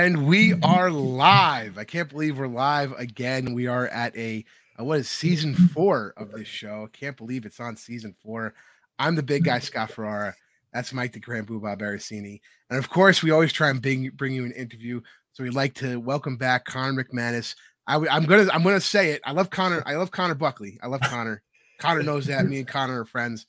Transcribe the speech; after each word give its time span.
And 0.00 0.26
we 0.26 0.54
are 0.62 0.90
live. 0.90 1.76
I 1.76 1.84
can't 1.84 2.08
believe 2.08 2.38
we're 2.38 2.46
live 2.46 2.92
again. 2.92 3.52
We 3.52 3.66
are 3.66 3.86
at 3.88 4.16
a 4.16 4.46
uh, 4.80 4.84
what 4.84 5.00
is 5.00 5.10
season 5.10 5.54
four 5.54 6.14
of 6.16 6.32
this 6.32 6.48
show. 6.48 6.84
I 6.86 6.96
can't 6.96 7.18
believe 7.18 7.44
it's 7.44 7.60
on 7.60 7.76
season 7.76 8.14
four. 8.22 8.54
I'm 8.98 9.14
the 9.14 9.22
big 9.22 9.44
guy, 9.44 9.58
Scott 9.58 9.90
Ferrara. 9.90 10.34
That's 10.72 10.94
Mike 10.94 11.12
the 11.12 11.20
Grand 11.20 11.48
Boobah 11.48 11.78
Barasini. 11.78 12.40
And 12.70 12.78
of 12.78 12.88
course, 12.88 13.22
we 13.22 13.30
always 13.30 13.52
try 13.52 13.68
and 13.68 13.82
bring, 13.82 14.08
bring 14.16 14.32
you 14.32 14.46
an 14.46 14.52
interview. 14.52 15.02
So 15.32 15.44
we'd 15.44 15.52
like 15.52 15.74
to 15.74 16.00
welcome 16.00 16.38
back 16.38 16.64
Connor 16.64 17.04
McManus. 17.04 17.54
I, 17.86 17.96
am 17.96 18.24
gonna 18.24 18.48
I'm 18.54 18.62
gonna 18.62 18.80
say 18.80 19.10
it. 19.10 19.20
I 19.26 19.32
love 19.32 19.50
Connor. 19.50 19.82
I 19.84 19.96
love 19.96 20.10
Connor 20.10 20.34
Buckley. 20.34 20.78
I 20.82 20.86
love 20.86 21.02
Connor. 21.02 21.42
Connor 21.78 22.02
knows 22.04 22.24
that. 22.28 22.46
Me 22.46 22.60
and 22.60 22.66
Connor 22.66 23.02
are 23.02 23.04
friends. 23.04 23.44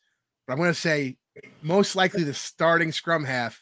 But 0.46 0.52
I'm 0.52 0.60
gonna 0.60 0.74
say 0.74 1.16
most 1.62 1.96
likely 1.96 2.26
the 2.26 2.34
starting 2.34 2.92
scrum 2.92 3.24
half 3.24 3.61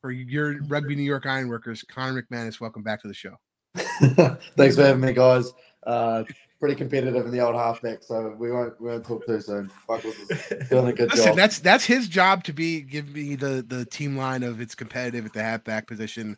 for 0.00 0.10
your 0.10 0.62
Rugby 0.62 0.94
New 0.94 1.02
York 1.02 1.26
Ironworkers, 1.26 1.84
Connor 1.84 2.22
McManus. 2.22 2.60
Welcome 2.60 2.82
back 2.82 3.02
to 3.02 3.08
the 3.08 3.14
show. 3.14 3.36
Thanks 3.74 4.76
for 4.76 4.82
having 4.82 5.00
me, 5.00 5.12
guys. 5.12 5.52
Uh, 5.86 6.24
pretty 6.58 6.74
competitive 6.74 7.24
in 7.24 7.32
the 7.32 7.40
old 7.40 7.54
halfback, 7.54 8.02
so 8.02 8.34
we 8.38 8.50
won't 8.50 8.78
we 8.80 8.88
won't 8.88 9.04
talk 9.04 9.24
too 9.26 9.40
soon. 9.40 9.70
Is 9.90 10.68
doing 10.68 10.88
a 10.88 10.92
good 10.92 11.10
Listen, 11.10 11.26
job. 11.28 11.36
that's 11.36 11.58
that's 11.58 11.84
his 11.84 12.08
job 12.08 12.44
to 12.44 12.52
be 12.52 12.80
give 12.80 13.08
me 13.08 13.36
the 13.36 13.64
the 13.66 13.84
team 13.86 14.16
line 14.16 14.42
of 14.42 14.60
it's 14.60 14.74
competitive 14.74 15.26
at 15.26 15.32
the 15.32 15.42
halfback 15.42 15.86
position. 15.86 16.36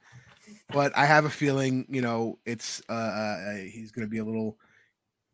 But 0.73 0.97
I 0.97 1.07
have 1.07 1.25
a 1.25 1.31
feeling, 1.31 1.87
you 1.89 2.03
know, 2.03 2.39
it's 2.47 2.83
uh, 2.89 2.93
uh 2.93 3.55
he's 3.57 3.91
going 3.93 4.07
to 4.07 4.11
be 4.11 4.19
a 4.19 4.25
little. 4.25 4.57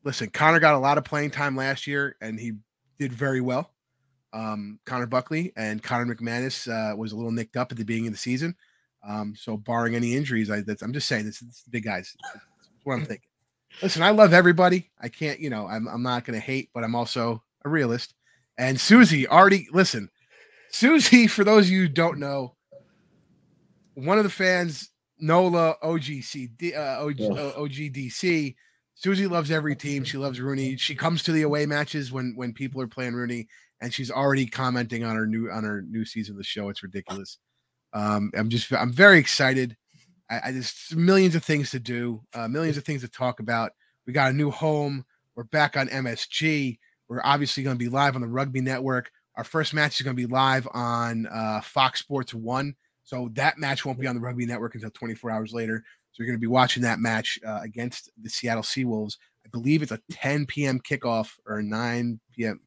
Listen, 0.04 0.30
Connor 0.30 0.60
got 0.60 0.74
a 0.74 0.78
lot 0.78 0.96
of 0.96 1.04
playing 1.04 1.32
time 1.32 1.56
last 1.56 1.86
year, 1.86 2.16
and 2.20 2.38
he 2.38 2.52
did 2.98 3.12
very 3.12 3.40
well 3.40 3.72
um, 4.32 4.78
Connor 4.84 5.06
Buckley 5.06 5.52
and 5.56 5.82
Connor 5.82 6.14
McManus 6.14 6.68
uh, 6.68 6.96
was 6.96 7.12
a 7.12 7.16
little 7.16 7.32
nicked 7.32 7.56
up 7.56 7.72
at 7.72 7.78
the 7.78 7.84
beginning 7.84 8.08
of 8.08 8.14
the 8.14 8.18
season. 8.18 8.54
Um, 9.06 9.34
so, 9.36 9.56
barring 9.56 9.94
any 9.94 10.14
injuries, 10.16 10.48
that's 10.48 10.82
I, 10.82 10.86
am 10.86 10.92
just 10.92 11.08
saying 11.08 11.24
this, 11.24 11.40
this 11.40 11.64
big 11.70 11.84
guys. 11.84 12.14
That's 12.32 12.44
what 12.84 12.94
I'm 12.94 13.00
thinking. 13.06 13.28
Listen, 13.82 14.02
I 14.02 14.10
love 14.10 14.32
everybody. 14.32 14.90
I 15.00 15.08
can't, 15.08 15.38
you 15.38 15.50
know, 15.50 15.66
I'm, 15.66 15.86
I'm 15.86 16.02
not 16.02 16.24
going 16.24 16.38
to 16.38 16.44
hate, 16.44 16.70
but 16.74 16.84
I'm 16.84 16.94
also 16.94 17.42
a 17.64 17.68
realist. 17.68 18.14
And 18.56 18.80
Susie 18.80 19.28
already, 19.28 19.68
listen, 19.72 20.10
Susie, 20.70 21.26
for 21.26 21.44
those 21.44 21.66
of 21.66 21.70
you 21.70 21.82
who 21.82 21.88
don't 21.88 22.18
know, 22.18 22.56
one 23.94 24.18
of 24.18 24.24
the 24.24 24.30
fans, 24.30 24.90
Nola 25.18 25.76
OGC, 25.82 26.74
uh, 26.76 27.04
OG, 27.04 27.20
uh, 27.20 27.52
OGDC, 27.58 28.54
Susie 28.94 29.28
loves 29.28 29.52
every 29.52 29.76
team. 29.76 30.02
She 30.02 30.18
loves 30.18 30.40
RUNY. 30.40 30.78
She 30.78 30.96
comes 30.96 31.22
to 31.22 31.32
the 31.32 31.42
away 31.42 31.66
matches 31.66 32.10
when 32.10 32.34
when 32.34 32.52
people 32.52 32.80
are 32.80 32.88
playing 32.88 33.12
RUNY 33.12 33.46
and 33.80 33.92
she's 33.92 34.10
already 34.10 34.46
commenting 34.46 35.04
on 35.04 35.16
her 35.16 35.26
new 35.26 35.50
on 35.50 35.64
her 35.64 35.82
new 35.82 36.04
season 36.04 36.34
of 36.34 36.38
the 36.38 36.44
show. 36.44 36.68
It's 36.68 36.82
ridiculous. 36.82 37.38
Um, 37.92 38.30
I'm 38.34 38.48
just 38.48 38.72
I'm 38.72 38.92
very 38.92 39.18
excited. 39.18 39.76
I, 40.30 40.40
I 40.46 40.52
just 40.52 40.94
millions 40.96 41.34
of 41.34 41.44
things 41.44 41.70
to 41.70 41.78
do, 41.78 42.22
uh, 42.34 42.48
millions 42.48 42.76
of 42.76 42.84
things 42.84 43.02
to 43.02 43.08
talk 43.08 43.40
about. 43.40 43.72
We 44.06 44.12
got 44.12 44.30
a 44.30 44.34
new 44.34 44.50
home. 44.50 45.04
We're 45.34 45.44
back 45.44 45.76
on 45.76 45.88
MSG. 45.88 46.78
We're 47.08 47.22
obviously 47.24 47.62
going 47.62 47.76
to 47.76 47.84
be 47.84 47.88
live 47.88 48.14
on 48.14 48.20
the 48.20 48.28
Rugby 48.28 48.60
Network. 48.60 49.10
Our 49.36 49.44
first 49.44 49.72
match 49.72 50.00
is 50.00 50.04
going 50.04 50.16
to 50.16 50.20
be 50.20 50.30
live 50.30 50.66
on 50.72 51.26
uh, 51.26 51.60
Fox 51.60 52.00
Sports 52.00 52.34
One. 52.34 52.74
So 53.04 53.30
that 53.34 53.56
match 53.56 53.86
won't 53.86 54.00
be 54.00 54.06
on 54.06 54.14
the 54.14 54.20
Rugby 54.20 54.44
Network 54.44 54.74
until 54.74 54.90
24 54.90 55.30
hours 55.30 55.52
later. 55.54 55.82
So 56.12 56.22
you're 56.22 56.26
going 56.26 56.38
to 56.38 56.40
be 56.40 56.48
watching 56.48 56.82
that 56.82 56.98
match 56.98 57.38
uh, 57.46 57.60
against 57.62 58.10
the 58.20 58.28
Seattle 58.28 58.62
Seawolves. 58.62 59.16
I 59.46 59.48
believe 59.50 59.80
it's 59.80 59.92
a 59.92 60.00
10 60.10 60.44
p.m. 60.46 60.80
kickoff 60.80 61.30
or 61.46 61.62
9 61.62 62.20
p.m 62.34 62.60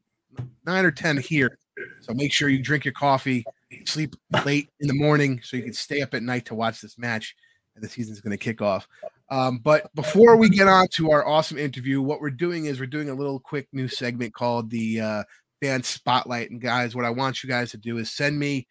nine 0.66 0.86
or 0.86 0.92
10 0.92 1.18
here. 1.18 1.58
So 2.02 2.14
make 2.14 2.34
sure 2.34 2.50
you 2.50 2.62
drink 2.62 2.86
your 2.86 2.94
coffee, 2.94 3.46
sleep 3.86 4.16
late 4.46 4.70
in 4.80 4.88
the 4.88 4.94
morning 4.94 5.42
so 5.44 5.58
you 5.58 5.64
can 5.64 5.74
stay 5.74 6.02
up 6.02 6.14
at 6.14 6.24
night 6.24 6.46
to 6.46 6.56
watch 6.56 6.82
this 6.82 6.98
match. 6.98 7.36
And 7.76 7.84
the 7.84 7.90
season's 7.90 8.20
going 8.20 8.38
to 8.38 8.44
kick 8.44 8.62
off. 8.62 8.88
Um, 9.30 9.60
but 9.60 9.94
before 9.96 10.36
we 10.36 10.50
get 10.50 10.68
on 10.68 10.88
to 10.96 11.12
our 11.12 11.26
awesome 11.26 11.58
interview, 11.58 12.02
what 12.02 12.20
we're 12.20 12.30
doing 12.30 12.66
is 12.66 12.80
we're 12.80 12.86
doing 12.86 13.10
a 13.10 13.14
little 13.14 13.40
quick 13.40 13.68
new 13.72 13.88
segment 13.88 14.34
called 14.34 14.70
the 14.70 15.00
uh, 15.00 15.24
Fan 15.62 15.82
Spotlight. 15.84 16.52
And 16.52 16.60
guys, 16.60 16.96
what 16.96 17.06
I 17.06 17.12
want 17.12 17.42
you 17.42 17.50
guys 17.50 17.72
to 17.72 17.78
do 17.78 17.98
is 17.98 18.12
send 18.12 18.38
me 18.38 18.68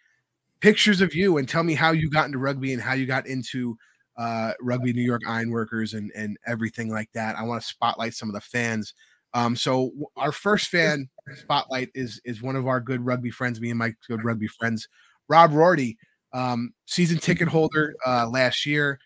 pictures 0.61 1.01
of 1.01 1.15
you 1.15 1.39
and 1.39 1.49
tell 1.49 1.63
me 1.63 1.75
how 1.75 1.93
you 1.93 2.11
got 2.11 2.27
into 2.27 2.39
rugby 2.39 2.75
and 2.75 2.83
how 2.83 2.93
you 2.93 3.07
got 3.07 3.27
into 3.27 3.79
uh, 4.19 4.53
rugby 4.61 4.93
New 4.93 5.03
York 5.03 5.23
Ironworkers 5.27 5.95
and 5.95 6.13
and 6.15 6.37
everything 6.47 6.91
like 6.91 7.11
that. 7.15 7.37
I 7.37 7.43
want 7.45 7.63
to 7.63 7.67
spotlight 7.67 8.13
some 8.13 8.29
of 8.29 8.35
the 8.35 8.43
fans 8.43 8.93
um, 9.35 9.55
so 9.57 9.93
our 10.17 10.33
first 10.33 10.69
fan 10.69 11.09
spotlight 11.37 11.91
is 11.95 12.21
is 12.25 12.43
one 12.43 12.57
of 12.57 12.67
our 12.67 12.81
good 12.81 13.05
rugby 13.05 13.31
friends, 13.31 13.61
me 13.61 13.71
and 13.71 13.79
my 13.79 13.95
good 14.09 14.25
rugby 14.25 14.49
friends, 14.49 14.89
Rob 15.29 15.53
Rorty, 15.53 15.97
um, 16.33 16.73
season 16.87 17.19
ticket 17.19 17.49
holder 17.49 17.95
uh, 18.07 18.29
last 18.29 18.67
year. 18.67 18.99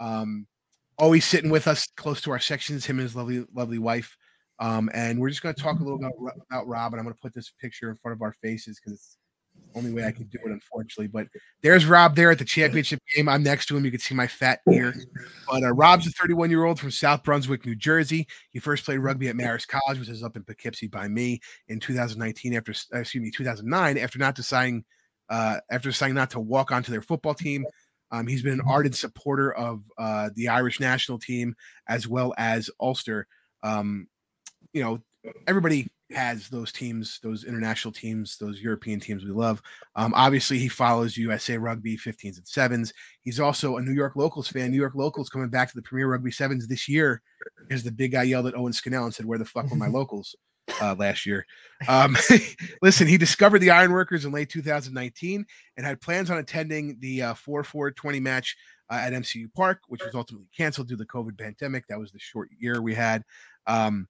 Um, 0.00 0.46
always 0.98 1.24
sitting 1.24 1.50
with 1.50 1.66
us 1.66 1.86
close 1.96 2.20
to 2.22 2.30
our 2.30 2.38
sections, 2.38 2.86
him 2.86 2.98
and 2.98 3.04
his 3.04 3.16
lovely, 3.16 3.44
lovely 3.54 3.78
wife. 3.78 4.16
Um, 4.58 4.90
and 4.94 5.18
we're 5.18 5.30
just 5.30 5.42
going 5.42 5.54
to 5.54 5.60
talk 5.60 5.80
a 5.80 5.82
little 5.82 5.98
about, 5.98 6.12
about 6.50 6.68
Rob, 6.68 6.92
and 6.92 7.00
I'm 7.00 7.04
going 7.04 7.14
to 7.14 7.20
put 7.20 7.34
this 7.34 7.52
picture 7.60 7.90
in 7.90 7.96
front 7.96 8.16
of 8.16 8.22
our 8.22 8.32
faces 8.42 8.78
because 8.78 8.92
it's 8.98 9.18
only 9.74 9.92
way 9.92 10.04
I 10.04 10.12
can 10.12 10.24
do 10.24 10.38
it, 10.44 10.50
unfortunately. 10.50 11.08
But 11.08 11.28
there's 11.62 11.86
Rob 11.86 12.16
there 12.16 12.30
at 12.30 12.38
the 12.38 12.44
championship 12.44 13.00
game. 13.14 13.28
I'm 13.28 13.42
next 13.42 13.66
to 13.66 13.76
him. 13.76 13.84
You 13.84 13.90
can 13.90 14.00
see 14.00 14.14
my 14.14 14.26
fat 14.26 14.60
ear. 14.70 14.94
But 15.50 15.62
uh, 15.62 15.72
Rob's 15.72 16.06
a 16.06 16.10
31 16.10 16.50
year 16.50 16.64
old 16.64 16.78
from 16.78 16.90
South 16.90 17.22
Brunswick, 17.22 17.66
New 17.66 17.74
Jersey. 17.74 18.26
He 18.50 18.58
first 18.58 18.84
played 18.84 18.98
rugby 18.98 19.28
at 19.28 19.36
Marist 19.36 19.68
College, 19.68 19.98
which 19.98 20.08
is 20.08 20.22
up 20.22 20.36
in 20.36 20.44
Poughkeepsie 20.44 20.88
by 20.88 21.08
me, 21.08 21.40
in 21.68 21.80
2019. 21.80 22.54
After 22.54 22.72
uh, 22.94 22.98
excuse 22.98 23.22
me, 23.22 23.30
2009. 23.30 23.98
After 23.98 24.18
not 24.18 24.34
deciding, 24.34 24.84
uh, 25.28 25.58
after 25.70 25.90
deciding 25.90 26.14
not 26.14 26.30
to 26.30 26.40
walk 26.40 26.72
onto 26.72 26.92
their 26.92 27.02
football 27.02 27.34
team. 27.34 27.64
Um, 28.10 28.26
he's 28.26 28.42
been 28.42 28.52
an 28.52 28.62
ardent 28.66 28.94
supporter 28.94 29.52
of 29.54 29.82
uh, 29.96 30.28
the 30.34 30.48
Irish 30.48 30.80
national 30.80 31.18
team 31.18 31.54
as 31.88 32.06
well 32.06 32.34
as 32.36 32.68
Ulster. 32.78 33.26
Um, 33.62 34.06
you 34.74 34.82
know, 34.82 35.02
everybody 35.46 35.88
has 36.10 36.48
those 36.48 36.72
teams, 36.72 37.18
those 37.22 37.44
international 37.44 37.92
teams, 37.92 38.36
those 38.38 38.60
European 38.60 39.00
teams 39.00 39.24
we 39.24 39.30
love. 39.30 39.62
Um, 39.96 40.12
obviously, 40.14 40.58
he 40.58 40.68
follows 40.68 41.16
USA 41.16 41.56
Rugby 41.56 41.96
15s 41.96 42.36
and 42.36 42.46
sevens. 42.46 42.92
He's 43.22 43.40
also 43.40 43.76
a 43.76 43.82
New 43.82 43.92
York 43.92 44.16
Locals 44.16 44.48
fan. 44.48 44.70
New 44.70 44.80
York 44.80 44.94
Locals 44.94 45.28
coming 45.28 45.48
back 45.48 45.68
to 45.70 45.76
the 45.76 45.82
Premier 45.82 46.08
Rugby 46.08 46.30
sevens 46.30 46.66
this 46.66 46.88
year 46.88 47.22
because 47.60 47.82
the 47.82 47.92
big 47.92 48.12
guy 48.12 48.24
yelled 48.24 48.46
at 48.46 48.56
Owen 48.56 48.72
Scannell 48.72 49.04
and 49.04 49.14
said, 49.14 49.26
"Where 49.26 49.38
the 49.38 49.44
fuck 49.44 49.70
were 49.70 49.76
my 49.76 49.86
locals?" 49.88 50.34
Uh, 50.80 50.94
last 50.96 51.26
year. 51.26 51.44
Um, 51.88 52.16
listen, 52.82 53.08
he 53.08 53.18
discovered 53.18 53.58
the 53.58 53.72
Ironworkers 53.72 54.24
in 54.24 54.30
late 54.30 54.48
2019 54.48 55.44
and 55.76 55.86
had 55.86 56.00
plans 56.00 56.30
on 56.30 56.38
attending 56.38 56.96
the 57.00 57.22
uh, 57.22 57.34
4 57.34 57.64
4 57.64 57.90
20 57.90 58.20
match 58.20 58.56
uh, 58.88 58.94
at 58.94 59.12
MCU 59.12 59.52
Park, 59.54 59.80
which 59.88 60.04
was 60.04 60.14
ultimately 60.14 60.46
canceled 60.56 60.88
due 60.88 60.94
to 60.94 60.98
the 60.98 61.06
COVID 61.06 61.36
pandemic. 61.36 61.86
That 61.88 61.98
was 61.98 62.12
the 62.12 62.18
short 62.18 62.48
year 62.58 62.80
we 62.80 62.94
had. 62.94 63.24
Um, 63.66 64.06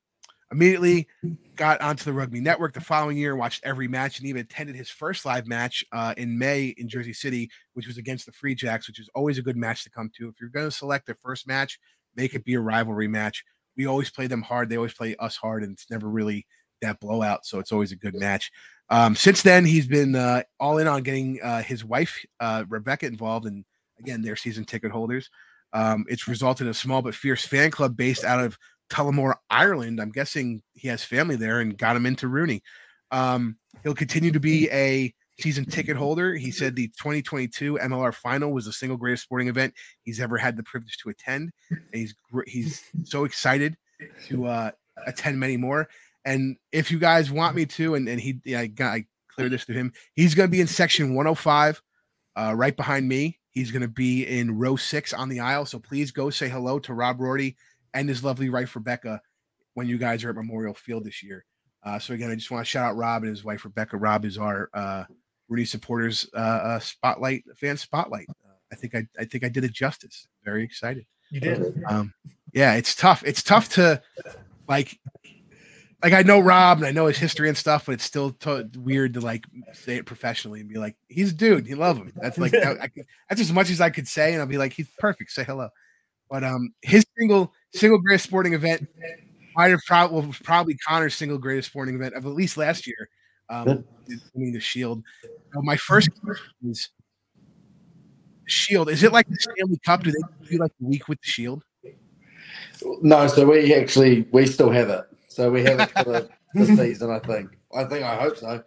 Immediately 0.52 1.08
got 1.56 1.81
onto 1.81 2.04
the 2.04 2.12
Rugby 2.12 2.40
Network 2.40 2.75
the 2.75 2.81
following 2.81 3.16
year, 3.16 3.34
watched 3.34 3.64
every 3.64 3.88
match, 3.88 4.19
and 4.19 4.28
even 4.28 4.43
attended 4.43 4.76
his 4.76 4.90
first 4.90 5.25
live 5.25 5.46
match 5.46 5.84
uh, 5.93 6.14
in 6.16 6.38
May 6.38 6.75
in 6.76 6.88
Jersey 6.88 7.14
City, 7.14 7.50
which 7.72 7.87
was 7.87 7.96
against 7.96 8.26
the 8.26 8.32
Free 8.32 8.54
Jacks, 8.54 8.87
which 8.87 9.00
is 9.00 9.08
always 9.14 9.38
a 9.38 9.43
good 9.43 9.56
match 9.56 9.82
to 9.84 9.90
come 9.90 10.10
to. 10.19 10.28
If 10.28 10.34
you're 10.40 10.50
going 10.50 10.66
to 10.66 10.70
select 10.70 11.06
the 11.06 11.16
first 11.22 11.46
match, 11.49 11.78
make 12.14 12.34
it 12.34 12.44
be 12.44 12.54
a 12.54 12.60
rivalry 12.60 13.08
match. 13.08 13.44
We 13.76 13.87
always 13.87 14.10
play 14.10 14.26
them 14.26 14.43
hard; 14.43 14.69
they 14.69 14.76
always 14.76 14.94
play 14.94 15.16
us 15.16 15.37
hard, 15.37 15.62
and 15.62 15.72
it's 15.72 15.90
never 15.90 16.08
really 16.08 16.46
that 16.82 17.00
blowout. 17.00 17.46
So 17.46 17.58
it's 17.58 17.72
always 17.72 17.93
a 17.93 17.96
good 17.96 18.14
match. 18.14 18.50
Um, 18.90 19.16
since 19.16 19.43
then, 19.43 19.64
he's 19.64 19.87
been 19.87 20.14
uh, 20.14 20.43
all 20.60 20.76
in 20.76 20.87
on 20.87 21.02
getting 21.02 21.40
uh, 21.43 21.62
his 21.62 21.82
wife 21.82 22.22
uh, 22.40 22.64
Rebecca 22.69 23.06
involved, 23.06 23.46
and 23.46 23.64
again, 23.99 24.20
they're 24.20 24.37
season 24.37 24.64
ticket 24.66 24.90
holders. 24.90 25.31
Um, 25.72 26.04
it's 26.08 26.28
resulted 26.28 26.66
in 26.66 26.72
a 26.72 26.75
small 26.75 27.00
but 27.00 27.14
fierce 27.14 27.46
fan 27.46 27.70
club 27.70 27.96
based 27.96 28.25
out 28.25 28.44
of 28.44 28.58
Tullamore, 28.93 29.35
Ireland. 29.50 30.00
I'm 30.00 30.11
guessing 30.11 30.62
he 30.75 30.89
has 30.89 31.03
family 31.03 31.37
there 31.37 31.61
and 31.61 31.77
got 31.77 31.97
him 31.97 32.06
into 32.06 32.27
RUNY. 32.29 32.61
Um, 33.11 33.56
he'll 33.83 33.94
continue 33.94 34.31
to 34.33 34.41
be 34.41 34.71
a 34.71 35.12
season 35.41 35.65
ticket 35.65 35.97
holder. 35.97 36.35
He 36.35 36.50
said 36.50 36.77
the 36.77 36.89
2022 36.89 37.79
MLR 37.83 38.15
final 38.15 38.53
was 38.53 38.67
the 38.67 38.73
single 38.73 38.97
greatest 38.97 39.25
sporting 39.25 39.49
event 39.49 39.75
he's 40.03 40.21
ever 40.21 40.37
had 40.37 40.56
the 40.56 40.62
privilege 40.62 40.99
to 40.99 41.09
attend. 41.09 41.50
And 41.71 41.81
he's 41.93 42.15
he's 42.47 42.83
so 43.05 43.25
excited 43.25 43.77
to 44.27 44.47
uh, 44.47 44.71
attend 45.06 45.41
many 45.41 45.56
more. 45.56 45.88
And 46.25 46.56
if 46.71 46.91
you 46.91 46.99
guys 46.99 47.31
want 47.31 47.56
me 47.56 47.67
to, 47.67 47.95
and, 47.95 48.09
and 48.09 48.21
he, 48.21 48.41
yeah, 48.45 48.61
I, 48.61 48.67
got, 48.67 48.95
I 48.95 49.06
cleared 49.35 49.53
this 49.53 49.65
to 49.67 49.73
him, 49.73 49.93
he's 50.15 50.35
going 50.35 50.49
to 50.49 50.50
be 50.53 50.61
in 50.61 50.67
section 50.67 51.15
105, 51.15 51.83
uh, 52.37 52.55
right 52.56 52.77
behind 52.77 53.09
me. 53.09 53.38
He's 53.50 53.71
going 53.71 53.83
to 53.83 53.88
be 53.88 54.25
in 54.25 54.59
row 54.59 54.77
six 54.77 55.12
on 55.12 55.29
the 55.29 55.41
aisle. 55.41 55.67
So 55.67 55.79
please 55.79 56.11
go 56.11 56.31
say 56.31 56.49
hello 56.49 56.79
to 56.81 56.95
Rob 56.95 57.21
Rorty 57.21 57.56
and 57.94 58.09
his 58.09 58.25
lovely 58.25 58.50
wife 58.50 58.75
Rebecca 58.75 59.21
when 59.75 59.87
you 59.87 59.99
guys 59.99 60.25
are 60.25 60.31
at 60.31 60.37
Memorial 60.37 60.75
Field 60.75 61.05
this 61.05 61.23
year. 61.23 61.44
Uh, 61.85 61.99
so 61.99 62.15
again, 62.15 62.31
I 62.31 62.35
just 62.35 62.50
want 62.50 62.65
to 62.65 62.71
shout 62.71 62.91
out 62.91 62.97
Rob 62.97 63.23
and 63.23 63.31
his 63.31 63.44
wife 63.44 63.65
Rebecca. 63.65 63.97
Rob 63.97 64.25
is 64.25 64.39
our 64.39 64.71
uh, 64.73 65.05
Rudy 65.49 65.65
supporters 65.65 66.29
uh, 66.35 66.39
uh, 66.39 66.79
spotlight 66.79 67.44
fan 67.56 67.77
spotlight. 67.77 68.27
Uh, 68.31 68.55
I 68.71 68.77
think 68.77 68.94
I, 68.94 69.06
I 69.19 69.25
think 69.25 69.44
I 69.44 69.49
did 69.49 69.65
it 69.65 69.73
justice. 69.73 70.29
Very 70.44 70.62
excited. 70.65 71.06
You 71.31 71.41
did. 71.41 71.83
Um, 71.89 72.12
yeah, 72.53 72.75
it's 72.75 72.94
tough. 72.94 73.23
It's 73.27 73.43
tough 73.43 73.71
to 73.71 74.00
like 74.69 74.99
like 76.03 76.12
I 76.12 76.23
know 76.23 76.41
Rob 76.41 76.79
and 76.79 76.87
I 76.87 76.91
know 76.91 77.06
his 77.06 77.19
history 77.19 77.49
and 77.49 77.56
stuff, 77.56 77.87
but 77.87 77.93
it's 77.93 78.05
still 78.05 78.33
t- 78.33 78.65
weird 78.77 79.15
to 79.15 79.21
like 79.21 79.45
say 79.73 79.97
it 79.97 80.06
professionally 80.06 80.61
and 80.61 80.69
be 80.69 80.79
like, 80.79 80.97
he's 81.09 81.31
a 81.31 81.35
dude, 81.35 81.67
you 81.67 81.77
love 81.77 81.97
him. 81.97 82.12
That's 82.17 82.38
like 82.38 82.55
I, 82.55 82.73
I, 82.73 82.91
that's 83.29 83.41
as 83.41 83.53
much 83.53 83.71
as 83.71 83.81
I 83.81 83.91
could 83.91 84.09
say, 84.09 84.33
and 84.33 84.41
I'll 84.41 84.49
be 84.49 84.59
like, 84.59 84.73
he's 84.73 84.88
perfect. 84.99 85.31
Say 85.31 85.45
hello. 85.45 85.69
But 86.29 86.45
um, 86.45 86.75
his 86.83 87.05
single 87.17 87.53
single 87.75 87.99
greatest 87.99 88.25
sporting 88.25 88.55
event 88.55 88.89
might 89.57 89.71
have 89.71 89.81
probably 89.87 90.21
well, 90.21 90.35
probably 90.45 90.77
Connor's 90.87 91.15
single 91.15 91.39
greatest 91.39 91.69
sporting 91.69 91.95
event 91.95 92.15
of 92.15 92.27
at 92.27 92.33
least 92.33 92.57
last 92.57 92.87
year. 92.87 93.09
Um, 93.51 93.85
winning 94.35 94.53
the 94.55 94.61
Shield. 94.61 95.03
So 95.53 95.61
my 95.63 95.77
first 95.77 96.09
question 96.23 96.71
is 96.71 96.89
Shield. 98.47 98.89
Is 98.89 99.03
it 99.03 99.13
like 99.13 99.29
the 99.29 99.37
Stanley 99.39 99.79
Cup? 99.85 100.03
Do 100.03 100.11
they 100.11 100.49
do 100.49 100.59
like 100.59 100.73
the 100.81 100.87
week 100.87 101.09
with 101.09 101.21
the 101.21 101.29
Shield? 101.29 101.63
No, 103.03 103.27
so 103.27 103.47
we 103.47 103.75
actually 103.75 104.27
we 104.33 104.47
still 104.47 104.71
have 104.71 104.89
it. 104.89 105.05
So 105.29 105.51
we 105.51 105.63
have 105.65 105.81
it 105.81 105.91
for 105.91 106.05
the, 106.05 106.29
the 106.55 106.67
season. 106.67 107.11
I 107.11 107.19
think. 107.19 107.51
I 107.75 107.85
think. 107.85 108.05
I 108.05 108.17
hope 108.17 108.37
so. 108.37 108.63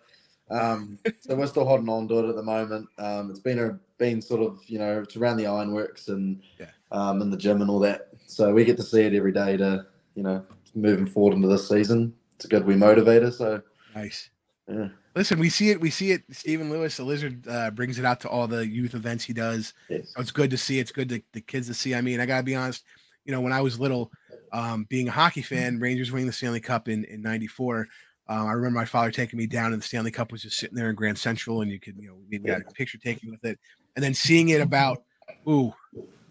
Um, 0.50 1.00
so 1.19 1.36
we're 1.36 1.47
still 1.47 1.65
holding 1.65 1.89
on 1.89 2.07
to 2.07 2.19
it 2.19 2.30
at 2.30 2.36
the 2.36 2.44
moment. 2.44 2.88
Um, 2.97 3.30
it's 3.30 3.39
been 3.39 3.59
a 3.59 3.80
been 3.97 4.21
sort 4.21 4.42
of 4.42 4.62
you 4.68 4.77
know 4.77 5.01
it's 5.01 5.15
around 5.15 5.38
the 5.38 5.47
ironworks 5.47 6.09
and 6.09 6.42
yeah. 6.59 6.68
um, 6.92 7.21
in 7.21 7.30
the 7.30 7.38
gym 7.38 7.62
and 7.62 7.69
all 7.69 7.80
that. 7.80 8.09
So 8.27 8.53
we 8.53 8.65
get 8.65 8.77
to 8.77 8.83
see 8.83 9.01
it 9.01 9.13
every 9.13 9.31
day 9.31 9.57
to 9.57 9.86
you 10.15 10.24
know 10.24 10.45
moving 10.75 11.07
forward 11.07 11.33
into 11.36 11.47
this 11.47 11.68
season. 11.68 12.13
It's 12.36 12.45
a 12.45 12.47
good 12.47 12.65
we 12.65 12.75
motivator. 12.75 13.33
So 13.33 13.62
nice. 13.95 14.30
Yeah. 14.68 14.89
Listen, 15.15 15.39
we 15.39 15.50
see 15.50 15.69
it. 15.69 15.80
We 15.80 15.89
see 15.89 16.12
it. 16.12 16.24
Stephen 16.31 16.69
Lewis, 16.69 16.97
the 16.97 17.03
Lizard, 17.03 17.47
uh, 17.47 17.71
brings 17.71 17.97
it 17.97 18.06
out 18.06 18.19
to 18.21 18.30
all 18.30 18.47
the 18.47 18.68
youth 18.68 18.95
events 18.95 19.24
he 19.24 19.31
does. 19.31 19.74
Yes. 19.89 20.12
So 20.13 20.21
it's 20.21 20.31
good 20.31 20.50
to 20.51 20.57
see. 20.57 20.80
It's 20.80 20.92
good 20.92 21.07
to 21.09 21.21
the 21.31 21.42
kids 21.42 21.68
to 21.68 21.74
see. 21.74 21.95
I 21.95 22.01
mean, 22.01 22.19
I 22.19 22.25
gotta 22.25 22.44
be 22.44 22.56
honest. 22.56 22.83
You 23.24 23.31
know, 23.31 23.42
when 23.42 23.53
I 23.53 23.62
was 23.62 23.80
little, 23.80 24.12
um, 24.51 24.86
being 24.89 25.07
a 25.07 25.12
hockey 25.12 25.42
fan, 25.42 25.80
Rangers 25.80 26.12
winning 26.12 26.27
the 26.27 26.33
Stanley 26.33 26.59
Cup 26.59 26.89
in 26.89 27.06
in 27.06 27.21
'94. 27.21 27.88
Um, 28.27 28.48
I 28.48 28.54
remember 28.54 28.80
my 28.80 28.86
father 28.86 29.12
taking 29.12 29.38
me 29.38 29.45
down, 29.45 29.74
and 29.74 29.81
the 29.81 29.86
Stanley 29.86 30.12
Cup 30.12 30.31
was 30.31 30.42
just 30.42 30.57
sitting 30.57 30.75
there 30.75 30.89
in 30.89 30.95
Grand 30.95 31.18
Central, 31.18 31.62
and 31.62 31.69
you 31.69 31.80
could, 31.80 31.95
you 32.00 32.07
know, 32.07 32.18
we 32.30 32.39
got 32.39 32.62
a 32.62 32.72
picture 32.74 32.98
taken 32.98 33.30
with 33.30 33.44
it, 33.45 33.60
and 33.95 34.04
then 34.04 34.13
seeing 34.13 34.50
it 34.50 34.62
about, 34.62 35.04
ooh, 35.48 35.74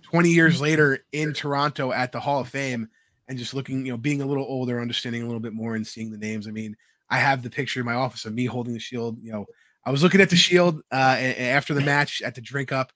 20 0.02 0.28
years 0.28 0.60
later 0.60 1.04
in 1.12 1.32
Toronto 1.32 1.92
at 1.92 2.12
the 2.12 2.20
Hall 2.20 2.40
of 2.40 2.48
Fame, 2.48 2.88
and 3.28 3.38
just 3.38 3.54
looking, 3.54 3.86
you 3.86 3.92
know, 3.92 3.96
being 3.96 4.22
a 4.22 4.26
little 4.26 4.44
older, 4.44 4.80
understanding 4.80 5.22
a 5.22 5.26
little 5.26 5.40
bit 5.40 5.52
more, 5.52 5.76
and 5.76 5.86
seeing 5.86 6.10
the 6.10 6.18
names. 6.18 6.48
I 6.48 6.50
mean, 6.50 6.76
I 7.10 7.18
have 7.18 7.42
the 7.42 7.50
picture 7.50 7.80
in 7.80 7.86
my 7.86 7.94
office 7.94 8.24
of 8.24 8.34
me 8.34 8.44
holding 8.44 8.74
the 8.74 8.80
shield. 8.80 9.18
You 9.22 9.32
know, 9.32 9.46
I 9.84 9.90
was 9.90 10.02
looking 10.02 10.20
at 10.20 10.30
the 10.30 10.36
shield 10.36 10.82
uh, 10.90 10.94
after 10.94 11.74
the 11.74 11.80
match 11.80 12.22
at 12.22 12.34
the 12.34 12.40
drink 12.40 12.72
up. 12.72 12.92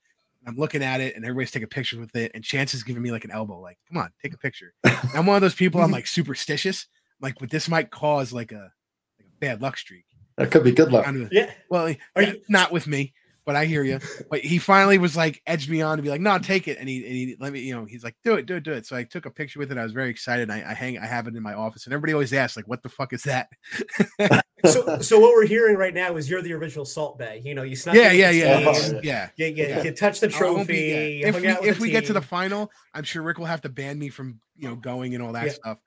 I'm 0.46 0.56
looking 0.56 0.82
at 0.82 1.00
it, 1.00 1.14
and 1.14 1.24
everybody's 1.24 1.50
taking 1.50 1.68
pictures 1.68 1.98
with 1.98 2.14
it. 2.16 2.32
And 2.34 2.42
Chance 2.42 2.74
is 2.74 2.82
giving 2.82 3.02
me 3.02 3.12
like 3.12 3.24
an 3.24 3.30
elbow, 3.30 3.60
like, 3.60 3.78
"Come 3.88 3.98
on, 3.98 4.10
take 4.22 4.34
a 4.34 4.38
picture." 4.38 4.72
I'm 5.14 5.26
one 5.26 5.36
of 5.36 5.42
those 5.42 5.54
people. 5.54 5.80
I'm 5.80 5.90
like 5.90 6.06
superstitious. 6.08 6.86
Like, 7.20 7.34
but 7.38 7.50
this 7.50 7.68
might 7.68 7.90
cause 7.90 8.32
like 8.32 8.52
a 8.52 8.72
bad 9.40 9.62
luck 9.62 9.76
streak. 9.76 10.04
That 10.36 10.50
could 10.50 10.64
be 10.64 10.72
good 10.72 10.92
luck. 10.92 11.06
Yeah. 11.32 11.50
well, 11.70 11.94
Are 12.16 12.22
you- 12.22 12.40
not 12.48 12.70
with 12.72 12.86
me, 12.86 13.12
but 13.44 13.56
I 13.56 13.64
hear 13.64 13.82
you. 13.82 13.98
But 14.30 14.40
he 14.40 14.58
finally 14.58 14.98
was 14.98 15.16
like 15.16 15.42
edged 15.46 15.68
me 15.68 15.82
on 15.82 15.96
to 15.96 16.02
be 16.02 16.10
like, 16.10 16.20
no, 16.20 16.38
take 16.38 16.68
it. 16.68 16.78
And 16.78 16.88
he, 16.88 17.04
and 17.04 17.12
he 17.14 17.36
let 17.40 17.52
me, 17.52 17.60
you 17.60 17.74
know, 17.74 17.84
he's 17.86 18.04
like, 18.04 18.14
do 18.22 18.34
it, 18.34 18.46
do 18.46 18.56
it, 18.56 18.62
do 18.62 18.72
it. 18.72 18.86
So 18.86 18.94
I 18.94 19.02
took 19.04 19.26
a 19.26 19.30
picture 19.30 19.58
with 19.58 19.72
it. 19.72 19.78
I 19.78 19.82
was 19.82 19.92
very 19.92 20.10
excited. 20.10 20.50
I, 20.50 20.58
I 20.68 20.74
hang, 20.74 20.98
I 20.98 21.06
have 21.06 21.26
it 21.26 21.34
in 21.34 21.42
my 21.42 21.54
office, 21.54 21.86
and 21.86 21.92
everybody 21.92 22.12
always 22.12 22.32
asks, 22.32 22.56
like, 22.56 22.68
what 22.68 22.82
the 22.82 22.88
fuck 22.88 23.12
is 23.12 23.24
that? 23.24 23.48
So, 24.64 24.98
so 24.98 25.20
what 25.20 25.34
we're 25.36 25.46
hearing 25.46 25.76
right 25.76 25.94
now 25.94 26.16
is 26.16 26.28
you're 26.28 26.42
the 26.42 26.52
original 26.52 26.84
Salt 26.84 27.16
Bae. 27.16 27.40
You 27.44 27.54
know, 27.54 27.62
you 27.62 27.76
snuck 27.76 27.94
yeah, 27.94 28.10
in 28.10 28.18
yeah, 28.18 28.66
with 28.66 28.90
the 28.90 29.00
yeah, 29.04 29.28
yeah, 29.36 29.46
You, 29.46 29.54
you, 29.54 29.68
Yeah. 29.68 29.82
you 29.84 29.92
touched 29.92 30.20
the 30.20 30.26
trophy. 30.26 30.64
be- 30.66 31.20
yeah. 31.20 31.28
If 31.28 31.40
we 31.40 31.46
if 31.68 31.78
we 31.78 31.90
get 31.92 32.06
to 32.06 32.12
the 32.12 32.20
final, 32.20 32.68
I'm 32.92 33.04
sure 33.04 33.22
Rick 33.22 33.38
will 33.38 33.44
have 33.46 33.60
to 33.60 33.68
ban 33.68 34.00
me 34.00 34.08
from 34.08 34.40
you 34.56 34.68
know 34.68 34.74
going 34.74 35.14
and 35.14 35.22
all 35.22 35.32
that 35.34 35.46
Yeah. 35.46 35.52
stuff. 35.52 35.78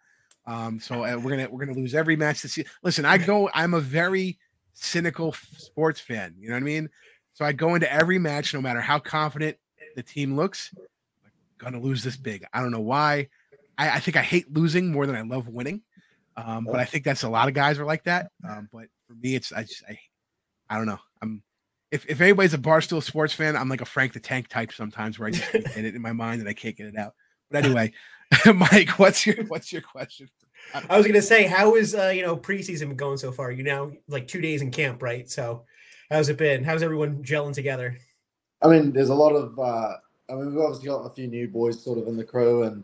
Um, 0.52 0.80
so 0.80 1.06
uh, 1.06 1.18
we're 1.18 1.32
gonna 1.32 1.50
we're 1.52 1.66
gonna 1.66 1.78
lose 1.78 1.96
every 1.96 2.16
match 2.16 2.42
this 2.42 2.58
year. 2.58 2.66
Listen, 2.84 3.06
I 3.06 3.18
go. 3.18 3.50
I'm 3.54 3.74
a 3.74 3.80
very 3.80 4.38
cynical 4.74 5.34
sports 5.58 6.00
fan. 6.00 6.36
You 6.38 6.50
know 6.50 6.56
what 6.56 6.62
I 6.62 6.66
mean? 6.66 6.90
So 7.34 7.46
I 7.46 7.54
go 7.54 7.76
into 7.76 7.92
every 7.92 8.20
match, 8.20 8.54
no 8.54 8.62
matter 8.62 8.82
how 8.82 9.00
confident 9.00 9.58
the 9.96 10.04
team 10.04 10.36
looks. 10.36 10.74
Like, 11.24 11.34
gonna 11.58 11.80
lose 11.80 12.04
this 12.04 12.18
big. 12.18 12.46
I 12.54 12.62
don't 12.62 12.72
know 12.72 12.82
why. 12.82 13.30
I, 13.78 13.92
I 13.92 14.00
think 14.00 14.18
I 14.18 14.22
hate 14.22 14.52
losing 14.52 14.92
more 14.92 15.06
than 15.06 15.16
I 15.16 15.22
love 15.22 15.48
winning. 15.48 15.82
Um, 16.38 16.66
but 16.66 16.80
I 16.80 16.86
think 16.86 17.04
that's 17.04 17.24
a 17.24 17.30
lot 17.30 17.48
of 17.48 17.54
guys 17.54 17.78
are 17.78 17.86
like 17.86 18.06
that. 18.06 18.32
Um, 18.48 18.70
but 18.72 18.86
for 19.08 19.14
me, 19.16 19.36
it's 19.36 19.52
I 19.52 19.64
just 19.64 19.84
I, 19.88 20.00
I 20.70 20.78
don't 20.78 20.88
know. 20.88 21.00
I'm 21.22 21.44
if, 21.92 22.06
if 22.08 22.22
anybody's 22.22 22.54
a 22.54 22.58
barstool 22.58 23.04
sports 23.04 23.34
fan, 23.34 23.58
I'm 23.58 23.68
like 23.70 23.82
a 23.82 23.86
Frank 23.86 24.14
the 24.14 24.20
Tank 24.20 24.48
type 24.48 24.72
sometimes 24.72 25.20
where 25.20 25.28
I 25.28 25.32
just 25.32 25.52
get 25.52 25.86
it 25.86 25.94
in 25.94 26.02
my 26.02 26.14
mind 26.14 26.40
and 26.40 26.50
I 26.50 26.54
can't 26.54 26.76
get 26.76 26.88
it 26.88 26.98
out. 26.98 27.14
But 27.52 27.66
anyway, 27.66 27.92
Mike, 28.56 28.92
what's 28.98 29.26
your 29.26 29.44
what's 29.46 29.72
your 29.72 29.82
question? 29.82 30.30
I 30.90 30.98
was 30.98 31.06
gonna 31.06 31.22
say, 31.22 31.46
how 31.46 31.76
is 31.76 31.94
uh, 31.94 32.12
you 32.16 32.22
know 32.22 32.38
preseason 32.38 32.88
been 32.88 32.96
going 32.96 33.18
so 33.18 33.32
far? 33.32 33.52
You 33.52 33.64
now 33.64 33.92
like 34.08 34.28
two 34.28 34.42
days 34.42 34.62
in 34.62 34.72
camp, 34.72 35.04
right? 35.04 35.30
So, 35.30 35.66
how's 36.10 36.30
it 36.30 36.38
been? 36.38 36.64
How's 36.64 36.84
everyone 36.84 37.24
gelling 37.24 37.54
together? 37.54 37.98
I 38.62 38.68
mean, 38.68 38.92
there's 38.92 39.10
a 39.10 39.16
lot 39.16 39.34
of. 39.34 39.60
Uh, 39.60 39.96
I 40.30 40.36
mean, 40.36 40.54
we've 40.54 40.64
obviously 40.64 40.88
got 40.88 41.00
a 41.00 41.10
few 41.14 41.28
new 41.28 41.48
boys 41.48 41.84
sort 41.84 42.00
of 42.00 42.08
in 42.08 42.16
the 42.16 42.24
crew, 42.24 42.64
and 42.64 42.84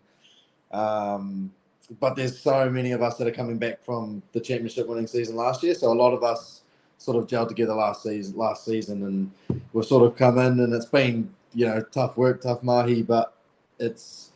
um, 0.72 1.52
but 2.00 2.16
there's 2.16 2.38
so 2.38 2.70
many 2.70 2.92
of 2.92 3.02
us 3.02 3.18
that 3.18 3.28
are 3.28 3.32
coming 3.32 3.58
back 3.58 3.84
from 3.84 4.22
the 4.34 4.42
championship 4.42 4.88
winning 4.88 5.08
season 5.08 5.36
last 5.36 5.64
year. 5.64 5.76
So 5.76 5.92
a 5.92 5.94
lot 5.94 6.14
of 6.14 6.24
us 6.24 6.62
sort 6.98 7.16
of 7.16 7.28
gelled 7.28 7.48
together 7.48 7.74
last 7.74 8.04
season. 8.04 8.36
Last 8.36 8.66
season, 8.66 9.04
and 9.04 9.62
we've 9.72 9.86
sort 9.86 10.04
of 10.04 10.18
come 10.18 10.40
in, 10.40 10.60
and 10.60 10.74
it's 10.74 10.86
been 10.86 11.34
you 11.54 11.68
know 11.68 11.82
tough 11.92 12.18
work, 12.18 12.42
tough 12.42 12.64
mahi, 12.64 13.02
but 13.02 13.34
it's 13.80 14.32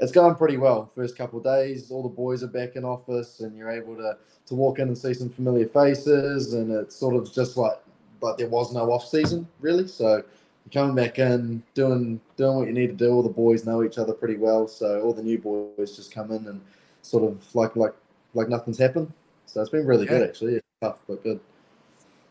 it's 0.00 0.12
going 0.12 0.34
pretty 0.34 0.56
well. 0.56 0.90
First 0.94 1.16
couple 1.16 1.38
of 1.38 1.44
days, 1.44 1.90
all 1.90 2.02
the 2.02 2.08
boys 2.08 2.42
are 2.42 2.48
back 2.48 2.76
in 2.76 2.84
office, 2.84 3.40
and 3.40 3.56
you're 3.56 3.70
able 3.70 3.96
to 3.96 4.16
to 4.46 4.54
walk 4.54 4.78
in 4.78 4.88
and 4.88 4.98
see 4.98 5.14
some 5.14 5.28
familiar 5.30 5.66
faces, 5.66 6.54
and 6.54 6.72
it's 6.72 6.96
sort 6.96 7.14
of 7.14 7.32
just 7.32 7.56
like 7.56 7.78
like 8.20 8.36
there 8.36 8.48
was 8.48 8.72
no 8.74 8.90
off 8.92 9.06
season 9.06 9.46
really. 9.60 9.86
So 9.86 10.16
you're 10.16 10.72
coming 10.72 10.94
back 10.94 11.18
in, 11.18 11.62
doing 11.74 12.20
doing 12.36 12.56
what 12.56 12.66
you 12.66 12.72
need 12.72 12.88
to 12.88 13.04
do. 13.04 13.12
All 13.12 13.22
the 13.22 13.28
boys 13.28 13.64
know 13.64 13.84
each 13.84 13.98
other 13.98 14.12
pretty 14.12 14.36
well, 14.36 14.66
so 14.66 15.00
all 15.02 15.12
the 15.12 15.22
new 15.22 15.38
boys 15.38 15.94
just 15.96 16.12
come 16.12 16.32
in 16.32 16.46
and 16.48 16.60
sort 17.02 17.24
of 17.24 17.54
like 17.54 17.76
like 17.76 17.94
like 18.34 18.48
nothing's 18.48 18.78
happened. 18.78 19.12
So 19.46 19.60
it's 19.60 19.70
been 19.70 19.86
really 19.86 20.04
Yeah. 20.06 20.12
good 20.18 20.28
actually. 20.28 20.54
It's 20.54 20.66
tough 20.80 20.98
but 21.06 21.22
good. 21.22 21.40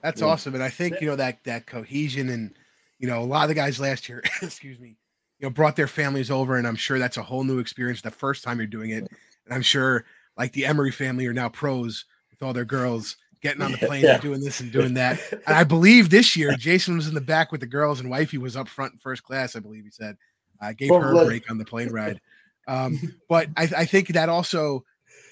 That's 0.02 0.22
Yeah. 0.22 0.28
awesome, 0.28 0.56
and 0.56 0.64
I 0.64 0.70
think 0.70 1.02
you 1.02 1.08
know 1.08 1.16
that 1.18 1.44
that 1.44 1.68
cohesion 1.68 2.30
and 2.30 2.56
you 2.98 3.08
know 3.08 3.22
a 3.22 3.26
lot 3.26 3.44
of 3.44 3.50
the 3.50 3.56
guys 3.56 3.80
last 3.80 4.10
year, 4.10 4.24
excuse 4.42 4.80
me, 4.80 4.98
you 5.40 5.48
know 5.48 5.50
brought 5.50 5.76
their 5.76 5.88
families 5.88 6.30
over, 6.30 6.56
and 6.58 6.68
I'm 6.68 6.76
sure 6.76 7.00
that's 7.00 7.18
a 7.18 7.24
whole 7.24 7.44
new 7.44 7.60
experience 7.60 8.02
the 8.02 8.12
first 8.12 8.44
time 8.44 8.58
you're 8.58 8.68
doing 8.68 8.92
it. 8.92 9.00
And 9.46 9.54
I'm 9.54 9.62
sure 9.62 10.06
like 10.38 10.54
the 10.54 10.66
Emery 10.66 10.92
family 10.92 11.26
are 11.28 11.34
now 11.34 11.50
pros 11.50 12.06
with 12.30 12.44
all 12.44 12.54
their 12.54 12.66
girls 12.66 13.18
getting 13.42 13.62
on 13.62 13.72
the 13.72 13.78
plane 13.88 14.04
Yeah. 14.04 14.14
and 14.14 14.22
doing 14.22 14.42
this 14.42 14.60
and 14.60 14.72
doing 14.72 14.94
that. 14.96 15.20
And 15.32 15.56
I 15.56 15.64
believe 15.64 16.10
this 16.10 16.36
year 16.36 16.56
Jason 16.58 16.96
was 16.98 17.08
in 17.08 17.14
the 17.14 17.22
back 17.22 17.52
with 17.52 17.62
the 17.62 17.68
girls, 17.68 18.00
and 18.00 18.10
wifey 18.10 18.38
was 18.38 18.56
up 18.56 18.68
front 18.68 18.94
in 18.94 19.00
first 19.00 19.24
class. 19.24 19.56
I 19.56 19.60
believe 19.60 19.84
he 19.86 19.92
said, 19.92 20.18
i 20.62 20.74
gave 20.74 20.90
her 20.90 21.14
a 21.22 21.26
break 21.26 21.50
on 21.50 21.58
the 21.58 21.66
plane 21.66 21.90
ride. 21.90 22.20
Um, 22.68 23.00
but 23.28 23.48
I, 23.58 23.64
I 23.78 23.86
think 23.86 24.10
that 24.10 24.30
also 24.30 24.86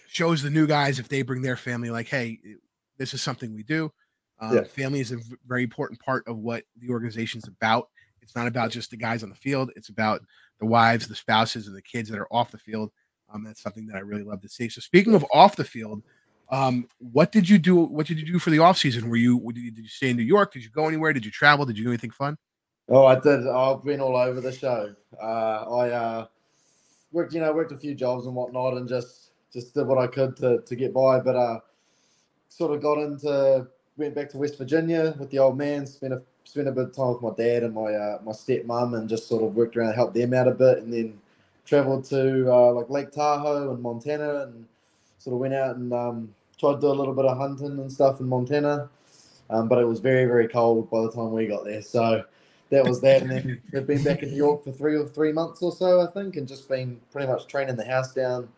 shows 0.08 0.42
the 0.42 0.50
new 0.50 0.66
guys 0.66 0.98
if 0.98 1.08
they 1.08 1.22
bring 1.22 1.44
their 1.44 1.56
family, 1.56 1.92
like, 1.92 2.08
hey, 2.08 2.40
this 2.98 3.14
is 3.14 3.22
something 3.22 3.54
we 3.54 3.62
do. 3.62 3.92
Um, 4.40 4.56
Yeah. 4.56 4.64
Family 4.64 5.02
is 5.02 5.12
a 5.12 5.18
very 5.46 5.62
important 5.62 6.00
part 6.00 6.28
of 6.28 6.40
what 6.40 6.64
the 6.80 6.90
organization's 6.90 7.48
about. 7.48 7.90
It's 8.28 8.36
not 8.36 8.46
about 8.46 8.72
just 8.72 8.92
the 8.92 8.98
guys 8.98 9.24
on 9.24 9.30
the 9.30 9.36
field; 9.36 9.72
it's 9.78 9.88
about 9.88 10.22
the 10.60 10.66
wives, 10.66 11.08
the 11.08 11.16
spouses, 11.16 11.68
and 11.68 11.76
the 11.76 11.82
kids 11.82 12.10
that 12.10 12.20
are 12.20 12.28
off 12.30 12.52
the 12.52 12.58
field. 12.58 12.92
Um, 13.34 13.46
that's 13.46 13.62
something 13.62 13.88
that 13.88 13.96
I 13.96 14.00
really 14.00 14.24
love 14.24 14.42
to 14.42 14.50
see. 14.50 14.68
So, 14.68 14.82
speaking 14.82 15.16
of 15.16 15.26
off 15.34 15.56
the 15.56 15.64
field, 15.64 16.04
um, 16.50 16.90
what 17.00 17.32
did 17.32 17.48
you 17.48 17.58
do? 17.58 17.78
What 17.78 18.06
did 18.06 18.20
you 18.20 18.26
do 18.26 18.38
for 18.38 18.50
the 18.50 18.60
off 18.60 18.78
season? 18.78 19.10
Were 19.10 19.16
you 19.16 19.40
did 19.54 19.62
you, 19.62 19.72
did 19.72 19.84
you 19.84 19.90
stay 19.90 20.10
in 20.10 20.18
New 20.18 20.24
York? 20.24 20.52
Did 20.52 20.66
you 20.66 20.70
go 20.70 20.90
anywhere? 20.90 21.14
Did 21.14 21.24
you 21.24 21.32
travel? 21.32 21.66
Did 21.66 21.78
you 21.78 21.86
do 21.86 21.90
anything 21.90 22.12
fun? 22.12 22.38
Oh, 22.90 23.06
I 23.06 23.18
did. 23.18 23.48
I've 23.48 23.84
been 23.86 24.02
all 24.02 24.18
over 24.18 24.42
the 24.42 24.52
show. 24.52 24.94
Uh, 25.22 25.26
I 25.26 25.90
uh, 25.90 26.26
worked, 27.14 27.34
you 27.34 27.40
know, 27.40 27.54
worked 27.54 27.72
a 27.72 27.78
few 27.78 27.96
jobs 27.96 28.26
and 28.26 28.36
whatnot, 28.36 28.74
and 28.74 28.90
just 28.90 29.32
just 29.54 29.74
did 29.74 29.88
what 29.88 29.98
I 29.98 30.08
could 30.08 30.36
to, 30.38 30.62
to 30.62 30.76
get 30.76 30.94
by. 30.94 31.22
But 31.22 31.38
uh, 31.38 31.60
sort 32.50 32.74
of 32.74 32.82
got 32.82 32.98
into 33.00 33.68
went 33.98 34.16
back 34.16 34.30
to 34.30 34.38
West 34.38 34.58
Virginia 34.58 35.16
with 35.20 35.30
the 35.30 35.40
old 35.40 35.58
man. 35.58 35.86
Spent 35.86 36.14
a 36.14 36.22
spent 36.44 36.68
a 36.68 36.72
bit 36.72 36.86
of 36.86 36.96
time 36.96 37.14
with 37.14 37.22
my 37.22 37.34
dad 37.44 37.64
and 37.64 37.74
my 37.74 37.94
uh, 37.94 38.20
my 38.24 38.32
stepmom, 38.32 38.98
and 38.98 39.10
just 39.10 39.28
sort 39.28 39.44
of 39.44 39.56
worked 39.56 39.76
around, 39.76 39.94
helped 39.94 40.14
them 40.14 40.34
out 40.34 40.48
a 40.48 40.52
bit, 40.52 40.80
and 40.80 40.94
then 40.94 41.20
traveled 41.66 42.06
to 42.06 42.52
uh, 42.52 42.72
like 42.72 42.90
Lake 42.90 43.12
Tahoe 43.12 43.72
and 43.72 43.82
Montana, 43.82 44.44
and 44.44 44.66
sort 45.18 45.34
of 45.34 45.40
went 45.40 45.54
out 45.54 45.76
and 45.76 45.94
um, 45.94 46.34
tried 46.60 46.76
to 46.76 46.82
do 46.82 46.88
a 46.88 46.94
little 46.94 47.14
bit 47.14 47.26
of 47.26 47.38
hunting 47.38 47.80
and 47.80 47.92
stuff 47.92 48.20
in 48.20 48.28
Montana. 48.28 48.90
Um, 49.50 49.68
but 49.68 49.80
it 49.80 49.86
was 49.86 50.00
very 50.00 50.26
very 50.26 50.48
cold 50.48 50.90
by 50.90 51.02
the 51.02 51.12
time 51.12 51.32
we 51.32 51.48
got 51.48 51.64
there, 51.66 51.82
so 51.82 52.24
that 52.70 52.86
was 52.86 53.02
that. 53.02 53.22
And 53.22 53.32
then 53.32 53.62
we've 53.72 53.88
been 53.88 54.04
back 54.04 54.24
in 54.24 54.30
New 54.30 54.36
York 54.38 54.64
for 54.64 54.72
three 54.72 54.96
or 54.96 55.08
three 55.08 55.32
months 55.32 55.62
or 55.62 55.72
so, 55.72 56.02
I 56.02 56.08
think, 56.08 56.36
and 56.36 56.48
just 56.48 56.68
been 56.68 57.00
pretty 57.12 57.28
much 57.28 57.48
training 57.48 57.76
the 57.76 57.86
house 57.86 58.14
down, 58.14 58.50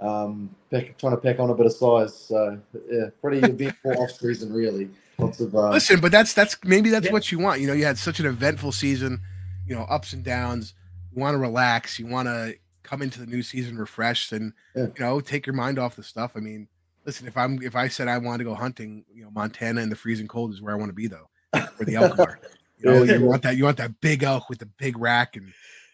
um, 0.00 0.54
pack, 0.70 0.96
trying 0.98 1.12
to 1.12 1.16
pack 1.20 1.38
on 1.38 1.50
a 1.50 1.54
bit 1.54 1.66
of 1.66 1.72
size. 1.72 2.14
So 2.16 2.58
yeah, 2.90 3.06
pretty 3.20 3.38
eventful 3.38 3.92
off 4.02 4.10
season, 4.12 4.52
really. 4.52 4.90
Lots 5.18 5.40
of 5.40 5.54
uh, 5.54 5.70
Listen, 5.70 6.00
but 6.00 6.10
that's 6.12 6.32
that's 6.34 6.56
maybe 6.64 6.90
that's 6.90 7.06
Yeah. 7.06 7.12
what 7.12 7.30
you 7.30 7.38
want. 7.38 7.60
You 7.60 7.66
know, 7.68 7.72
you 7.72 7.84
had 7.84 7.98
such 7.98 8.18
an 8.20 8.26
eventful 8.26 8.72
season, 8.72 9.20
you 9.66 9.74
know, 9.74 9.82
ups 9.82 10.12
and 10.12 10.24
downs. 10.24 10.74
You 11.14 11.20
want 11.22 11.34
to 11.34 11.38
relax. 11.38 11.98
You 11.98 12.06
want 12.06 12.26
to 12.26 12.54
come 12.82 13.00
into 13.00 13.20
the 13.20 13.26
new 13.26 13.42
season 13.42 13.78
refreshed 13.78 14.32
and 14.32 14.52
Yeah. 14.74 14.82
you 14.86 14.92
know 15.00 15.20
take 15.20 15.46
your 15.46 15.54
mind 15.54 15.78
off 15.78 15.94
the 15.96 16.02
stuff. 16.02 16.32
I 16.34 16.40
mean, 16.40 16.66
listen, 17.06 17.26
if 17.28 17.36
I'm 17.36 17.62
if 17.62 17.76
I 17.76 17.86
said 17.88 18.08
I 18.08 18.18
want 18.18 18.40
to 18.40 18.44
go 18.44 18.54
hunting, 18.54 19.04
you 19.14 19.22
know, 19.22 19.30
Montana 19.30 19.80
in 19.80 19.88
the 19.88 19.96
freezing 19.96 20.26
cold 20.28 20.52
is 20.52 20.60
where 20.60 20.74
I 20.74 20.76
want 20.76 20.88
to 20.90 20.94
be 20.94 21.06
though, 21.06 21.28
where 21.52 21.86
the 21.86 21.94
elk 21.96 22.18
are. 22.18 22.40
You 22.78 22.90
know, 22.90 23.02
Yeah, 23.04 23.14
you 23.14 23.24
want 23.26 23.42
that 23.44 23.56
you 23.56 23.64
want 23.64 23.76
that 23.76 24.00
big 24.00 24.24
elk 24.24 24.50
with 24.50 24.58
the 24.58 24.66
big 24.66 24.98
rack 24.98 25.36
and 25.36 25.46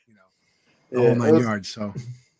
you 0.08 0.14
know 0.14 0.20
the 0.90 1.00
Yeah, 1.02 1.06
whole 1.08 1.16
nine 1.18 1.34
was- 1.34 1.42
yards. 1.44 1.68
So 1.68 1.92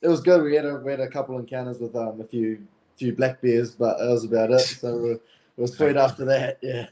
It 0.02 0.09
was 0.09 0.21
good. 0.21 0.42
We 0.42 0.54
had 0.54 0.64
a 0.64 0.76
we 0.76 0.90
had 0.90 1.00
a 1.00 1.09
couple 1.09 1.38
encounters 1.38 1.78
with 1.78 1.95
um 1.97 2.21
a 2.21 2.25
few 2.25 2.66
few 2.97 3.14
black 3.14 3.40
bears, 3.42 3.73
but 3.73 3.99
that 3.99 4.09
was 4.09 4.25
about 4.25 4.50
it. 4.50 4.61
So 4.61 4.97
we 4.97 5.11
it 5.12 5.21
was 5.57 5.76
sweet 5.76 5.97
after 5.97 6.25
that. 6.26 6.59
Yeah. 6.62 6.87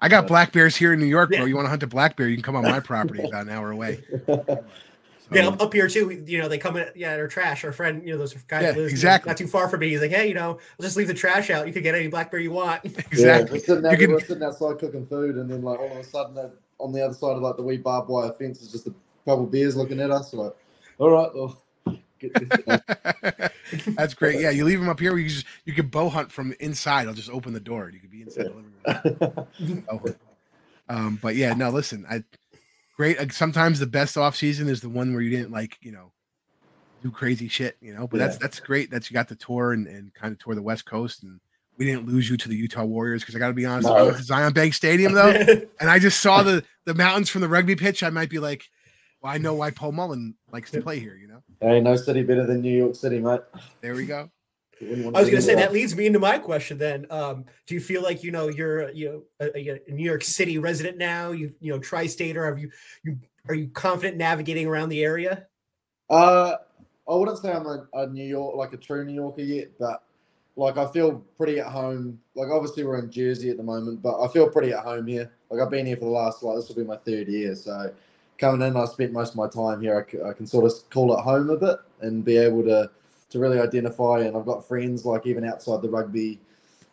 I 0.00 0.08
got 0.08 0.26
black 0.26 0.52
bears 0.52 0.74
here 0.76 0.92
in 0.92 0.98
New 0.98 1.06
York, 1.06 1.30
bro. 1.30 1.38
Yeah. 1.40 1.44
You 1.46 1.54
want 1.54 1.66
to 1.66 1.70
hunt 1.70 1.82
a 1.82 1.86
black 1.86 2.16
bear? 2.16 2.28
You 2.28 2.36
can 2.36 2.42
come 2.42 2.56
on 2.56 2.64
my 2.64 2.80
property 2.80 3.22
about 3.22 3.42
an 3.46 3.50
hour 3.50 3.70
away. 3.70 4.02
So, 4.26 4.64
Yeah, 5.32 5.46
up, 5.46 5.62
up 5.62 5.72
here 5.72 5.86
too. 5.86 6.24
You 6.26 6.38
know, 6.38 6.48
they 6.48 6.58
come 6.58 6.76
in. 6.76 6.88
Yeah, 6.96 7.14
they're 7.14 7.28
trash. 7.28 7.62
Our 7.64 7.70
friend, 7.70 8.02
you 8.04 8.10
know, 8.12 8.18
those 8.18 8.34
guys 8.34 8.64
Yeah, 8.64 8.72
lives, 8.72 8.90
exactly. 8.92 9.30
not 9.30 9.36
too 9.36 9.46
far 9.46 9.68
from 9.68 9.78
me. 9.78 9.90
He's 9.90 10.00
like, 10.00 10.10
hey, 10.10 10.26
you 10.26 10.34
know, 10.34 10.58
I'll 10.58 10.82
just 10.82 10.96
leave 10.96 11.06
the 11.06 11.14
trash 11.14 11.50
out. 11.50 11.68
You 11.68 11.72
can 11.72 11.84
get 11.84 11.94
any 11.94 12.08
black 12.08 12.32
bear 12.32 12.40
you 12.40 12.50
want. 12.50 12.80
Yeah, 12.84 12.90
exactly. 13.12 13.58
we're 13.60 13.64
sitting, 13.64 13.90
You 13.92 13.96
can- 13.96 14.10
we're 14.10 14.20
sitting 14.20 14.42
outside 14.42 14.80
cooking 14.80 15.06
food, 15.06 15.36
and 15.36 15.48
then 15.48 15.62
like 15.62 15.78
all 15.78 15.86
of 15.92 15.98
a 15.98 16.02
sudden, 16.02 16.50
on 16.80 16.90
the 16.92 17.00
other 17.04 17.14
side 17.14 17.36
of 17.36 17.42
like 17.42 17.56
the 17.56 17.62
wee 17.62 17.76
barbed 17.76 18.08
wire 18.08 18.32
fence 18.32 18.60
is 18.60 18.72
just 18.72 18.88
a 18.88 18.94
couple 19.24 19.44
of 19.44 19.52
bears 19.52 19.76
looking 19.76 20.00
at 20.00 20.10
us. 20.10 20.34
Like, 20.34 20.52
all 20.98 21.10
right, 21.10 21.30
well, 21.32 21.46
get 21.46 21.54
this. 21.54 21.60
That's 23.96 24.14
great. 24.14 24.40
Yeah, 24.40 24.50
you 24.50 24.64
leave 24.64 24.80
them 24.80 24.88
up 24.88 25.00
here. 25.00 25.16
You 25.16 25.28
just 25.28 25.46
you 25.64 25.72
can 25.72 25.88
bow 25.88 26.08
hunt 26.08 26.30
from 26.32 26.54
inside. 26.60 27.06
I'll 27.08 27.14
just 27.14 27.30
open 27.30 27.52
the 27.52 27.60
door. 27.60 27.90
You 27.90 28.00
could 28.00 28.10
be 28.10 28.22
inside 28.22 28.46
the 28.46 28.54
living 28.54 28.72
room. 29.58 29.80
Um, 30.88 31.20
but 31.22 31.36
yeah, 31.36 31.52
no, 31.54 31.70
listen, 31.70 32.04
I 32.10 32.24
great. 32.96 33.18
Like, 33.18 33.32
sometimes 33.32 33.78
the 33.78 33.86
best 33.86 34.18
off 34.18 34.34
season 34.34 34.68
is 34.68 34.80
the 34.80 34.88
one 34.88 35.12
where 35.12 35.22
you 35.22 35.30
didn't 35.30 35.52
like, 35.52 35.76
you 35.80 35.92
know, 35.92 36.10
do 37.00 37.12
crazy 37.12 37.46
shit, 37.46 37.76
you 37.80 37.94
know. 37.94 38.08
But 38.08 38.18
that's 38.18 38.34
Yeah. 38.34 38.40
that's 38.40 38.60
great 38.60 38.90
that 38.90 39.08
you 39.08 39.14
got 39.14 39.28
the 39.28 39.36
tour 39.36 39.72
and, 39.72 39.86
and 39.86 40.12
kind 40.14 40.32
of 40.32 40.38
tour 40.38 40.54
the 40.56 40.62
West 40.62 40.86
Coast 40.86 41.22
and 41.22 41.40
we 41.78 41.86
didn't 41.86 42.06
lose 42.06 42.28
you 42.28 42.36
to 42.36 42.48
the 42.48 42.56
Utah 42.56 42.84
Warriors 42.84 43.22
because 43.22 43.34
I 43.34 43.38
got 43.38 43.48
to 43.48 43.54
be 43.54 43.64
honest, 43.64 43.88
if 43.88 43.94
I 43.94 44.02
went 44.02 44.18
to 44.18 44.22
Zion 44.22 44.52
Bank 44.52 44.74
Stadium 44.74 45.14
though, 45.14 45.30
and 45.80 45.88
I 45.88 45.98
just 45.98 46.20
saw 46.20 46.42
the 46.42 46.62
the 46.84 46.94
mountains 46.94 47.30
from 47.30 47.40
the 47.40 47.48
rugby 47.48 47.76
pitch, 47.76 48.02
I 48.02 48.10
might 48.10 48.28
be 48.28 48.38
like, 48.38 48.64
well, 49.22 49.32
I 49.32 49.38
know 49.38 49.54
why 49.54 49.70
Paul 49.70 49.92
Mullen 49.92 50.34
likes 50.52 50.70
to 50.70 50.80
play 50.80 50.98
here, 50.98 51.16
you 51.16 51.28
know. 51.28 51.42
Ain't 51.62 51.84
no 51.84 51.96
city 51.96 52.22
better 52.22 52.46
than 52.46 52.60
New 52.62 52.74
York 52.76 52.94
City, 52.94 53.18
mate. 53.18 53.40
There 53.80 53.94
we 53.94 54.06
go. 54.06 54.30
You 54.80 54.88
wouldn't 54.88 55.04
want 55.06 55.16
I 55.16 55.20
was 55.20 55.28
going 55.28 55.40
to 55.40 55.46
say 55.46 55.54
that 55.56 55.72
leads 55.74 55.94
me 55.94 56.06
into 56.06 56.18
my 56.18 56.38
question. 56.38 56.78
Then, 56.78 57.06
um, 57.10 57.44
do 57.66 57.74
you 57.74 57.80
feel 57.80 58.02
like 58.02 58.22
you 58.24 58.30
know 58.30 58.48
you're 58.48 58.90
you 58.92 59.08
know 59.10 59.22
a, 59.40 59.58
a- 59.58 59.80
a 59.88 59.92
New 59.92 60.04
York 60.04 60.24
City 60.24 60.56
resident 60.58 60.96
now? 60.96 61.32
You 61.32 61.52
you 61.60 61.70
know 61.72 61.78
tri-state, 61.78 62.36
or 62.36 62.46
have 62.46 62.58
you 62.58 62.70
you 63.04 63.18
are 63.48 63.54
you 63.54 63.68
confident 63.68 64.16
navigating 64.16 64.66
around 64.66 64.88
the 64.88 65.04
area? 65.04 65.46
Uh, 66.08 66.54
I 67.08 67.14
wouldn't 67.14 67.38
say 67.38 67.52
I'm 67.52 67.66
a, 67.66 67.86
a 67.92 68.06
New 68.06 68.24
York, 68.24 68.56
like 68.56 68.72
a 68.72 68.78
true 68.78 69.04
New 69.04 69.12
Yorker 69.14 69.42
yet, 69.42 69.68
but 69.78 70.02
like 70.56 70.78
I 70.78 70.86
feel 70.86 71.22
pretty 71.36 71.58
at 71.60 71.66
home. 71.66 72.18
Like 72.34 72.48
obviously 72.48 72.84
we're 72.84 72.98
in 73.00 73.10
Jersey 73.10 73.50
at 73.50 73.58
the 73.58 73.62
moment, 73.62 74.00
but 74.00 74.18
I 74.22 74.28
feel 74.28 74.48
pretty 74.48 74.72
at 74.72 74.82
home 74.82 75.06
here. 75.06 75.30
Like 75.50 75.60
I've 75.60 75.70
been 75.70 75.84
here 75.84 75.96
for 75.96 76.06
the 76.06 76.10
last 76.10 76.42
like 76.42 76.56
this 76.56 76.68
will 76.68 76.76
be 76.76 76.84
my 76.84 76.96
third 76.96 77.28
year, 77.28 77.54
so 77.54 77.92
coming 78.40 78.66
in, 78.66 78.76
I 78.76 78.86
spent 78.86 79.12
most 79.12 79.30
of 79.30 79.36
my 79.36 79.48
time 79.48 79.80
here. 79.80 80.06
I 80.26 80.32
can 80.32 80.46
sort 80.46 80.64
of 80.64 80.90
call 80.90 81.16
it 81.16 81.20
home 81.20 81.50
a 81.50 81.56
bit 81.56 81.76
and 82.00 82.24
be 82.24 82.38
able 82.38 82.64
to 82.64 82.90
to 83.30 83.38
really 83.38 83.60
identify. 83.60 84.20
And 84.20 84.36
I've 84.36 84.46
got 84.46 84.66
friends 84.66 85.04
like 85.04 85.26
even 85.26 85.44
outside 85.44 85.82
the 85.82 85.88
rugby 85.88 86.40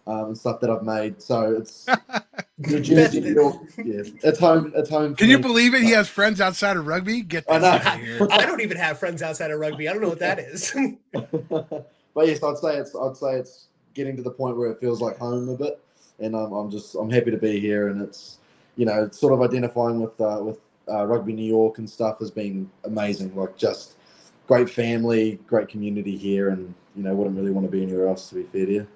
um, 0.05 0.25
and 0.27 0.37
stuff 0.37 0.59
that 0.59 0.69
I've 0.69 0.83
made. 0.83 1.21
So 1.21 1.55
it's 1.55 1.87
New 2.59 2.79
Jersey, 2.81 3.21
New 3.21 3.33
York. 3.33 3.55
Yeah, 3.77 4.03
it's 4.23 4.39
home. 4.39 4.73
It's 4.75 4.89
home. 4.89 5.15
Can 5.15 5.29
you 5.29 5.37
me. 5.37 5.43
believe 5.43 5.73
it? 5.73 5.81
He 5.81 5.91
has 5.91 6.07
friends 6.07 6.41
outside 6.41 6.77
of 6.77 6.85
rugby. 6.85 7.21
Get 7.21 7.45
I 7.49 7.57
know. 7.57 7.67
out 7.67 7.95
of 7.95 8.01
here. 8.01 8.27
I 8.29 8.45
don't 8.45 8.61
even 8.61 8.77
have 8.77 8.99
friends 8.99 9.23
outside 9.23 9.49
of 9.49 9.59
rugby. 9.59 9.87
I 9.87 9.93
don't 9.93 10.01
know 10.01 10.09
what 10.09 10.19
that 10.19 10.39
is. 10.39 10.75
but 11.11 12.27
yes, 12.27 12.43
I'd 12.43 12.57
say 12.57 12.77
it's 12.77 12.95
I'd 12.95 13.17
say 13.17 13.35
it's 13.35 13.67
getting 13.93 14.15
to 14.17 14.21
the 14.21 14.31
point 14.31 14.57
where 14.57 14.69
it 14.69 14.79
feels 14.79 15.01
like 15.01 15.17
home 15.17 15.49
a 15.49 15.55
bit, 15.55 15.79
and 16.19 16.35
I'm, 16.35 16.51
I'm 16.51 16.69
just 16.69 16.93
I'm 16.95 17.09
happy 17.09 17.31
to 17.31 17.37
be 17.37 17.59
here, 17.59 17.87
and 17.87 18.01
it's 18.01 18.37
you 18.75 18.85
know 18.85 19.03
it's 19.03 19.17
sort 19.17 19.33
of 19.33 19.41
identifying 19.41 19.99
with 19.99 20.19
uh, 20.21 20.39
with 20.41 20.59
uh, 20.89 21.05
rugby 21.05 21.33
New 21.33 21.45
York 21.45 21.77
and 21.77 21.89
stuff 21.89 22.19
has 22.19 22.31
been 22.31 22.69
amazing. 22.83 23.35
Like 23.35 23.57
just 23.57 23.95
great 24.47 24.69
family, 24.69 25.39
great 25.47 25.67
community 25.67 26.15
here, 26.17 26.49
and 26.49 26.73
you 26.95 27.03
know 27.03 27.13
wouldn't 27.13 27.35
really 27.37 27.51
want 27.51 27.65
to 27.67 27.71
be 27.71 27.83
anywhere 27.83 28.07
else 28.07 28.29
to 28.29 28.35
be 28.35 28.43
fair 28.43 28.65
to 28.65 28.73
you. 28.73 28.87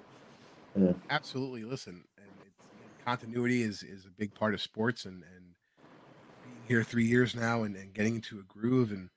Absolutely. 1.10 1.64
Listen, 1.64 2.04
and 2.16 2.26
it's, 2.46 3.04
continuity 3.04 3.62
is 3.62 3.82
is 3.82 4.06
a 4.06 4.10
big 4.10 4.34
part 4.34 4.54
of 4.54 4.62
sports, 4.62 5.04
and 5.04 5.22
and 5.22 5.44
being 6.42 6.62
here 6.66 6.82
three 6.82 7.06
years 7.06 7.34
now, 7.34 7.64
and, 7.64 7.76
and 7.76 7.92
getting 7.92 8.16
into 8.16 8.38
a 8.38 8.42
groove 8.44 8.90
and 8.90 9.10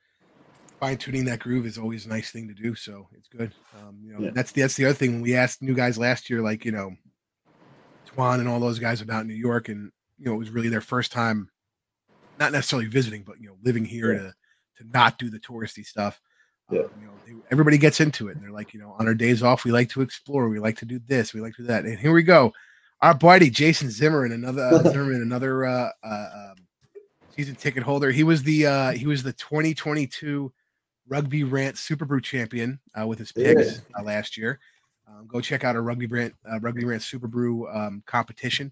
fine 0.79 0.98
tuning 0.98 1.25
that 1.25 1.39
groove 1.39 1.65
is 1.65 1.77
always 1.77 2.05
a 2.05 2.10
nice 2.10 2.32
thing 2.32 2.48
to 2.48 2.53
do. 2.53 2.75
So 2.75 3.08
it's 3.17 3.29
good. 3.29 3.53
Um, 3.74 4.00
you 4.03 4.13
know, 4.13 4.20
Yeah. 4.25 4.32
that's 4.34 4.51
that's 4.51 4.75
the 4.75 4.86
other 4.86 4.94
thing 4.94 5.13
when 5.13 5.22
we 5.22 5.36
asked 5.36 5.62
new 5.62 5.74
guys 5.74 5.98
last 5.98 6.29
year, 6.29 6.41
like 6.41 6.65
you 6.65 6.72
know, 6.72 6.96
Twan 8.08 8.39
and 8.39 8.48
all 8.48 8.60
those 8.60 8.79
guys 8.79 9.01
about 9.01 9.25
New 9.25 9.34
York, 9.34 9.70
and 9.70 9.91
you 10.17 10.25
know, 10.25 10.34
it 10.34 10.38
was 10.38 10.50
really 10.50 10.70
their 10.70 10.82
first 10.82 11.12
time, 11.12 11.50
not 12.39 12.51
necessarily 12.51 12.88
visiting, 12.88 13.24
but 13.24 13.39
you 13.39 13.48
know, 13.48 13.58
living 13.63 13.86
here 13.86 14.13
Yeah. 14.13 14.20
to 14.20 14.34
to 14.77 14.89
not 14.92 15.18
do 15.18 15.30
the 15.30 15.39
touristy 15.39 15.86
stuff. 15.86 16.20
Yeah. 16.70 16.82
Um, 16.82 16.89
you 17.00 17.06
know, 17.08 17.13
they, 17.25 17.34
everybody 17.51 17.77
gets 17.77 18.01
into 18.01 18.27
it, 18.27 18.36
and 18.36 18.44
they're 18.44 18.51
like, 18.51 18.74
you 18.74 18.80
know, 18.80 18.96
on 19.00 19.08
our 19.08 19.13
days 19.13 19.42
off, 19.44 19.63
we 19.63 19.72
like 19.72 19.89
to 19.89 20.01
explore, 20.01 20.50
we 20.50 20.60
like 20.60 20.77
to 20.80 20.86
do 20.86 21.00
this, 21.08 21.34
we 21.34 21.39
like 21.42 21.56
to 21.56 21.62
do 21.62 21.68
that, 21.68 21.86
and 21.86 21.98
here 22.00 22.12
we 22.12 22.24
go. 22.24 22.51
Our 23.01 23.13
buddy 23.13 23.50
Jason 23.50 23.89
Zimmerman, 23.92 24.32
another 24.32 24.63
uh, 24.63 24.84
Zimmerman, 24.92 25.22
another 25.22 25.65
uh, 25.65 25.89
uh, 26.04 26.27
um, 26.36 26.56
season 27.30 27.56
ticket 27.56 27.84
holder. 27.84 28.12
He 28.12 28.24
was 28.24 28.44
the 28.44 28.65
uh, 28.65 28.92
he 28.92 29.06
was 29.06 29.22
the 29.24 29.34
2022 29.34 30.51
Rugby 31.08 31.44
Rant 31.44 31.77
Super 31.77 32.06
Brew 32.06 32.22
champion 32.22 32.80
uh, 33.00 33.06
with 33.06 33.20
his 33.20 33.32
picks 33.32 33.82
uh, 33.98 34.04
last 34.04 34.38
year. 34.38 34.60
Um, 35.08 35.27
go 35.27 35.39
check 35.39 35.63
out 35.63 35.75
our 35.75 35.84
Rugby 35.84 36.08
Rant 36.08 36.34
uh, 36.51 36.60
Rugby 36.60 36.84
Rant 36.84 37.04
Super 37.04 37.27
Brew 37.27 37.70
um, 37.70 38.01
competition. 38.08 38.72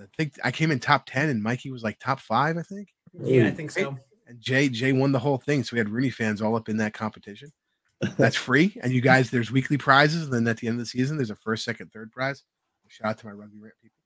I 0.00 0.06
think 0.16 0.34
I 0.42 0.50
came 0.50 0.70
in 0.70 0.80
top 0.80 1.06
ten, 1.06 1.28
and 1.28 1.42
Mikey 1.42 1.70
was 1.70 1.82
like 1.82 1.98
top 1.98 2.20
five, 2.20 2.56
I 2.56 2.62
think. 2.62 2.88
yeah, 3.22 3.46
I 3.46 3.50
think 3.50 3.70
so. 3.70 3.96
And 4.26 4.40
Jay 4.40 4.68
Jay 4.68 4.92
won 4.92 5.12
the 5.12 5.18
whole 5.18 5.38
thing, 5.38 5.62
so 5.64 5.74
we 5.74 5.78
had 5.78 5.88
RUNY 5.88 6.12
fans 6.12 6.40
all 6.40 6.56
up 6.56 6.68
in 6.68 6.78
that 6.78 6.94
competition. 6.94 7.52
That's 8.16 8.36
free, 8.36 8.76
and 8.82 8.92
you 8.92 9.00
guys, 9.00 9.30
there's 9.30 9.52
weekly 9.52 9.78
prizes. 9.78 10.24
And 10.24 10.32
then 10.32 10.48
at 10.48 10.56
the 10.56 10.66
end 10.66 10.74
of 10.74 10.80
the 10.80 10.86
season, 10.86 11.16
there's 11.16 11.30
a 11.30 11.36
first, 11.36 11.64
second, 11.64 11.92
third 11.92 12.10
prize. 12.10 12.42
Shout 12.88 13.10
out 13.10 13.18
to 13.18 13.26
my 13.26 13.32
rugby 13.32 13.58
rant 13.60 13.74
people. 13.80 13.96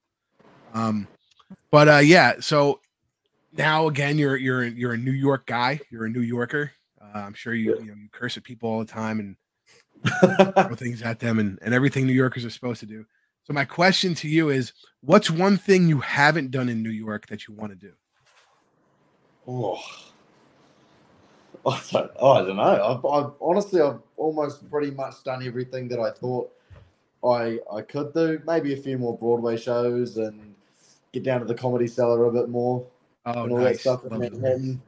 Um, 0.74 1.08
but 1.70 1.88
uh, 1.88 1.98
yeah, 1.98 2.34
so 2.40 2.80
now 3.52 3.88
again, 3.88 4.18
you're 4.18 4.36
you're 4.36 4.64
you're 4.64 4.92
a 4.92 4.98
New 4.98 5.12
York 5.12 5.46
guy. 5.46 5.80
You're 5.90 6.06
a 6.06 6.10
New 6.10 6.20
Yorker. 6.20 6.72
Uh, 7.00 7.18
I'm 7.18 7.34
sure 7.34 7.54
you 7.54 7.76
you 7.78 7.86
know 7.86 7.94
you 7.94 8.08
curse 8.12 8.36
at 8.36 8.44
people 8.44 8.68
all 8.68 8.78
the 8.78 8.84
time 8.84 9.18
and 9.20 9.36
throw 10.54 10.74
things 10.74 11.02
at 11.02 11.18
them 11.18 11.38
and 11.38 11.58
and 11.62 11.72
everything 11.72 12.06
New 12.06 12.12
Yorkers 12.12 12.44
are 12.44 12.50
supposed 12.50 12.80
to 12.80 12.86
do. 12.86 13.04
So 13.46 13.52
my 13.52 13.64
question 13.64 14.12
to 14.16 14.28
you 14.28 14.48
is, 14.48 14.72
what's 15.02 15.30
one 15.30 15.56
thing 15.56 15.86
you 15.86 16.00
haven't 16.00 16.50
done 16.50 16.68
in 16.68 16.82
New 16.82 16.90
York 16.90 17.28
that 17.28 17.46
you 17.46 17.54
want 17.54 17.70
to 17.70 17.76
do? 17.76 17.92
Oh. 19.46 19.80
I 21.66 21.80
don't, 21.92 22.10
I 22.20 22.42
don't 22.42 22.56
know. 22.56 22.62
I've, 22.62 23.04
I've 23.04 23.32
honestly, 23.40 23.80
I've 23.80 24.00
almost 24.16 24.68
pretty 24.68 24.90
much 24.90 25.22
done 25.24 25.46
everything 25.46 25.86
that 25.88 26.00
I 26.00 26.10
thought 26.10 26.50
I 27.24 27.60
I 27.72 27.82
could 27.82 28.12
do. 28.14 28.40
Maybe 28.46 28.72
a 28.72 28.76
few 28.76 28.98
more 28.98 29.16
Broadway 29.16 29.56
shows 29.56 30.16
and 30.16 30.54
get 31.12 31.22
down 31.22 31.38
to 31.40 31.46
the 31.46 31.54
comedy 31.54 31.86
cellar 31.86 32.24
a 32.24 32.32
bit 32.32 32.48
more 32.48 32.84
Oh, 33.26 33.44
and 33.44 33.52
all 33.52 33.58
that 33.58 33.78
stuff 33.78 34.04
in 34.04 34.10
Love 34.10 34.22
it. 34.22 34.32
Manhattan. 34.32 34.82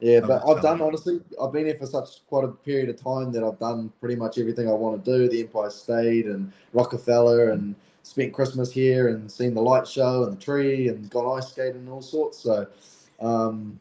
Yeah, 0.00 0.20
Love 0.20 0.28
but 0.28 0.48
I've 0.48 0.62
done 0.62 0.80
honestly. 0.80 1.20
I've 1.40 1.52
been 1.52 1.66
here 1.66 1.76
for 1.76 1.86
such 1.86 2.26
quite 2.28 2.44
a 2.44 2.48
period 2.48 2.88
of 2.90 2.96
time 3.02 3.32
that 3.32 3.42
I've 3.44 3.58
done 3.58 3.92
pretty 4.00 4.16
much 4.16 4.38
everything 4.38 4.68
I 4.68 4.72
want 4.72 5.04
to 5.04 5.18
do. 5.18 5.28
The 5.28 5.40
Empire 5.40 5.70
State 5.70 6.26
and 6.26 6.52
Rockefeller, 6.72 7.50
and 7.50 7.74
spent 8.04 8.32
Christmas 8.32 8.70
here 8.70 9.08
and 9.08 9.30
seen 9.30 9.54
the 9.54 9.62
light 9.62 9.88
show 9.88 10.24
and 10.24 10.36
the 10.36 10.40
tree 10.40 10.88
and 10.88 11.10
gone 11.10 11.38
ice 11.38 11.48
skating 11.48 11.80
and 11.80 11.88
all 11.88 12.02
sorts. 12.02 12.38
So, 12.38 12.66
um, 13.20 13.80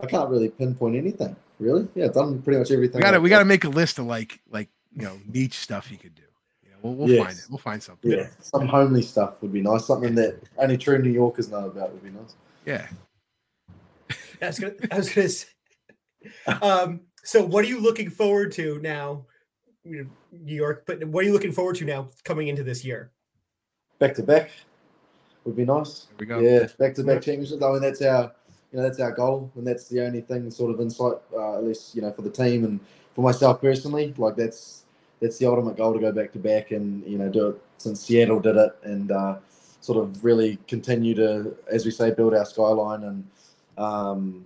I 0.00 0.06
can't 0.06 0.28
really 0.28 0.50
pinpoint 0.50 0.96
anything. 0.96 1.34
Really, 1.58 1.88
yeah, 1.94 2.06
I've 2.06 2.12
done 2.12 2.42
pretty 2.42 2.58
much 2.58 2.70
everything. 2.70 2.98
We 2.98 3.02
gotta 3.02 3.20
we 3.20 3.30
gotta 3.30 3.46
make 3.46 3.64
a 3.64 3.70
list 3.70 3.98
of 3.98 4.04
like 4.04 4.40
like 4.50 4.68
you 4.94 5.04
know 5.04 5.18
niche 5.32 5.58
stuff 5.58 5.90
you 5.90 5.96
could 5.96 6.14
do. 6.14 6.22
You 6.62 6.70
know, 6.70 6.76
we'll, 6.82 6.94
we'll 6.94 7.24
find 7.24 7.38
it. 7.38 7.46
We'll 7.48 7.58
find 7.58 7.82
something. 7.82 8.10
Yeah, 8.10 8.26
some 8.40 8.68
homely 8.68 9.00
stuff 9.00 9.40
would 9.40 9.54
be 9.54 9.62
nice. 9.62 9.86
Something 9.86 10.14
that 10.16 10.38
only 10.58 10.76
true 10.76 10.98
New 10.98 11.10
Yorkers 11.10 11.50
know 11.50 11.66
about 11.66 11.92
would 11.92 12.02
be 12.04 12.10
nice. 12.10 12.34
Yeah. 12.66 12.86
I 14.42 14.46
was 14.48 14.58
gonna, 14.58 14.74
I 14.90 14.96
was 14.98 15.08
gonna 15.08 15.28
say. 15.30 15.46
Um, 16.60 17.00
so 17.24 17.42
what 17.42 17.64
are 17.64 17.68
you 17.68 17.80
looking 17.80 18.10
forward 18.10 18.52
to 18.52 18.78
now? 18.82 19.24
You 19.82 20.04
know, 20.04 20.10
New 20.32 20.54
York, 20.54 20.84
but 20.86 21.02
what 21.04 21.24
are 21.24 21.26
you 21.26 21.32
looking 21.32 21.52
forward 21.52 21.76
to 21.76 21.86
now 21.86 22.08
coming 22.24 22.48
into 22.48 22.64
this 22.64 22.84
year? 22.84 23.12
Back 23.98 24.14
to 24.14 24.22
back 24.22 24.50
would 25.44 25.56
be 25.56 25.64
nice. 25.64 26.06
There 26.16 26.16
we 26.18 26.26
go. 26.26 26.40
Yeah, 26.40 26.66
back 26.78 26.94
to 26.96 27.04
back 27.04 27.22
championships. 27.22 27.62
I 27.62 27.72
mean, 27.72 27.80
that's 27.80 28.02
our, 28.02 28.32
you 28.72 28.78
know, 28.78 28.82
that's 28.82 29.00
our 29.00 29.12
goal, 29.12 29.50
and 29.56 29.66
that's 29.66 29.88
the 29.88 30.04
only 30.04 30.20
thing, 30.20 30.50
sort 30.50 30.74
of 30.74 30.80
insight, 30.80 31.18
uh, 31.32 31.58
at 31.58 31.64
least 31.64 31.94
you 31.94 32.02
know, 32.02 32.12
for 32.12 32.22
the 32.22 32.30
team 32.30 32.64
and 32.64 32.80
for 33.14 33.22
myself 33.22 33.60
personally. 33.60 34.12
Like 34.16 34.36
that's 34.36 34.84
that's 35.20 35.38
the 35.38 35.46
ultimate 35.46 35.76
goal 35.76 35.94
to 35.94 36.00
go 36.00 36.12
back 36.12 36.32
to 36.32 36.38
back, 36.38 36.72
and 36.72 37.04
you 37.06 37.18
know, 37.18 37.28
do 37.28 37.48
it 37.48 37.62
since 37.78 38.00
Seattle 38.00 38.40
did 38.40 38.56
it, 38.56 38.76
and 38.82 39.12
uh, 39.12 39.36
sort 39.80 40.02
of 40.02 40.24
really 40.24 40.58
continue 40.66 41.14
to, 41.14 41.56
as 41.70 41.84
we 41.84 41.90
say, 41.90 42.10
build 42.10 42.34
our 42.34 42.44
skyline 42.44 43.04
and, 43.04 43.26
um, 43.78 44.44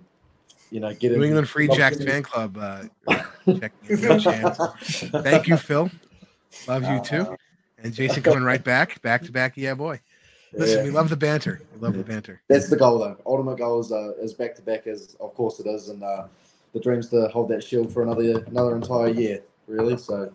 you 0.69 0.79
know, 0.79 0.93
get 0.93 1.13
New 1.13 1.23
England 1.23 1.49
Free 1.49 1.67
Jacks 1.67 2.03
fan 2.03 2.23
club. 2.23 2.57
Uh. 2.57 2.83
Thank 3.45 3.73
you, 5.47 5.57
Phil. 5.57 5.89
Love 6.67 6.83
you 6.83 7.01
too. 7.01 7.35
And 7.83 7.93
Jason 7.93 8.21
coming 8.23 8.43
right 8.43 8.63
back, 8.63 9.01
back 9.01 9.23
to 9.23 9.31
back. 9.31 9.57
Yeah, 9.57 9.73
boy. 9.73 9.99
Listen, 10.53 10.79
Yeah. 10.79 10.83
we 10.83 10.89
love 10.91 11.09
the 11.09 11.15
banter. 11.17 11.61
We 11.73 11.79
love 11.79 11.95
the 11.95 12.03
banter. 12.03 12.41
That's 12.47 12.69
the 12.69 12.75
goal, 12.75 12.99
though. 12.99 13.17
Ultimate 13.25 13.57
goal 13.57 13.79
is 13.79 13.91
uh, 13.91 14.13
is 14.21 14.33
back 14.33 14.55
to 14.55 14.61
back, 14.61 14.85
as 14.87 15.15
of 15.19 15.33
course 15.33 15.59
it 15.59 15.67
is, 15.67 15.89
and 15.89 16.03
uh, 16.03 16.27
the 16.73 16.79
dreams 16.79 17.09
to 17.09 17.27
hold 17.29 17.49
that 17.49 17.63
shield 17.63 17.91
for 17.93 18.03
another 18.03 18.43
another 18.47 18.75
entire 18.75 19.09
year, 19.09 19.41
really. 19.67 19.97
So 19.97 20.31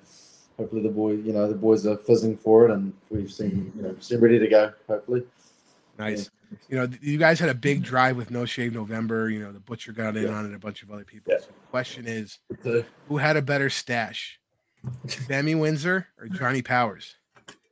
hopefully 0.57 0.83
the 0.83 0.89
boy, 0.89 1.13
you 1.13 1.33
know, 1.33 1.47
the 1.49 1.55
boys 1.55 1.87
are 1.87 1.97
fizzing 1.99 2.37
for 2.37 2.65
it, 2.65 2.71
and 2.71 2.95
we've 3.11 3.31
seen, 3.31 3.73
you 3.77 3.83
know, 3.83 3.97
seem 4.01 4.21
ready 4.21 4.39
to 4.39 4.49
go. 4.49 4.73
Hopefully, 4.89 5.23
Nice. 5.99 6.31
You 6.69 6.77
know, 6.79 6.89
you 7.03 7.19
guys 7.19 7.41
had 7.41 7.49
a 7.49 7.55
big 7.55 7.83
drive 7.83 8.17
with 8.17 8.31
No 8.31 8.45
Shave 8.45 8.73
November. 8.73 9.29
You 9.29 9.41
know, 9.41 9.51
the 9.53 9.59
Butcher 9.61 9.93
got 9.93 10.17
in 10.17 10.25
Yeah. 10.25 10.31
on 10.31 10.47
it, 10.51 10.55
a 10.55 10.59
bunch 10.59 10.83
of 10.83 10.91
other 10.93 11.05
people. 11.05 11.33
Yeah. 11.33 11.41
So 11.41 11.47
the 11.49 11.67
question 11.71 12.07
is, 12.07 12.39
who 13.09 13.17
had 13.19 13.37
a 13.37 13.43
better 13.43 13.69
stash, 13.69 14.39
Sammy 15.07 15.55
Windsor 15.57 16.07
or 16.19 16.29
Johnny 16.29 16.63
Powers? 16.63 17.17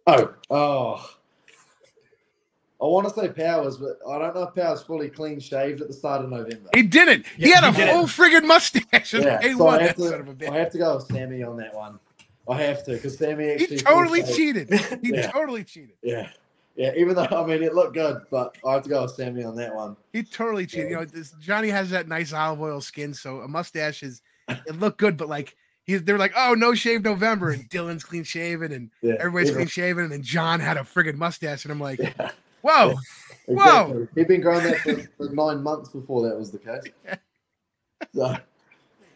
Oh, 0.07 0.35
oh. 0.51 1.11
I 2.83 2.87
want 2.87 3.09
to 3.09 3.15
say 3.15 3.29
Powers, 3.29 3.79
but 3.79 3.99
I 4.09 4.19
don't 4.19 4.35
know 4.35 4.43
if 4.43 4.55
Powers 4.55 4.83
fully 4.83 5.09
clean 5.09 5.41
shaved 5.41 5.81
at 5.81 5.89
the 5.89 5.95
start 5.95 6.23
of 6.23 6.31
November. 6.31 6.69
He 6.75 6.83
didn't. 6.83 7.25
he 7.37 7.51
had 7.51 7.65
he 7.65 7.71
a 7.71 7.73
didn't. 7.73 7.95
whole 7.97 8.07
friggin' 8.07 8.45
mustache. 8.45 9.15
Yeah, 9.15 9.41
Day 9.41 9.53
so 9.53 9.65
one, 9.65 9.81
I 9.81 9.87
have, 9.87 9.97
that 9.97 10.03
son 10.11 10.21
of 10.21 10.29
a 10.29 10.35
to, 10.35 10.53
I 10.53 10.59
have 10.59 10.71
to 10.73 10.79
go 10.79 10.97
with 10.97 11.07
Sammy 11.07 11.43
on 11.43 11.57
that 11.57 11.75
one. 11.75 11.99
I 12.49 12.61
have 12.61 12.85
to 12.85 12.93
because 12.93 13.17
Sammy 13.17 13.53
actually 13.53 13.77
He 13.77 13.83
totally 13.83 14.23
cheated. 14.23 14.71
He 15.03 15.11
Yeah. 15.15 15.31
totally 15.31 15.65
cheated. 15.65 15.95
Yeah, 16.03 16.29
yeah. 16.77 16.93
Even 16.95 17.15
though 17.15 17.25
I 17.31 17.47
mean 17.47 17.63
it 17.63 17.75
looked 17.75 17.95
good, 17.95 18.23
but 18.31 18.55
I 18.67 18.75
have 18.75 18.83
to 18.83 18.89
go 18.91 19.03
with 19.03 19.13
Sammy 19.13 19.45
on 19.45 19.57
that 19.57 19.75
one. 19.75 19.97
He 20.13 20.23
totally 20.23 20.67
cheated. 20.67 20.91
You 20.91 20.97
know, 20.97 21.05
this, 21.07 21.31
Johnny 21.41 21.69
has 21.71 21.89
that 21.91 22.07
nice 22.07 22.35
olive 22.35 22.61
oil 22.61 22.83
skin, 22.83 23.15
so 23.15 23.41
a 23.41 23.49
mustache 23.49 24.03
is 24.03 24.21
it 24.49 24.79
looked 24.79 24.99
good, 24.99 25.17
but 25.17 25.29
like 25.29 25.57
he, 25.85 25.97
they're 25.97 26.19
like, 26.19 26.33
oh, 26.37 26.55
no 26.55 26.75
shave 26.75 27.03
November, 27.03 27.51
and 27.51 27.69
Dylan's 27.71 28.05
clean 28.05 28.25
shaven, 28.25 28.73
and 28.73 28.91
Yeah, 29.03 29.15
everybody's 29.19 29.49
even- 29.51 29.59
clean 29.61 29.69
shaven, 29.69 30.05
and 30.05 30.13
then 30.13 30.23
John 30.23 30.61
had 30.61 30.77
a 30.77 30.81
friggin' 30.81 31.17
mustache, 31.17 31.65
and 31.65 31.73
I'm 31.73 31.81
like, 31.81 31.99
Yeah. 31.99 32.31
whoa, 32.63 32.95
Exactly. 33.47 34.09
He'd 34.15 34.29
been 34.29 34.41
growing 34.41 34.65
that 34.65 34.79
for, 34.79 34.95
for 35.19 35.29
nine 35.35 35.63
months 35.63 35.91
before 35.91 36.27
that 36.29 36.39
was 36.39 36.51
the 36.51 36.59
case. 36.59 36.83
So, 38.15 38.37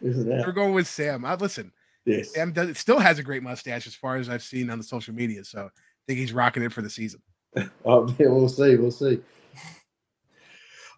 isn't 0.01 0.27
we're 0.27 0.51
going 0.51 0.73
with 0.73 0.87
Sam. 0.87 1.23
I 1.23 1.35
listen. 1.35 1.71
Yes. 2.05 2.33
Sam 2.33 2.51
does, 2.53 2.77
still 2.77 2.97
has 2.99 3.19
a 3.19 3.23
great 3.23 3.43
mustache 3.43 3.85
as 3.85 3.93
far 3.93 4.15
as 4.15 4.29
I've 4.29 4.41
seen 4.41 4.69
on 4.71 4.77
the 4.79 4.83
social 4.83 5.13
media, 5.13 5.43
so 5.43 5.65
I 5.65 5.69
think 6.07 6.19
he's 6.19 6.33
rocking 6.33 6.63
it 6.63 6.73
for 6.73 6.81
the 6.81 6.89
season. 6.89 7.21
Oh, 7.85 8.07
yeah, 8.19 8.27
we'll 8.27 8.47
see. 8.49 8.75
We'll 8.77 8.91
see. 8.91 9.19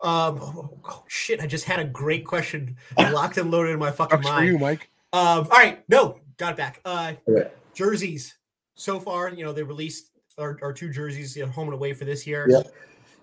Um, 0.03 0.39
oh, 0.41 0.77
oh, 0.85 1.03
shit, 1.07 1.41
I 1.41 1.47
just 1.47 1.65
had 1.65 1.79
a 1.79 1.85
great 1.85 2.25
question 2.25 2.75
locked 2.97 3.37
and 3.37 3.51
loaded 3.51 3.71
in 3.71 3.79
my 3.79 3.91
fucking 3.91 4.17
Sucks 4.17 4.27
for 4.27 4.33
mind. 4.33 4.47
you, 4.51 4.57
Mike. 4.59 4.89
Um, 5.13 5.47
all 5.51 5.57
right, 5.57 5.83
no, 5.89 6.19
got 6.37 6.53
it 6.53 6.57
back. 6.57 6.81
Uh, 6.85 7.13
Okay. 7.27 7.49
jerseys. 7.73 8.37
So 8.75 8.99
far, 8.99 9.29
you 9.29 9.43
know, 9.43 9.51
they 9.53 9.63
released 9.63 10.11
our, 10.37 10.57
our 10.61 10.73
two 10.73 10.89
jerseys, 10.89 11.35
you 11.35 11.45
know, 11.45 11.51
home 11.51 11.67
and 11.67 11.75
away 11.75 11.93
for 11.93 12.05
this 12.05 12.25
year. 12.25 12.47
Yep. 12.49 12.67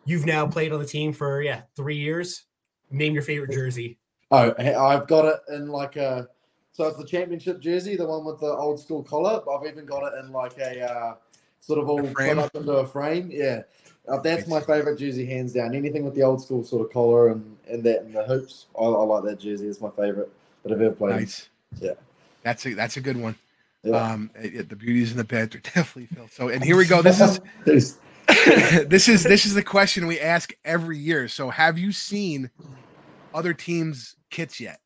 You've 0.04 0.26
now 0.26 0.46
played 0.46 0.72
on 0.72 0.78
the 0.78 0.86
team 0.86 1.12
for 1.12 1.42
yeah 1.42 1.62
three 1.76 1.96
years. 1.96 2.44
Name 2.90 3.12
your 3.12 3.22
favorite 3.22 3.52
jersey. 3.52 3.98
Oh, 4.30 4.54
I've 4.58 5.06
got 5.06 5.24
it 5.26 5.40
in 5.54 5.68
like 5.68 5.96
a. 5.96 6.28
So 6.72 6.86
it's 6.86 6.96
the 6.96 7.04
championship 7.04 7.60
jersey, 7.60 7.96
the 7.96 8.06
one 8.06 8.24
with 8.24 8.40
the 8.40 8.46
old 8.46 8.78
school 8.78 9.02
collar. 9.02 9.42
But 9.44 9.56
I've 9.56 9.66
even 9.66 9.84
got 9.84 10.12
it 10.12 10.24
in 10.24 10.32
like 10.32 10.56
a 10.58 10.90
uh, 10.90 11.14
sort 11.60 11.80
of 11.80 11.88
all 11.88 12.02
put 12.02 12.38
up 12.38 12.54
into 12.54 12.72
a 12.72 12.86
frame. 12.86 13.30
Yeah, 13.32 13.62
uh, 14.06 14.18
that's 14.20 14.46
my 14.46 14.60
favorite 14.60 14.98
jersey, 14.98 15.26
hands 15.26 15.52
down. 15.52 15.74
Anything 15.74 16.04
with 16.04 16.14
the 16.14 16.22
old 16.22 16.42
school 16.42 16.62
sort 16.62 16.86
of 16.86 16.92
collar 16.92 17.28
and, 17.28 17.56
and 17.68 17.82
that 17.84 18.02
and 18.02 18.14
the 18.14 18.22
hoops, 18.22 18.66
I, 18.78 18.84
I 18.84 19.04
like 19.04 19.24
that 19.24 19.40
jersey. 19.40 19.66
It's 19.66 19.80
my 19.80 19.90
favorite 19.90 20.30
that 20.62 20.72
I've 20.72 20.80
ever 20.80 20.94
played. 20.94 21.16
Nice. 21.16 21.48
Yeah. 21.80 21.92
That's 22.42 22.64
a 22.66 22.74
that's 22.74 22.96
a 22.96 23.00
good 23.00 23.16
one. 23.16 23.34
Yeah. 23.82 23.96
Um, 23.96 24.30
it- 24.34 24.54
it- 24.54 24.68
the 24.68 24.76
beauties 24.76 25.10
and 25.10 25.20
the 25.20 25.24
bad 25.24 25.54
are 25.54 25.58
definitely 25.74 26.06
filled. 26.06 26.30
So, 26.32 26.48
and 26.48 26.62
here 26.64 26.76
we 26.76 26.86
go. 26.86 27.02
This 27.02 27.20
is 27.66 27.98
this 28.88 29.08
is 29.08 29.22
this 29.22 29.46
is 29.46 29.54
the 29.54 29.62
question 29.62 30.06
we 30.06 30.20
ask 30.20 30.52
every 30.64 30.98
year. 30.98 31.28
So, 31.28 31.48
have 31.50 31.78
you 31.78 31.92
seen 31.92 32.50
other 33.34 33.54
teams' 33.54 34.16
kits 34.30 34.60
yet 34.60 34.80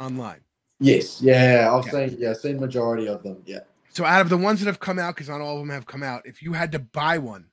online? 0.00 0.40
yes, 0.80 1.22
yeah, 1.22 1.68
I've 1.72 1.86
Okay. 1.86 2.08
seen 2.08 2.18
yeah, 2.20 2.32
seen 2.32 2.58
majority 2.58 3.06
of 3.06 3.22
them. 3.22 3.40
Yeah. 3.46 3.60
So, 3.90 4.04
out 4.04 4.20
of 4.20 4.30
the 4.30 4.36
ones 4.36 4.58
that 4.60 4.66
have 4.66 4.80
come 4.80 4.98
out, 4.98 5.14
because 5.14 5.28
not 5.28 5.40
all 5.40 5.54
of 5.56 5.60
them 5.60 5.70
have 5.70 5.86
come 5.86 6.02
out, 6.02 6.22
if 6.26 6.42
you 6.42 6.54
had 6.54 6.72
to 6.72 6.78
buy 6.80 7.18
one 7.18 7.46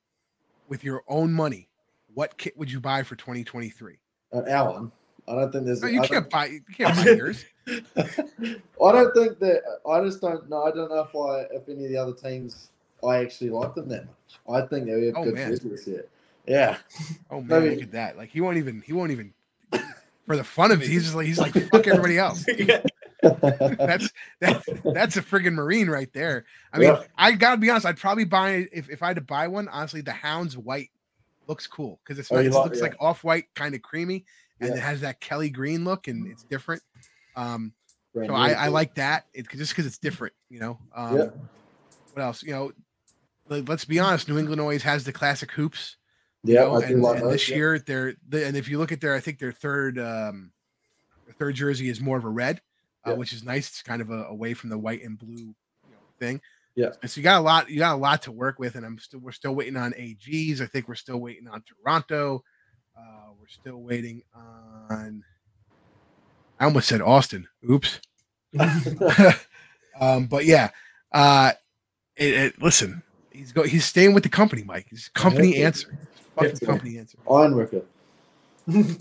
with 0.68 0.84
your 0.84 1.04
own 1.08 1.32
money, 1.34 1.70
what 2.14 2.38
kit 2.38 2.58
would 2.58 2.72
you 2.72 2.80
buy 2.80 3.04
for 3.04 3.16
2023? 3.16 3.98
An 4.32 4.46
Allen. 4.48 4.92
I 5.30 5.36
don't 5.36 5.52
think 5.52 5.66
there's. 5.66 5.82
No, 5.82 5.88
you 5.88 6.02
I 6.02 6.08
can't 6.08 6.24
don't- 6.24 6.30
buy 6.32 6.46
you 6.48 6.62
can't 6.76 6.96
buy 7.06 7.12
yours. 7.12 7.46
I 7.68 8.92
don't 8.92 9.14
think 9.14 9.40
that. 9.40 9.62
I 9.88 10.02
just 10.04 10.22
don't 10.22 10.50
know. 10.50 10.64
I 10.64 10.72
don't 10.72 10.90
know 10.90 11.08
if 11.10 11.16
I, 11.16 11.54
if 11.56 11.70
any 11.70 11.86
of 11.86 11.92
the 11.92 11.98
other 11.98 12.14
teams, 12.14 12.70
I 13.08 13.18
actually 13.18 13.52
like 13.52 13.76
them 13.76 13.88
that 13.90 14.06
much. 14.06 14.40
I 14.64 14.68
think 14.68 14.86
they 14.88 15.06
have 15.08 15.14
Oh, 15.18 15.24
good 15.26 15.36
man. 15.36 15.50
jerseys 15.52 15.86
here. 15.86 16.06
Yeah. 16.48 16.78
Oh 17.30 17.42
man, 17.42 17.64
Maybe- 17.64 17.76
look 17.76 17.84
at 17.84 17.92
that! 17.92 18.18
Like 18.18 18.30
he 18.30 18.42
won't 18.42 18.58
even 18.58 18.82
he 18.86 18.94
won't 18.94 19.12
even 19.12 19.34
for 20.26 20.36
the 20.36 20.44
fun 20.44 20.72
of 20.72 20.82
it. 20.82 20.88
He's 20.88 21.04
just 21.04 21.16
like 21.16 21.28
he's 21.28 21.38
like 21.40 21.54
fuck 21.72 21.86
everybody 21.88 22.18
else. 22.18 22.44
Yeah. 22.58 22.82
That's 23.22 24.10
that, 24.40 24.64
that's 24.96 25.18
a 25.18 25.22
friggin' 25.22 25.54
marine 25.54 25.90
right 25.90 26.12
there. 26.14 26.46
I 26.74 26.78
mean, 26.80 26.88
Yeah. 26.90 27.04
I 27.18 27.34
gotta 27.34 27.58
be 27.58 27.70
honest. 27.70 27.86
I'd 27.86 27.98
probably 27.98 28.24
buy 28.26 28.68
if 28.72 28.90
if 28.90 29.04
I 29.04 29.08
had 29.08 29.18
to 29.18 29.22
buy 29.22 29.48
one. 29.48 29.68
Honestly, 29.68 30.02
the 30.02 30.14
Hound's 30.14 30.58
white 30.58 30.90
looks 31.48 31.68
cool 31.68 32.00
because 32.04 32.18
it's 32.18 32.32
Oh, 32.32 32.36
not, 32.36 32.46
it 32.46 32.52
looks 32.52 32.78
yeah. 32.78 32.84
like 32.84 32.96
off 33.00 33.24
white, 33.24 33.46
kind 33.56 33.76
of 33.76 33.82
creamy, 33.82 34.26
and 34.60 34.70
Yeah. 34.70 34.76
it 34.76 34.82
has 34.82 35.02
that 35.02 35.20
Kelly 35.20 35.50
green 35.50 35.84
look, 35.84 36.08
and 36.08 36.28
it's 36.28 36.44
different. 36.44 36.82
Um, 37.36 37.74
so 38.14 38.34
I, 38.34 38.52
I 38.52 38.68
like 38.68 38.96
that. 38.96 39.26
It 39.34 39.50
just 39.50 39.72
because 39.72 39.86
it's 39.86 39.98
different, 39.98 40.34
you 40.50 40.60
know. 40.60 40.80
Um, 40.96 41.18
Yeah. 41.18 41.30
What 42.14 42.24
else? 42.24 42.44
You 42.44 42.52
know, 42.52 42.72
let- 43.48 43.70
let's 43.70 43.86
be 43.86 44.00
honest. 44.00 44.28
New 44.28 44.40
England 44.40 44.60
always 44.60 44.84
has 44.84 45.04
the 45.04 45.14
classic 45.14 45.52
hoops. 45.52 45.98
Yeah, 46.44 46.62
know, 46.62 46.76
and, 46.78 46.86
and 46.86 47.04
those, 47.04 47.32
this 47.32 47.50
yeah. 47.50 47.56
year 47.56 47.80
they're 47.80 48.16
the, 48.28 48.46
and 48.48 48.56
if 48.56 48.70
you 48.70 48.78
look 48.78 48.92
at 48.94 49.02
their, 49.02 49.14
I 49.14 49.20
think 49.20 49.40
their 49.40 49.52
third 49.52 50.00
um 50.00 50.52
their 51.26 51.34
third 51.34 51.56
jersey 51.56 51.90
is 51.90 52.00
more 52.00 52.18
of 52.18 52.24
a 52.24 52.30
red, 52.30 52.62
uh, 53.04 53.14
which 53.14 53.34
is 53.34 53.44
nice. 53.44 53.68
It's 53.68 53.82
kind 53.84 54.02
of 54.02 54.10
a, 54.10 54.24
away 54.26 54.54
from 54.54 54.70
the 54.70 54.78
white 54.78 55.04
and 55.04 55.20
blue 55.20 55.36
you 55.36 55.56
know, 55.92 55.98
thing. 56.18 56.40
Yeah. 56.76 56.92
And 57.02 57.12
so 57.12 57.20
you 57.20 57.24
got 57.24 57.40
a 57.40 57.44
lot, 57.44 57.70
you 57.70 57.78
got 57.78 57.96
a 57.96 57.98
lot 57.98 58.22
to 58.24 58.32
work 58.32 58.58
with, 58.58 58.76
and 58.76 58.86
I'm 58.86 58.98
still 59.00 59.20
we're 59.20 59.34
still 59.34 59.54
waiting 59.54 59.76
on 59.76 59.92
AGs. 59.92 60.62
I 60.62 60.66
think 60.66 60.88
we're 60.88 60.96
still 60.96 61.20
waiting 61.20 61.48
on 61.50 61.62
Toronto. 61.64 62.42
Uh, 63.00 63.32
we're 63.40 63.48
still 63.48 63.82
waiting 63.82 64.22
on. 64.36 65.24
I 66.60 66.66
almost 66.66 66.90
said 66.90 67.02
Austin. 67.02 67.48
Oops. 67.70 68.00
um, 70.00 70.26
but 70.26 70.46
yeah, 70.46 70.70
uh, 71.14 71.54
it, 72.18 72.34
it, 72.34 72.62
listen, 72.62 73.02
he's 73.32 73.52
go, 73.54 73.64
he's 73.64 73.86
staying 73.86 74.14
with 74.14 74.24
the 74.24 74.30
company, 74.30 74.64
Mike. 74.64 74.88
He's 74.90 75.10
company 75.14 75.58
Yeah. 75.58 75.68
answer. 75.68 75.98
Fucking 76.36 76.58
Yeah. 76.62 76.68
company 76.68 76.98
answer. 76.98 77.18
Ironworker. 77.30 77.84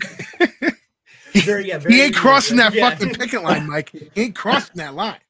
Very, 1.35 1.69
yeah, 1.69 1.79
He 1.87 2.01
ain't 2.01 2.15
crossing 2.15 2.57
that 2.57 2.73
yeah. 2.73 2.91
fucking 2.91 3.15
picket 3.15 3.43
line, 3.43 3.69
Mike. 3.69 3.91
He 3.91 4.23
ain't 4.23 4.35
crossing 4.35 4.77
that 4.77 4.95
line. 4.95 5.21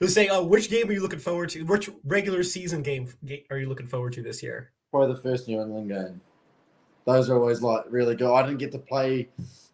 Let's 0.00 0.14
say, 0.14 0.28
uh, 0.28 0.42
which 0.42 0.70
game 0.70 0.88
are 0.88 0.92
you 0.92 1.00
looking 1.02 1.18
forward 1.18 1.50
to? 1.50 1.62
Which 1.64 1.90
regular 2.04 2.42
season 2.42 2.82
game 2.82 3.08
are 3.50 3.58
you 3.58 3.68
looking 3.68 3.86
forward 3.86 4.14
to 4.14 4.22
this 4.22 4.42
year? 4.42 4.72
Probably 4.94 5.12
the 5.12 5.22
first 5.22 5.48
New 5.48 5.60
England 5.60 5.88
game. 5.88 6.20
Those 7.04 7.28
are 7.28 7.36
always 7.36 7.60
like 7.60 7.82
really 7.90 8.14
good. 8.14 8.32
I 8.32 8.46
didn't 8.46 8.60
get 8.60 8.70
to 8.70 8.78
play 8.78 9.28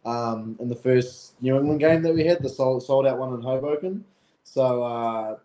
um, 0.06 0.56
in 0.58 0.66
the 0.66 0.74
first 0.74 1.34
New 1.42 1.58
England 1.58 1.78
game 1.80 2.00
that 2.04 2.14
we 2.14 2.24
had, 2.24 2.42
the 2.42 2.48
sold, 2.48 2.82
sold 2.82 3.06
out 3.06 3.18
one 3.18 3.34
in 3.34 3.42
Hoboken. 3.42 4.02
So 4.44 4.82
uh, 4.82 5.36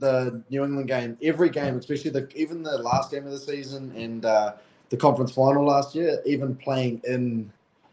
the 0.00 0.42
New 0.50 0.64
England 0.64 0.88
game, 0.88 1.16
every 1.22 1.50
game, 1.50 1.76
especially 1.76 2.10
the 2.10 2.28
even 2.34 2.64
the 2.64 2.78
last 2.78 3.12
game 3.12 3.24
of 3.24 3.30
the 3.30 3.38
season 3.38 3.92
and 3.94 4.24
uh, 4.24 4.54
the 4.88 4.96
conference 4.96 5.30
final 5.30 5.64
last 5.64 5.94
year, 5.94 6.20
even 6.26 6.56
playing 6.56 7.00
in. 7.04 7.52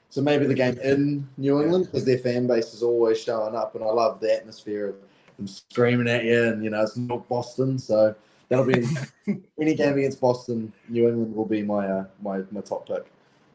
So 0.10 0.20
maybe 0.20 0.48
the 0.48 0.56
game 0.56 0.80
in 0.80 1.30
New 1.38 1.62
England 1.62 1.86
because 1.92 2.06
their 2.06 2.18
fan 2.18 2.48
base 2.48 2.74
is 2.74 2.82
always 2.82 3.22
showing 3.22 3.56
up, 3.56 3.76
and 3.76 3.84
I 3.84 3.88
love 3.88 4.20
the 4.20 4.34
atmosphere 4.34 4.88
of 4.88 4.96
them 5.38 5.46
screaming 5.46 6.08
at 6.08 6.24
you, 6.24 6.44
and 6.46 6.64
you 6.64 6.72
know 6.72 6.82
it's 6.82 6.98
not 6.98 7.30
Boston, 7.30 7.78
so 7.78 8.16
that'll 8.50 8.66
be 8.66 8.86
any 9.60 9.76
game 9.76 9.98
against 9.98 10.22
Boston. 10.22 10.72
New 10.90 11.08
England 11.08 11.36
will 11.36 11.46
be 11.46 11.62
my 11.64 11.88
uh, 11.88 12.06
my 12.22 12.42
my 12.52 12.62
top 12.62 12.88
pick. 12.88 13.06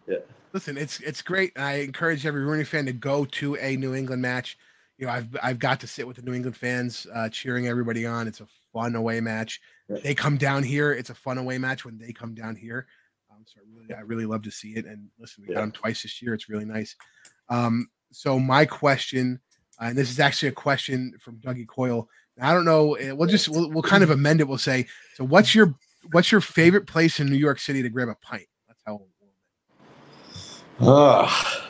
Yeah. 0.06 0.18
Listen, 0.52 0.78
it's 0.78 1.00
it's 1.00 1.22
great. 1.22 1.58
I 1.58 1.76
encourage 1.76 2.24
every 2.24 2.42
RUNY 2.42 2.66
fan 2.66 2.86
to 2.86 2.92
go 2.92 3.24
to 3.24 3.56
a 3.56 3.76
New 3.76 3.94
England 3.94 4.22
match. 4.22 4.58
You 4.96 5.06
know, 5.06 5.12
I've 5.12 5.28
I've 5.42 5.58
got 5.58 5.80
to 5.80 5.86
sit 5.86 6.06
with 6.06 6.16
the 6.16 6.22
New 6.22 6.34
England 6.34 6.56
fans, 6.56 7.06
uh, 7.14 7.28
cheering 7.28 7.68
everybody 7.68 8.06
on. 8.06 8.26
It's 8.26 8.40
a 8.40 8.46
fun 8.72 8.94
away 8.94 9.20
match. 9.20 9.60
Right. 9.88 10.02
They 10.02 10.14
come 10.14 10.36
down 10.36 10.62
here. 10.62 10.92
It's 10.92 11.10
a 11.10 11.14
fun 11.14 11.38
away 11.38 11.58
match 11.58 11.84
when 11.84 11.98
they 11.98 12.12
come 12.12 12.34
down 12.34 12.56
here. 12.56 12.86
Um, 13.30 13.44
so 13.44 13.60
I 13.60 13.78
really 13.78 13.94
I 13.94 14.00
really 14.00 14.26
love 14.26 14.42
to 14.42 14.50
see 14.50 14.70
it. 14.70 14.86
And 14.86 15.08
listen, 15.18 15.44
we 15.46 15.54
got 15.54 15.60
them 15.60 15.72
twice 15.72 16.02
this 16.02 16.20
year. 16.22 16.34
It's 16.34 16.48
really 16.48 16.64
nice. 16.64 16.96
Um, 17.48 17.88
so 18.10 18.38
my 18.38 18.64
question, 18.64 19.40
uh, 19.80 19.86
and 19.86 19.98
this 19.98 20.10
is 20.10 20.18
actually 20.18 20.48
a 20.48 20.52
question 20.52 21.14
from 21.20 21.36
Dougie 21.36 21.66
Coyle. 21.66 22.08
I 22.40 22.52
don't 22.54 22.64
know. 22.64 22.96
uh, 22.96 23.14
We'll 23.14 23.28
just 23.28 23.48
we'll, 23.48 23.70
we'll 23.70 23.82
kind 23.82 24.02
of 24.02 24.10
amend 24.10 24.40
it. 24.40 24.48
We'll 24.48 24.58
say, 24.58 24.86
so 25.14 25.24
what's 25.24 25.54
your 25.54 25.74
what's 26.12 26.30
your 26.30 26.40
favorite 26.40 26.86
place 26.86 27.20
in 27.20 27.28
New 27.28 27.36
York 27.36 27.58
City 27.58 27.82
to 27.82 27.88
grab 27.88 28.08
a 28.08 28.16
pint? 28.16 28.46
That's 28.66 28.80
how. 28.86 28.94
We'll, 28.94 29.08
Oh, 30.80 31.68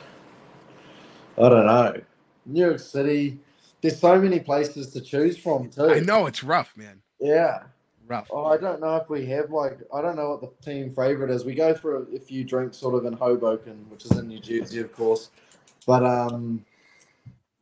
I 1.39 1.49
don't 1.49 1.67
know. 1.67 2.01
New 2.45 2.61
York 2.67 2.79
City. 2.79 3.39
There's 3.81 3.99
so 3.99 4.21
many 4.21 4.41
places 4.41 4.93
to 4.93 5.01
choose 5.01 5.39
from 5.39 5.71
too. 5.71 5.89
I 5.89 6.01
know 6.01 6.27
it's 6.27 6.43
rough, 6.43 6.77
man. 6.77 7.01
Yeah. 7.21 7.63
Rough. 8.07 8.29
Oh, 8.31 8.47
I 8.47 8.57
don't 8.57 8.81
know 8.81 8.97
if 8.97 9.09
we 9.09 9.25
have 9.27 9.51
like 9.51 9.79
I 9.95 10.03
don't 10.03 10.17
know 10.17 10.31
what 10.31 10.41
the 10.41 10.65
team 10.65 10.91
favorite 10.91 11.31
is. 11.31 11.45
We 11.45 11.55
go 11.55 11.75
for 11.75 11.99
a, 11.99 12.01
a 12.17 12.19
few 12.19 12.43
drinks 12.45 12.77
sort 12.79 12.95
of 12.95 13.05
in 13.07 13.13
Hoboken, 13.13 13.87
which 13.89 14.05
is 14.05 14.13
in 14.13 14.29
New 14.29 14.41
Jersey, 14.41 14.81
of 14.81 14.95
course. 14.95 15.31
But 15.87 16.05
um, 16.05 16.65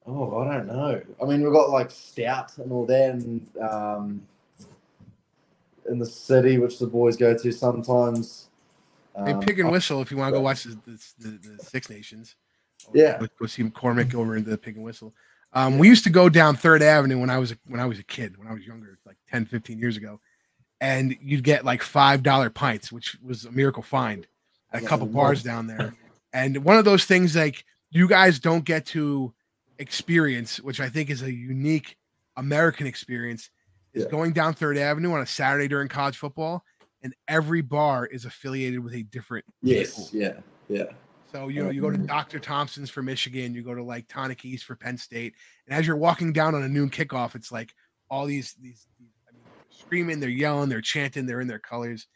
oh, 0.07 0.39
I 0.39 0.55
don't 0.55 0.67
know. 0.67 1.01
I 1.21 1.25
mean, 1.25 1.43
we've 1.43 1.53
got 1.53 1.71
like 1.71 1.91
stout 1.91 2.57
and 2.59 2.73
all 2.73 2.87
that, 2.87 3.11
and 3.11 3.49
um, 3.61 4.23
in 5.89 5.99
the 5.99 6.07
city, 6.07 6.59
which 6.59 6.79
the 6.79 6.87
boys 6.87 7.17
go 7.17 7.37
to 7.37 7.53
sometimes. 7.53 8.49
Hey, 9.17 9.33
Um, 9.33 9.41
Pig 9.41 9.61
and 9.61 9.71
Whistle, 9.71 10.03
if 10.03 10.11
you 10.11 10.17
want 10.17 10.33
to 10.33 10.39
go 10.39 10.43
watch 10.43 10.65
the, 10.65 10.79
the, 11.19 11.29
the, 11.57 11.65
Six 11.65 11.89
Nations. 11.89 12.37
Yeah. 12.93 13.19
Go, 13.19 13.27
go 13.41 13.47
see 13.47 13.65
McCormick 13.65 14.15
over 14.15 14.37
in 14.37 14.45
the 14.45 14.59
Pig 14.59 14.77
and 14.77 14.85
Whistle. 14.85 15.15
Um, 15.53 15.79
we 15.79 15.89
used 15.89 16.05
to 16.05 16.11
go 16.11 16.29
down 16.29 16.57
Third 16.57 16.83
Avenue 16.83 17.19
when 17.19 17.31
I 17.31 17.39
was 17.39 17.53
a, 17.53 17.59
when 17.67 17.81
I 17.81 17.87
was 17.87 17.99
a 17.99 18.03
kid, 18.05 18.37
when 18.37 18.47
I 18.47 18.53
was 18.53 18.67
younger, 18.67 18.99
like 19.07 19.17
10, 19.31 19.47
15 19.47 19.79
years 19.79 19.97
ago, 19.97 20.21
and 20.81 21.17
you'd 21.23 21.45
get 21.45 21.65
like 21.65 21.83
five 21.83 22.23
dollar 22.23 22.51
pints, 22.51 22.93
which 22.93 23.17
was 23.25 23.47
a 23.47 23.51
miracle 23.51 23.83
find 23.83 24.27
at 24.73 24.83
a 24.83 24.87
couple 24.87 25.07
bars 25.07 25.43
down 25.43 25.67
there. 25.67 25.95
And 26.33 26.63
one 26.65 26.77
of 26.77 26.85
those 26.85 27.07
things 27.07 27.35
like 27.35 27.65
you 27.91 28.07
guys 28.07 28.39
don't 28.39 28.65
get 28.65 28.85
to 28.87 29.33
experience, 29.79 30.61
which 30.61 30.81
I 30.81 30.89
think 30.89 31.11
is 31.11 31.23
a 31.23 31.33
unique 31.33 31.97
American 32.37 32.87
experience, 32.87 33.51
is 33.93 34.05
Yeah. 34.05 34.11
going 34.11 34.33
down 34.33 34.55
Third 34.55 34.77
Avenue 34.77 35.13
on 35.13 35.21
a 35.21 35.27
Saturday 35.27 35.69
during 35.69 35.89
college 35.89 36.17
football, 36.17 36.65
and 37.03 37.15
every 37.29 37.63
bar 37.63 38.07
is 38.07 38.25
affiliated 38.25 38.81
with 38.81 38.95
a 38.95 39.03
different 39.05 39.45
Yes. 39.63 39.93
school. 39.93 40.09
Yeah. 40.13 40.41
Yeah. 40.69 40.93
So 41.33 41.49
you 41.49 41.63
know, 41.63 41.69
uh, 41.69 41.73
you 41.73 41.81
go 41.81 41.91
to 41.91 41.97
mm-hmm. 41.97 42.07
Dr. 42.07 42.39
Thompson's 42.39 42.91
for 42.91 43.03
Michigan, 43.03 43.55
you 43.55 43.63
go 43.63 43.75
to 43.75 43.83
like 43.83 44.09
Tonic 44.09 44.45
East 44.45 44.65
for 44.65 44.77
Penn 44.77 44.97
State, 44.97 45.35
and 45.67 45.77
as 45.77 45.87
you're 45.87 45.97
walking 45.97 46.33
down 46.33 46.55
on 46.55 46.63
a 46.63 46.69
noon 46.69 46.91
kickoff, 46.91 47.35
it's 47.35 47.53
like 47.53 47.75
all 48.09 48.27
these 48.27 48.55
these, 48.55 48.87
these 48.99 49.09
I 49.29 49.33
mean, 49.33 49.43
they're 49.45 49.65
screaming, 49.71 50.21
they're 50.21 50.29
yelling, 50.31 50.69
they're 50.69 50.81
chanting, 50.81 51.27
they're 51.27 51.41
in 51.41 51.49
their 51.49 51.59
colors. 51.59 52.07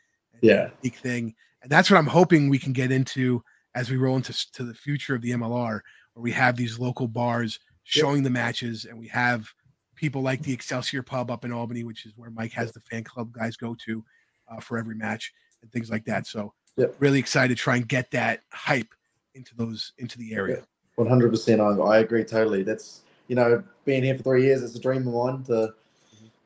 Yeah. 0.41 0.71
unique 0.83 0.97
thing, 0.99 1.35
and 1.63 1.71
that's 1.71 1.91
what 1.91 1.99
I'm 1.99 2.07
hoping 2.07 2.49
we 2.49 2.59
can 2.59 2.73
get 2.73 2.93
into 2.93 3.43
as 3.75 3.91
we 3.91 3.97
roll 3.97 4.17
into 4.17 4.33
to 4.53 4.65
the 4.65 4.75
future 4.75 5.15
of 5.15 5.23
the 5.23 5.33
MLR, 5.33 5.81
where 6.15 6.23
we 6.23 6.33
have 6.33 6.57
these 6.57 6.79
local 6.79 7.09
bars 7.09 7.59
showing 7.85 8.23
the 8.23 8.31
matches, 8.31 8.85
and 8.85 8.99
we 8.99 9.09
have 9.09 9.49
people 9.97 10.23
like 10.23 10.43
the 10.43 10.53
Excelsior 10.53 11.03
Pub 11.03 11.31
up 11.31 11.45
in 11.45 11.53
Albany, 11.53 11.85
which 11.85 12.07
is 12.07 12.13
where 12.17 12.31
Mike 12.31 12.53
has 12.53 12.73
the 12.73 12.81
fan 12.81 13.05
club 13.05 13.33
guys 13.33 13.57
go 13.57 13.77
to 13.87 14.05
uh, 14.51 14.61
for 14.61 14.79
every 14.79 14.95
match 14.95 15.33
and 15.63 15.71
things 15.73 15.91
like 15.91 16.05
that. 16.07 16.27
So 16.27 16.53
Yep. 16.77 16.95
really 17.01 17.19
excited 17.19 17.57
to 17.57 17.63
try 17.63 17.77
and 17.77 17.87
get 17.87 18.11
that 18.13 18.43
hype 18.53 18.95
into 19.35 19.55
those 19.57 19.93
into 19.99 20.17
the 20.19 20.33
area. 20.35 20.63
One 20.95 21.09
hundred 21.09 21.31
percent. 21.31 21.61
I 21.61 21.73
I 21.77 21.99
agree 21.99 22.25
totally. 22.25 22.63
That's 22.63 23.03
you 23.29 23.37
know, 23.37 23.63
being 23.85 24.03
here 24.03 24.17
for 24.17 24.23
three 24.23 24.45
years, 24.45 24.63
it's 24.63 24.77
a 24.77 24.81
dream 24.81 25.07
of 25.07 25.15
mine 25.15 25.43
to 25.45 25.75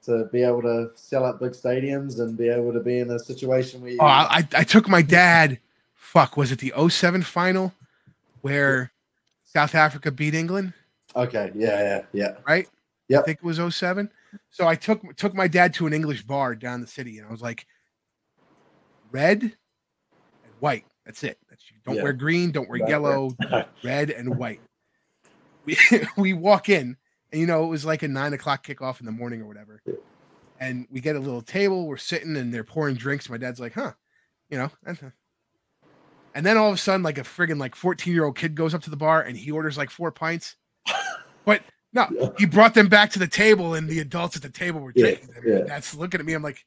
to 0.04 0.24
be 0.32 0.42
able 0.42 0.62
to 0.62 0.90
sell 0.96 1.24
out 1.24 1.40
big 1.40 1.52
stadiums 1.52 2.20
and 2.20 2.36
be 2.36 2.48
able 2.48 2.72
to 2.72 2.80
be 2.80 2.98
in 2.98 3.10
a 3.10 3.18
situation 3.18 3.80
where 3.80 3.90
you, 3.92 3.98
Oh, 4.00 4.06
I, 4.06 4.38
I 4.38 4.48
I 4.60 4.64
took 4.64 4.88
my 4.88 5.02
dad. 5.02 5.60
Fuck, 5.94 6.36
was 6.36 6.50
it 6.52 6.58
the 6.58 6.72
07 6.88 7.22
final 7.22 7.72
where 8.40 8.92
South 9.54 9.74
Africa 9.74 10.10
beat 10.10 10.34
England? 10.34 10.72
okay, 11.16 11.52
yeah, 11.54 11.80
yeah, 11.80 12.02
yeah, 12.12 12.32
Right? 12.46 12.68
Yeah. 13.08 13.20
I 13.20 13.22
think 13.22 13.38
it 13.38 13.44
was 13.44 13.58
07. 13.76 14.10
So 14.50 14.66
I 14.66 14.74
took 14.74 15.14
took 15.16 15.34
my 15.34 15.46
dad 15.46 15.74
to 15.74 15.86
an 15.86 15.92
English 15.92 16.22
bar 16.24 16.54
down 16.56 16.80
the 16.80 16.86
city, 16.86 17.18
and 17.18 17.28
I 17.28 17.30
was 17.30 17.42
like, 17.42 17.66
red 19.12 19.42
and 19.42 19.52
white. 20.58 20.84
That's 21.04 21.22
it. 21.22 21.38
That's 21.48 21.62
you. 21.70 21.76
Don't 21.84 21.96
Yeah. 21.96 22.02
wear 22.02 22.12
green. 22.14 22.50
Don't 22.50 22.68
wear 22.68 22.80
Right, 22.80 22.88
yellow. 22.88 23.36
red 23.84 24.10
and 24.10 24.36
white. 24.36 24.60
We 25.66 25.76
we 26.18 26.32
walk 26.34 26.68
in, 26.68 26.96
and 27.32 27.40
you 27.40 27.46
know 27.46 27.64
it 27.64 27.68
was 27.68 27.84
like 27.86 28.02
a 28.02 28.08
nine 28.08 28.32
o'clock 28.34 28.66
kickoff 28.66 29.00
in 29.00 29.06
the 29.06 29.12
morning 29.12 29.40
or 29.40 29.46
whatever. 29.46 29.80
Yeah. 29.86 29.94
And 30.60 30.86
we 30.90 31.00
get 31.00 31.16
a 31.16 31.20
little 31.20 31.40
table. 31.42 31.86
We're 31.86 31.96
sitting, 31.96 32.36
and 32.36 32.52
they're 32.52 32.64
pouring 32.64 32.96
drinks. 32.96 33.30
My 33.30 33.38
dad's 33.38 33.60
like, 33.60 33.72
"Huh, 33.74 33.92
you 34.50 34.58
know." 34.58 34.70
That's 36.34 36.36
a-" 36.36 36.38
And 36.38 36.46
then 36.46 36.56
all 36.56 36.68
of 36.68 36.74
a 36.74 36.78
sudden, 36.78 37.02
like 37.02 37.18
a 37.18 37.22
friggin' 37.22 37.58
like 37.58 37.74
fourteen 37.74 38.12
year 38.14 38.24
old 38.24 38.36
kid 38.36 38.54
goes 38.54 38.74
up 38.74 38.82
to 38.82 38.90
the 38.90 38.96
bar 38.96 39.22
and 39.22 39.36
he 39.36 39.50
orders 39.50 39.76
like 39.78 39.90
four 39.90 40.10
pints. 40.12 40.56
But 41.46 41.62
no, 41.92 42.08
Yeah. 42.10 42.30
he 42.38 42.46
brought 42.46 42.72
them 42.74 42.88
back 42.88 43.10
to 43.10 43.18
the 43.18 43.26
table, 43.28 43.74
and 43.74 43.86
the 43.88 44.00
adults 44.00 44.34
at 44.34 44.42
the 44.42 44.48
table 44.48 44.80
were 44.80 44.92
Yeah, 44.96 45.02
drinking 45.14 45.28
them. 45.34 45.44
yeah. 45.46 45.64
That's 45.66 45.94
looking 45.94 46.20
at 46.20 46.26
me. 46.26 46.32
I'm 46.32 46.42
like, 46.42 46.64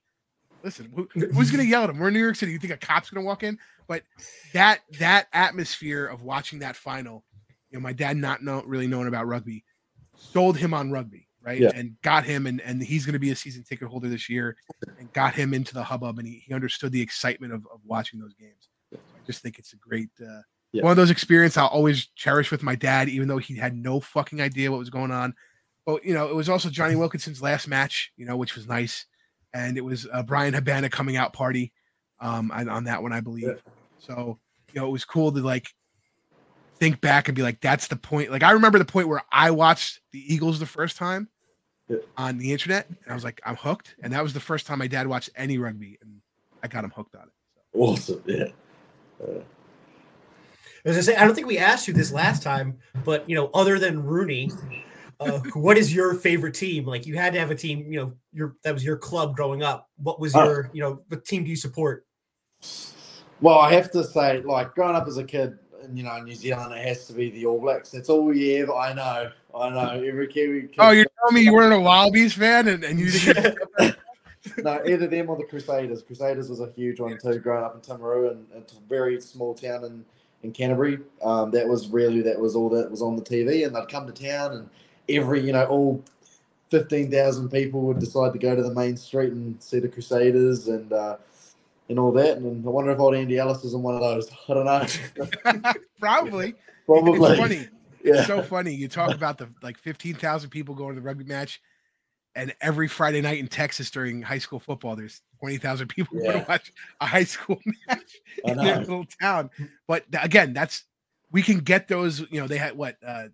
listen, 0.63 0.91
who, 0.95 1.09
who's 1.33 1.49
gonna 1.49 1.63
yell 1.63 1.83
at 1.83 1.89
him? 1.89 1.97
We're 1.97 2.09
in 2.09 2.13
New 2.13 2.19
York 2.21 2.35
City. 2.35 2.51
You 2.51 2.59
think 2.59 2.73
a 2.73 2.77
cop's 2.77 3.09
gonna 3.09 3.25
walk 3.25 3.41
in? 3.43 3.57
But 3.87 4.03
that 4.53 4.81
that 4.99 5.27
atmosphere 5.33 6.05
of 6.05 6.21
watching 6.21 6.59
that 6.59 6.75
final, 6.75 7.23
you 7.71 7.79
know, 7.79 7.81
my 7.81 7.91
dad 7.93 8.17
not 8.17 8.43
know, 8.43 8.61
really 8.67 8.85
knowing 8.87 9.07
about 9.07 9.25
rugby, 9.27 9.63
sold 10.15 10.57
him 10.57 10.73
on 10.75 10.91
rugby, 10.91 11.27
right? 11.41 11.59
Yeah. 11.59 11.71
And 11.73 11.99
got 12.03 12.23
him, 12.23 12.45
and 12.45 12.61
and 12.61 12.83
he's 12.83 13.05
gonna 13.05 13.17
be 13.17 13.31
a 13.31 13.35
season 13.35 13.63
ticket 13.63 13.87
holder 13.87 14.09
this 14.09 14.29
year, 14.29 14.55
and 14.99 15.11
got 15.13 15.33
him 15.33 15.53
into 15.55 15.73
the 15.73 15.83
hubbub, 15.83 16.19
and 16.19 16.27
he, 16.27 16.43
he 16.45 16.53
understood 16.53 16.91
the 16.91 17.01
excitement 17.01 17.51
of, 17.51 17.65
of 17.73 17.79
watching 17.83 18.19
those 18.19 18.35
games. 18.35 18.66
Just 19.27 19.41
think 19.43 19.59
it's 19.59 19.73
a 19.73 19.77
great. 19.77 20.09
Uh, 20.21 20.41
Yeah. 20.73 20.83
One 20.83 20.91
of 20.91 20.97
those 20.97 21.11
experiences 21.11 21.57
I'll 21.57 21.67
always 21.67 22.07
cherish 22.15 22.51
with 22.51 22.61
my 22.61 22.75
dad, 22.75 23.07
even 23.09 23.27
though 23.29 23.37
he 23.37 23.55
had 23.55 23.73
no 23.75 23.99
fucking 24.01 24.41
idea 24.41 24.69
what 24.71 24.79
was 24.79 24.89
going 24.89 25.11
on. 25.11 25.33
But 25.85 26.03
you 26.03 26.13
know, 26.13 26.27
it 26.27 26.35
was 26.35 26.49
also 26.49 26.69
Jonny 26.69 26.95
Wilkinson's 26.95 27.41
last 27.41 27.67
match, 27.67 28.11
you 28.17 28.25
know, 28.25 28.35
which 28.35 28.55
was 28.55 28.67
nice, 28.67 29.05
and 29.53 29.77
it 29.77 29.85
was 29.85 30.05
uh, 30.11 30.23
Bryan 30.23 30.53
Habana 30.53 30.89
coming 30.89 31.15
out 31.15 31.31
party 31.31 31.71
um, 32.19 32.51
on, 32.51 32.67
on 32.67 32.83
that 32.85 33.01
one, 33.01 33.13
I 33.13 33.21
believe. 33.21 33.45
Yeah. 33.47 33.71
So 33.99 34.39
you 34.73 34.81
know, 34.81 34.87
it 34.87 34.91
was 34.91 35.05
cool 35.05 35.31
to 35.31 35.39
like 35.39 35.67
think 36.79 36.99
back 37.01 37.27
and 37.29 37.35
be 37.35 37.41
like, 37.43 37.61
that's 37.61 37.87
the 37.87 37.95
point. 37.95 38.29
Like 38.31 38.43
I 38.43 38.51
remember 38.51 38.77
the 38.77 38.85
point 38.85 39.07
where 39.07 39.23
I 39.31 39.51
watched 39.51 40.01
the 40.11 40.19
Eagles 40.33 40.59
the 40.59 40.65
first 40.65 40.97
time 40.97 41.29
Yeah. 41.87 41.97
on 42.17 42.37
the 42.37 42.51
internet, 42.51 42.87
and 42.89 42.97
I 43.09 43.13
was 43.13 43.23
like, 43.23 43.39
I'm 43.45 43.55
hooked. 43.55 43.95
And 44.03 44.11
that 44.13 44.21
was 44.21 44.33
the 44.33 44.39
first 44.41 44.67
time 44.67 44.79
my 44.79 44.87
dad 44.87 45.07
watched 45.07 45.29
any 45.35 45.57
rugby, 45.57 45.97
and 46.01 46.21
I 46.61 46.67
got 46.67 46.83
him 46.83 46.91
hooked 46.91 47.15
on 47.15 47.23
it. 47.23 47.33
So. 47.73 47.79
awesome. 47.79 48.23
Yeah, 48.25 48.47
As 50.85 50.97
I 50.97 51.01
say, 51.01 51.15
I 51.15 51.25
don't 51.25 51.35
think 51.35 51.47
we 51.47 51.57
asked 51.57 51.87
you 51.87 51.93
this 51.93 52.11
last 52.11 52.43
time, 52.43 52.77
but 53.03 53.29
you 53.29 53.35
know, 53.35 53.49
other 53.53 53.77
than 53.79 54.01
RUNY, 54.03 54.51
uh, 55.19 55.39
what 55.53 55.77
is 55.77 55.93
your 55.93 56.13
favorite 56.13 56.53
team? 56.53 56.85
Like, 56.85 57.05
you 57.05 57.15
had 57.17 57.33
to 57.33 57.39
have 57.39 57.51
a 57.51 57.55
team. 57.55 57.91
You 57.91 57.99
know, 57.99 58.13
your 58.31 58.55
that 58.63 58.73
was 58.73 58.85
your 58.85 58.97
club 58.97 59.35
growing 59.35 59.63
up. 59.63 59.89
What 59.97 60.19
was 60.19 60.35
Oh. 60.35 60.43
your, 60.43 60.69
you 60.73 60.81
know, 60.81 61.01
what 61.07 61.25
team 61.25 61.43
do 61.43 61.49
you 61.49 61.55
support? 61.55 62.05
Well, 63.41 63.59
I 63.59 63.73
have 63.73 63.91
to 63.91 64.03
say, 64.03 64.41
like 64.41 64.73
growing 64.73 64.95
up 64.95 65.07
as 65.07 65.17
a 65.17 65.23
kid, 65.23 65.59
in, 65.83 65.95
you 65.95 66.03
know, 66.03 66.15
in 66.15 66.25
New 66.25 66.35
Zealand, 66.35 66.73
it 66.73 66.87
has 66.87 67.05
to 67.07 67.13
be 67.13 67.29
the 67.29 67.45
All 67.45 67.59
Blacks. 67.59 67.91
That's 67.91 68.09
all 68.09 68.33
you 68.33 68.63
ever. 68.63 68.73
I 68.73 68.93
know, 68.93 69.29
I 69.55 69.69
know. 69.69 70.03
Every 70.03 70.27
Kiwi. 70.27 70.61
Kid, 70.61 70.75
Oh, 70.79 70.91
you're 70.91 71.05
telling 71.19 71.35
me 71.35 71.41
you 71.41 71.53
weren't 71.53 71.73
a 71.73 71.79
Wallabies 71.79 72.33
fan, 72.33 72.67
and, 72.67 72.83
and 72.83 72.99
you 72.99 73.11
didn't 73.11 73.57
no, 74.57 74.81
either 74.85 75.07
them 75.07 75.29
or 75.29 75.37
the 75.37 75.43
Crusaders. 75.43 76.03
Crusaders 76.03 76.49
was 76.49 76.59
a 76.59 76.71
huge 76.71 76.99
one 76.99 77.17
too. 77.17 77.39
Growing 77.39 77.63
up 77.63 77.75
in 77.75 77.81
Timaru 77.81 78.31
and 78.31 78.45
it's 78.55 78.73
a 78.73 78.79
very 78.87 79.19
small 79.21 79.53
town 79.53 79.83
in 79.83 80.05
in 80.43 80.51
Canterbury, 80.51 80.99
um, 81.23 81.49
that 81.51 81.67
was 81.67 81.87
really 81.87 82.21
that 82.21 82.39
was 82.39 82.55
all 82.55 82.69
that 82.69 82.89
was 82.89 83.01
on 83.01 83.15
the 83.15 83.21
TV. 83.21 83.65
And 83.65 83.75
they'd 83.75 83.87
come 83.89 84.05
to 84.07 84.13
town, 84.13 84.53
and 84.53 84.69
every 85.09 85.41
you 85.41 85.51
know 85.51 85.65
all 85.65 86.03
fifteen 86.69 87.11
thousand 87.11 87.49
people 87.49 87.81
would 87.81 87.99
decide 87.99 88.33
to 88.33 88.39
go 88.39 88.55
to 88.55 88.63
the 88.63 88.73
main 88.73 88.97
street 88.97 89.31
and 89.31 89.61
see 89.61 89.79
the 89.79 89.89
Crusaders 89.89 90.67
and. 90.67 90.91
Uh, 90.91 91.17
and 91.89 91.97
all 91.99 92.11
that, 92.11 92.37
and 92.37 92.65
I 92.65 92.69
wonder 92.69 92.91
if 92.91 92.99
old 92.99 93.15
Andy 93.15 93.37
Ellis 93.37 93.63
was 93.63 93.73
in 93.73 93.81
one 93.81 93.95
of 93.95 94.01
those. 94.01 94.29
I 94.49 94.53
don't 94.53 94.65
know. 94.65 95.71
probably. 95.99 96.53
Probably. 96.85 97.29
It's 97.29 97.39
funny. 97.39 97.67
Yeah. 98.01 98.19
It's 98.19 98.27
so 98.27 98.41
funny. 98.41 98.73
You 98.73 98.87
talk 98.87 99.13
about 99.13 99.37
the 99.37 99.49
like 99.61 99.77
15,000 99.77 100.49
people 100.49 100.73
going 100.73 100.95
to 100.95 101.01
the 101.01 101.05
rugby 101.05 101.25
match, 101.25 101.61
and 102.37 102.55
every 102.61 102.87
Friday 102.87 103.19
night 103.21 103.39
in 103.39 103.47
Texas 103.47 103.89
during 103.91 104.21
high 104.21 104.37
school 104.37 104.59
football, 104.59 104.95
there's 104.95 105.21
20,000 105.39 105.87
people 105.87 106.17
Yeah. 106.23 106.31
to 106.33 106.45
watch 106.47 106.71
a 107.01 107.05
high 107.05 107.23
school 107.25 107.59
match 107.87 108.17
in 108.45 108.57
their 108.57 108.77
little 108.79 109.05
town. 109.21 109.49
But 109.87 110.05
again, 110.21 110.53
that's 110.53 110.85
we 111.31 111.41
can 111.41 111.59
get 111.59 111.87
those. 111.89 112.21
You 112.31 112.39
know, 112.39 112.47
they 112.47 112.57
had 112.57 112.77
what 112.77 112.95
uh, 113.05 113.09
uh, 113.09 113.27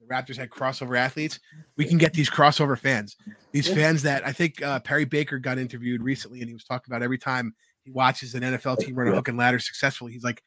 the 0.00 0.06
Raptors 0.10 0.36
had 0.36 0.50
crossover 0.50 0.98
athletes. 0.98 1.38
We 1.76 1.84
can 1.84 1.98
get 1.98 2.12
these 2.14 2.28
crossover 2.30 2.76
fans, 2.78 3.14
these 3.52 3.68
fans 3.68 4.02
that 4.02 4.26
I 4.26 4.32
think 4.32 4.60
uh, 4.62 4.80
Perry 4.80 5.04
Baker 5.04 5.38
got 5.38 5.58
interviewed 5.58 6.02
recently, 6.02 6.40
and 6.40 6.48
he 6.48 6.54
was 6.54 6.64
talking 6.64 6.90
about 6.92 7.02
every 7.04 7.18
time 7.18 7.54
he 7.84 7.92
watches 7.92 8.34
an 8.34 8.42
NFL 8.42 8.80
team 8.80 8.96
run 8.96 9.06
a 9.08 9.12
hook 9.14 9.28
and 9.28 9.38
ladder 9.38 9.58
successfully, 9.60 10.12
he's 10.12 10.24
like. 10.24 10.42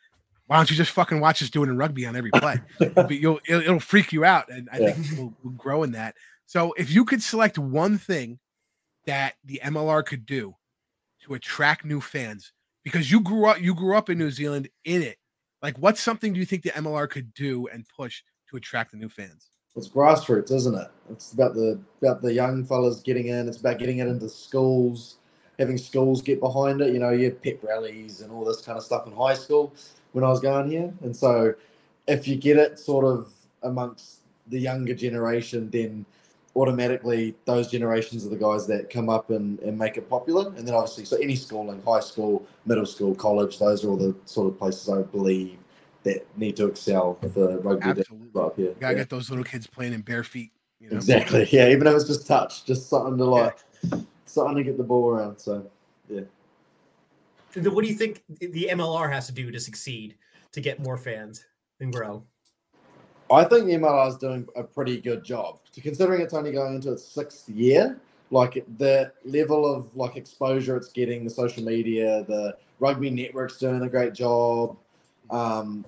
Why 0.48 0.56
don't 0.58 0.72
you 0.72 0.76
just 0.76 0.90
fucking 0.90 1.20
watch 1.20 1.44
us 1.44 1.52
do 1.52 1.62
it 1.64 1.70
in 1.70 1.78
rugby 1.78 2.08
on 2.08 2.16
every 2.16 2.32
play? 2.32 2.60
but 2.96 3.12
you'll 3.12 3.40
it'll, 3.48 3.62
it'll 3.62 3.80
freak 3.80 4.12
you 4.12 4.26
out, 4.26 4.50
and 4.50 4.68
I 4.74 4.80
Yeah. 4.80 4.94
think 4.94 5.06
we'll, 5.16 5.32
we'll 5.44 5.54
grow 5.54 5.84
in 5.84 5.92
that. 5.92 6.16
So 6.50 6.74
if 6.78 6.90
you 6.90 7.06
could 7.06 7.22
select 7.22 7.60
one 7.60 8.00
thing 8.00 8.40
that 9.06 9.36
the 9.46 9.62
MLR 9.64 10.04
could 10.04 10.26
do 10.26 10.56
to 11.22 11.36
attract 11.36 11.86
new 11.86 12.02
fans, 12.02 12.54
because 12.84 13.12
you 13.12 13.22
grew 13.22 13.46
up 13.46 13.62
you 13.62 13.76
grew 13.76 13.96
up 13.96 14.10
in 14.10 14.18
New 14.18 14.32
Zealand 14.32 14.68
in 14.84 15.04
it, 15.04 15.20
like 15.62 15.78
what's 15.78 16.02
something 16.02 16.34
do 16.34 16.40
you 16.40 16.48
think 16.48 16.64
the 16.64 16.72
MLR 16.72 17.08
could 17.08 17.36
do 17.36 17.68
and 17.68 17.86
push 17.96 18.24
to 18.50 18.58
attract 18.58 18.90
the 18.90 18.98
new 18.98 19.10
fans? 19.10 19.50
It's 19.76 19.88
grassroots, 19.88 20.52
isn't 20.52 20.74
it? 20.74 20.88
It's 21.12 21.34
about 21.34 21.54
the 21.54 21.80
about 22.02 22.24
the 22.24 22.34
young 22.34 22.66
fellas 22.66 23.02
getting 23.02 23.28
in. 23.28 23.48
It's 23.48 23.60
about 23.60 23.78
getting 23.78 24.00
it 24.00 24.08
into 24.08 24.28
schools, 24.28 25.18
having 25.60 25.78
schools 25.78 26.24
get 26.24 26.40
behind 26.40 26.82
it. 26.82 26.92
You 26.92 27.00
know, 27.00 27.12
you 27.12 27.26
had 27.26 27.44
pep 27.44 27.64
rallies 27.64 28.22
and 28.22 28.32
all 28.32 28.44
this 28.44 28.62
kind 28.62 28.76
of 28.76 28.84
stuff 28.84 29.06
in 29.06 29.14
high 29.14 29.36
school 29.36 29.72
when 30.14 30.24
I 30.24 30.30
was 30.30 30.40
going 30.40 30.72
here. 30.72 30.92
And 31.04 31.16
so, 31.16 31.54
if 32.08 32.28
you 32.28 32.38
get 32.38 32.58
it 32.58 32.80
sort 32.80 33.06
of 33.06 33.32
amongst 33.62 34.22
the 34.48 34.60
younger 34.60 34.96
generation, 34.96 35.70
then 35.70 36.08
automatically 36.60 37.36
those 37.46 37.70
generations 37.70 38.26
are 38.26 38.30
the 38.30 38.36
guys 38.36 38.68
that 38.68 38.90
come 38.90 39.10
up 39.10 39.30
and, 39.30 39.60
and 39.60 39.78
make 39.78 39.98
it 39.98 40.10
popular. 40.10 40.48
And 40.56 40.68
then 40.68 40.74
obviously, 40.76 41.06
so 41.06 41.16
any 41.18 41.36
schooling, 41.36 41.82
high 41.84 42.02
school, 42.02 42.46
middle 42.66 42.86
school, 42.86 43.16
college, 43.16 43.60
those 43.60 43.86
are 43.86 43.90
all 43.90 43.98
the 43.98 44.16
sort 44.26 44.48
of 44.52 44.60
places 44.60 44.90
I 44.90 45.04
believe 45.04 45.58
that 46.04 46.26
need 46.38 46.58
to 46.58 46.68
excel 46.68 47.16
for 47.22 47.28
the 47.30 47.60
rugby. 47.60 47.90
Absolutely. 47.90 48.42
Up 48.42 48.56
here. 48.56 48.68
You 48.68 48.76
gotta 48.80 48.94
yeah. 48.94 49.00
get 49.00 49.10
those 49.10 49.30
little 49.30 49.46
kids 49.46 49.68
playing 49.68 49.94
in 49.94 50.02
bare 50.02 50.24
feet. 50.24 50.52
You 50.80 50.90
know? 50.90 50.98
Exactly. 50.98 51.48
Yeah. 51.52 51.70
Even 51.70 51.88
if 51.88 51.96
it's 51.96 52.06
just 52.06 52.28
touch, 52.28 52.66
just 52.66 52.90
something 52.90 53.18
to 53.18 53.26
like, 53.26 53.58
yeah. 53.84 54.00
something 54.26 54.56
to 54.56 54.64
get 54.64 54.78
the 54.78 54.84
ball 54.84 55.10
around. 55.10 55.40
So, 55.40 55.70
yeah. 56.10 56.22
What 57.56 57.84
do 57.84 57.88
you 57.88 57.96
think 57.96 58.24
the 58.40 58.70
MLR 58.72 59.12
has 59.12 59.28
to 59.28 59.34
do 59.34 59.50
to 59.50 59.60
succeed 59.60 60.16
to 60.52 60.62
get 60.62 60.80
more 60.80 60.98
fans 60.98 61.46
and 61.80 61.92
grow? 61.92 62.24
I 63.32 63.44
think 63.44 63.66
the 63.66 63.74
MLR 63.74 64.10
is 64.10 64.18
doing 64.18 64.48
a 64.56 64.64
pretty 64.64 65.00
good 65.00 65.24
job. 65.24 65.60
Considering 65.82 66.22
it's 66.22 66.34
only 66.34 66.52
going 66.52 66.76
into 66.76 66.92
its 66.92 67.06
sixth 67.06 67.48
year, 67.50 68.00
like 68.32 68.66
the 68.78 69.12
level 69.24 69.72
of 69.72 69.96
like 69.96 70.16
exposure 70.16 70.76
it's 70.76 70.90
getting, 70.90 71.24
the 71.24 71.30
social 71.30 71.64
media, 71.64 72.24
the 72.28 72.58
rugby 72.80 73.10
network's 73.10 73.58
doing 73.58 73.82
a 73.82 73.90
great 73.90 74.14
job. 74.14 74.76
Um, 75.30 75.86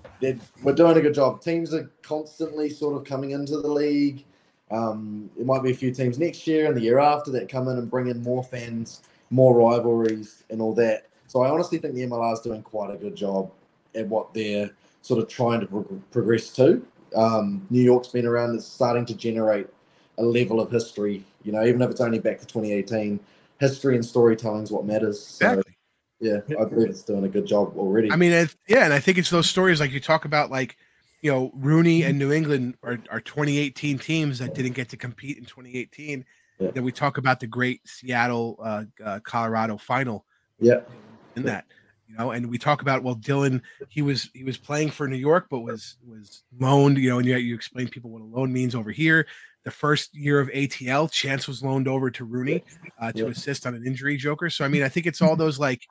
we're 0.64 0.74
doing 0.74 0.98
a 0.98 1.02
good 1.02 1.16
job. 1.16 1.42
Teams 1.42 1.74
are 1.74 1.90
constantly 2.04 2.70
sort 2.70 2.96
of 2.96 3.06
coming 3.06 3.32
into 3.32 3.60
the 3.60 3.68
league. 3.68 4.24
Um, 4.70 5.30
it 5.38 5.46
might 5.46 5.64
be 5.64 5.72
a 5.72 5.76
few 5.76 5.92
teams 5.92 6.20
next 6.20 6.46
year 6.48 6.68
and 6.68 6.78
the 6.78 6.82
year 6.82 7.00
after 7.00 7.32
that 7.32 7.50
come 7.50 7.68
in 7.68 7.78
and 7.78 7.90
bring 7.90 8.08
in 8.08 8.22
more 8.22 8.44
fans, 8.44 9.02
more 9.32 9.56
rivalries, 9.56 10.44
and 10.50 10.62
all 10.62 10.74
that. 10.76 11.08
So 11.28 11.42
I 11.42 11.50
honestly 11.50 11.80
think 11.80 11.96
the 11.96 12.06
MLR 12.06 12.34
is 12.34 12.40
doing 12.40 12.62
quite 12.62 12.94
a 12.94 12.98
good 12.98 13.16
job 13.16 13.52
at 13.96 14.08
what 14.08 14.34
they're 14.34 14.70
sort 15.02 15.22
of 15.22 15.28
trying 15.28 15.60
to 15.62 15.66
pro- 15.66 16.02
progress 16.12 16.50
to 16.52 16.86
um, 17.16 17.66
New 17.70 17.82
York's 17.82 18.10
been 18.10 18.26
around, 18.26 18.56
it's 18.56 18.66
starting 18.66 19.06
to 19.06 19.16
generate 19.16 19.68
a 20.18 20.24
level 20.24 20.60
of 20.60 20.72
history. 20.72 21.24
You 21.44 21.52
know, 21.52 21.64
even 21.66 21.82
if 21.82 21.90
it's 21.90 22.02
only 22.02 22.20
back 22.20 22.40
to 22.40 22.46
2018, 22.46 23.20
history 23.60 23.96
and 23.96 24.06
storytelling 24.06 24.64
is 24.64 24.72
what 24.72 24.86
matters. 24.86 25.22
So, 25.22 25.46
exactly. 25.46 25.74
Yeah, 26.20 26.42
I 26.60 26.66
believe 26.66 26.90
it's 26.90 27.02
doing 27.02 27.24
a 27.24 27.30
good 27.30 27.48
job 27.48 27.76
already. 27.78 28.12
I 28.12 28.16
mean, 28.16 28.48
yeah, 28.68 28.86
and 28.86 28.94
I 28.94 29.00
think 29.00 29.18
it's 29.18 29.32
those 29.32 29.50
stories 29.50 29.80
like 29.80 29.92
you 29.92 30.00
talk 30.00 30.26
about, 30.26 30.52
like 30.52 30.78
you 31.22 31.32
know, 31.32 31.52
RUNY 31.60 32.06
and 32.06 32.18
New 32.20 32.32
England 32.32 32.76
are, 32.84 33.00
are 33.10 33.22
2018 33.22 33.98
teams 33.98 34.40
that 34.40 34.54
didn't 34.54 34.74
get 34.74 34.90
to 34.90 34.98
compete 34.98 35.38
in 35.38 35.46
2018. 35.46 36.26
Yeah. 36.60 36.72
Then 36.72 36.84
we 36.84 36.92
talk 36.92 37.18
about 37.18 37.40
the 37.40 37.48
great 37.48 37.88
Seattle, 37.88 38.60
uh, 38.62 38.84
uh, 39.04 39.20
Colorado 39.24 39.78
final. 39.78 40.26
Yeah, 40.60 40.82
in 41.36 41.44
that 41.44 41.66
you 42.12 42.18
know 42.18 42.32
and 42.32 42.50
we 42.50 42.58
talk 42.58 42.82
about 42.82 43.04
well 43.04 43.16
dylan 43.16 43.62
he 43.90 44.02
was 44.02 44.30
he 44.34 44.44
was 44.44 44.58
playing 44.58 44.90
for 44.90 45.08
new 45.08 45.16
york 45.16 45.48
but 45.50 45.60
was 45.60 45.98
was 46.06 46.44
loaned 46.60 46.98
you 46.98 47.10
know 47.10 47.20
and 47.20 47.28
you, 47.28 47.36
you 47.38 47.56
explain 47.56 47.88
people 47.88 48.10
what 48.10 48.22
a 48.22 48.26
loan 48.26 48.52
means 48.52 48.76
over 48.76 48.92
here. 48.92 49.26
The 49.64 49.72
first 49.72 50.16
year 50.16 50.40
of 50.40 50.48
atl 50.50 51.12
chance 51.12 51.48
was 51.48 51.64
loaned 51.64 51.88
over 51.88 52.10
to 52.12 52.26
RUNY 52.26 52.64
uh, 53.00 53.12
to 53.12 53.28
assist 53.28 53.68
on 53.68 53.76
an 53.76 53.86
injury 53.86 54.18
joker. 54.18 54.50
So 54.50 54.66
i 54.66 54.68
mean 54.68 54.84
i 54.84 54.90
think 54.90 55.06
it's 55.06 55.22
all 55.22 55.36
those 55.36 55.60
like 55.60 55.88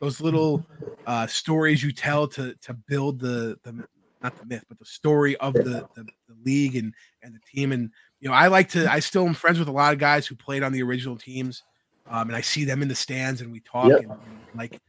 those 0.00 0.20
little 0.20 0.66
uh, 1.06 1.26
stories 1.26 1.82
you 1.82 1.92
tell 1.92 2.26
to 2.28 2.54
to 2.60 2.74
build 2.74 3.20
the 3.20 3.56
the 3.62 3.86
not 4.22 4.36
the 4.38 4.46
myth 4.46 4.64
but 4.68 4.78
the 4.78 4.84
story 4.84 5.36
of 5.36 5.52
the, 5.54 5.86
the, 5.94 6.04
the 6.28 6.36
league 6.44 6.76
and 6.76 6.92
and 7.22 7.34
the 7.34 7.40
team. 7.50 7.72
And 7.72 7.90
you 8.20 8.28
know 8.28 8.34
i 8.34 8.48
like 8.48 8.70
to 8.70 8.90
i 8.90 8.98
still 9.00 9.26
am 9.26 9.34
friends 9.34 9.58
with 9.58 9.68
a 9.68 9.72
lot 9.72 9.92
of 9.92 9.98
guys 9.98 10.26
who 10.26 10.34
played 10.34 10.62
on 10.62 10.72
the 10.72 10.82
original 10.82 11.16
teams 11.16 11.62
um, 12.10 12.28
and 12.28 12.36
i 12.36 12.40
see 12.40 12.64
them 12.64 12.80
in 12.80 12.88
the 12.88 12.94
stands 12.94 13.42
and 13.42 13.52
we 13.52 13.60
talk 13.60 13.90
yep. 13.90 14.00
and, 14.00 14.10
and 14.10 14.38
like 14.54 14.80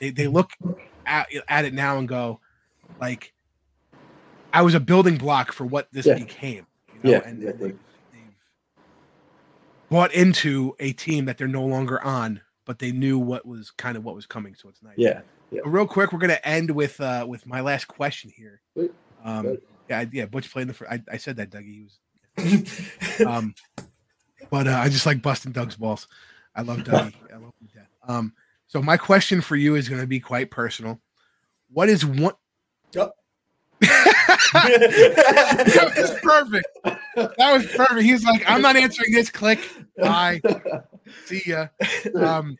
they, 0.00 0.10
they 0.10 0.26
look 0.26 0.50
at, 1.06 1.28
at 1.48 1.64
it 1.64 1.74
now 1.74 1.98
and 1.98 2.08
go, 2.08 2.40
like, 3.00 3.32
I 4.52 4.62
was 4.62 4.74
a 4.74 4.80
building 4.80 5.16
block 5.16 5.52
for 5.52 5.64
what 5.64 5.88
this 5.92 6.06
yeah. 6.06 6.14
became. 6.14 6.66
You 6.94 7.00
know? 7.02 7.10
Yeah. 7.10 7.22
And, 7.24 7.42
they've, 7.42 7.58
they've 7.58 7.78
bought 9.90 10.12
into 10.12 10.74
a 10.80 10.92
team 10.92 11.26
that 11.26 11.36
they're 11.36 11.48
no 11.48 11.64
longer 11.64 12.02
on, 12.02 12.40
but 12.64 12.78
they 12.78 12.92
knew 12.92 13.18
what 13.18 13.46
was 13.46 13.70
kind 13.70 13.96
of 13.96 14.04
what 14.04 14.14
was 14.14 14.26
coming. 14.26 14.54
So 14.54 14.68
it's 14.68 14.82
nice. 14.82 14.94
Yeah. 14.96 15.20
yeah. 15.50 15.60
real 15.64 15.86
quick, 15.86 16.12
we're 16.12 16.18
gonna 16.18 16.38
end 16.44 16.70
with 16.70 17.00
uh 17.00 17.26
with 17.28 17.46
my 17.46 17.60
last 17.60 17.88
question 17.88 18.32
here. 18.34 18.60
Um, 19.24 19.58
yeah, 19.88 20.04
yeah. 20.12 20.26
Butch 20.26 20.50
playing 20.50 20.68
the. 20.68 20.74
Fr- 20.74 20.88
I, 20.88 21.02
I 21.10 21.16
said 21.18 21.36
that, 21.36 21.50
Dougie. 21.50 21.88
He 22.38 22.56
was. 22.56 23.20
um, 23.26 23.54
but 24.48 24.66
uh, 24.66 24.78
I 24.78 24.88
just 24.88 25.04
like 25.04 25.20
busting 25.20 25.52
Doug's 25.52 25.76
balls. 25.76 26.06
I 26.54 26.62
love 26.62 26.78
Dougie. 26.78 27.14
I 27.30 27.36
love 27.36 27.52
him. 27.60 27.86
Um, 28.06 28.32
so 28.70 28.80
my 28.80 28.96
question 28.96 29.40
for 29.40 29.56
you 29.56 29.74
is 29.74 29.88
going 29.88 30.00
to 30.00 30.06
be 30.06 30.20
quite 30.20 30.52
personal. 30.52 31.00
What 31.72 31.88
is 31.88 32.06
one? 32.06 32.34
Oh. 32.96 33.10
that 33.80 35.92
was 35.96 36.12
perfect. 36.22 36.68
That 37.16 37.52
was 37.52 37.66
perfect. 37.66 38.02
He's 38.02 38.24
like, 38.24 38.48
I'm 38.48 38.62
not 38.62 38.76
answering 38.76 39.12
this. 39.12 39.28
Click. 39.28 39.58
Bye. 39.98 40.40
See 41.24 41.42
ya. 41.46 41.66
Um, 42.14 42.56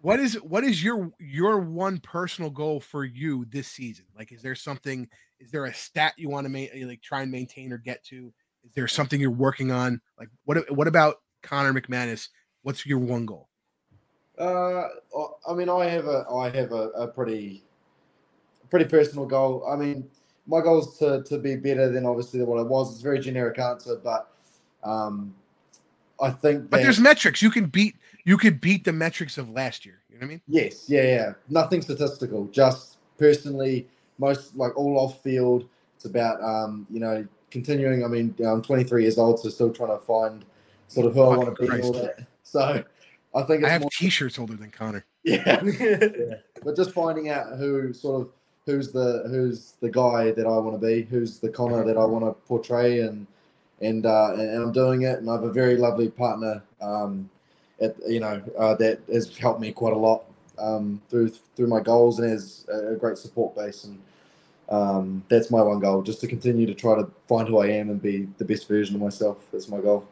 what 0.00 0.20
is 0.20 0.36
what 0.36 0.64
is 0.64 0.82
your 0.82 1.12
your 1.20 1.58
one 1.58 1.98
personal 1.98 2.48
goal 2.48 2.80
for 2.80 3.04
you 3.04 3.44
this 3.50 3.68
season? 3.68 4.06
Like, 4.16 4.32
is 4.32 4.40
there 4.40 4.54
something? 4.54 5.06
Is 5.38 5.50
there 5.50 5.66
a 5.66 5.74
stat 5.74 6.14
you 6.16 6.30
want 6.30 6.46
to 6.46 6.48
make, 6.48 6.70
like 6.74 7.02
try 7.02 7.20
and 7.20 7.30
maintain 7.30 7.74
or 7.74 7.78
get 7.78 8.02
to? 8.04 8.32
Is 8.64 8.72
there 8.72 8.88
something 8.88 9.20
you're 9.20 9.30
working 9.30 9.70
on? 9.70 10.00
Like, 10.18 10.30
what 10.46 10.74
what 10.74 10.88
about 10.88 11.16
Connor 11.42 11.78
McManus? 11.78 12.28
What's 12.62 12.86
your 12.86 13.00
one 13.00 13.26
goal? 13.26 13.50
Uh, 14.42 14.88
I 15.48 15.54
mean, 15.54 15.68
I 15.68 15.86
have 15.86 16.06
a 16.06 16.26
I 16.30 16.50
have 16.50 16.72
a, 16.72 16.88
a 16.90 17.06
pretty 17.06 17.62
pretty 18.70 18.86
personal 18.86 19.26
goal. 19.26 19.64
I 19.68 19.76
mean, 19.76 20.08
my 20.46 20.60
goal 20.60 20.80
is 20.80 20.98
to 20.98 21.22
to 21.24 21.38
be 21.38 21.56
better 21.56 21.90
than 21.90 22.04
obviously 22.06 22.42
what 22.42 22.58
I 22.58 22.62
was. 22.62 22.92
It's 22.92 23.00
a 23.00 23.04
very 23.04 23.20
generic 23.20 23.58
answer, 23.58 24.00
but 24.02 24.32
um, 24.82 25.34
I 26.20 26.30
think. 26.30 26.70
But 26.70 26.82
there's 26.82 26.98
metrics 26.98 27.40
you 27.40 27.50
can 27.50 27.66
beat. 27.66 27.94
You 28.24 28.36
could 28.36 28.60
beat 28.60 28.84
the 28.84 28.92
metrics 28.92 29.38
of 29.38 29.50
last 29.50 29.86
year. 29.86 30.00
You 30.08 30.16
know 30.16 30.20
what 30.20 30.26
I 30.26 30.28
mean? 30.30 30.40
Yes. 30.48 30.88
Yeah. 30.88 31.02
Yeah. 31.02 31.32
Nothing 31.48 31.82
statistical. 31.82 32.46
Just 32.46 32.98
personally, 33.18 33.86
most 34.18 34.56
like 34.56 34.76
all 34.76 34.98
off 34.98 35.22
field. 35.22 35.68
It's 35.94 36.04
about 36.04 36.42
um, 36.42 36.86
you 36.90 36.98
know 36.98 37.24
continuing. 37.52 38.04
I 38.04 38.08
mean, 38.08 38.34
I'm 38.44 38.60
23 38.60 39.02
years 39.02 39.18
old, 39.18 39.38
so 39.38 39.48
still 39.50 39.72
trying 39.72 39.96
to 39.96 40.04
find 40.04 40.44
sort 40.88 41.06
of 41.06 41.14
who 41.14 41.22
I 41.22 41.36
want 41.36 41.56
to 41.56 41.62
be. 41.62 41.80
All 41.80 41.92
that. 41.92 42.26
So 42.42 42.82
I 43.34 43.42
think 43.42 43.64
I 43.64 43.70
have 43.70 43.80
more, 43.82 43.90
T-shirts 43.92 44.38
older 44.38 44.54
than 44.54 44.70
Connor. 44.70 45.04
Yeah. 45.24 45.62
yeah, 45.64 46.06
but 46.64 46.76
just 46.76 46.92
finding 46.92 47.30
out 47.30 47.58
who 47.58 47.92
sort 47.92 48.22
of 48.22 48.28
who's 48.66 48.92
the 48.92 49.24
who's 49.28 49.74
the 49.80 49.90
guy 49.90 50.32
that 50.32 50.46
I 50.46 50.58
want 50.58 50.80
to 50.80 50.86
be, 50.86 51.02
who's 51.02 51.38
the 51.38 51.48
Connor 51.48 51.84
that 51.84 51.96
I 51.96 52.04
want 52.04 52.24
to 52.24 52.32
portray, 52.46 53.00
and 53.00 53.26
and 53.80 54.06
uh, 54.06 54.34
and 54.34 54.62
I'm 54.62 54.72
doing 54.72 55.02
it, 55.02 55.18
and 55.18 55.28
I 55.28 55.34
have 55.34 55.44
a 55.44 55.52
very 55.52 55.76
lovely 55.76 56.08
partner, 56.08 56.62
um, 56.80 57.28
at 57.80 57.96
you 58.08 58.20
know 58.20 58.42
uh, 58.58 58.74
that 58.76 59.00
has 59.12 59.36
helped 59.36 59.60
me 59.60 59.72
quite 59.72 59.92
a 59.92 59.98
lot 59.98 60.24
um, 60.58 61.00
through 61.08 61.30
through 61.56 61.68
my 61.68 61.80
goals 61.80 62.18
and 62.18 62.30
has 62.30 62.66
a 62.68 62.96
great 62.96 63.18
support 63.18 63.54
base, 63.56 63.84
and 63.84 63.98
um, 64.68 65.24
that's 65.28 65.50
my 65.50 65.62
one 65.62 65.80
goal, 65.80 66.02
just 66.02 66.20
to 66.20 66.26
continue 66.26 66.66
to 66.66 66.74
try 66.74 66.94
to 66.94 67.10
find 67.28 67.48
who 67.48 67.58
I 67.58 67.68
am 67.68 67.90
and 67.90 68.00
be 68.00 68.28
the 68.38 68.44
best 68.44 68.68
version 68.68 68.94
of 68.94 69.02
myself. 69.02 69.38
That's 69.52 69.68
my 69.68 69.80
goal. 69.80 70.06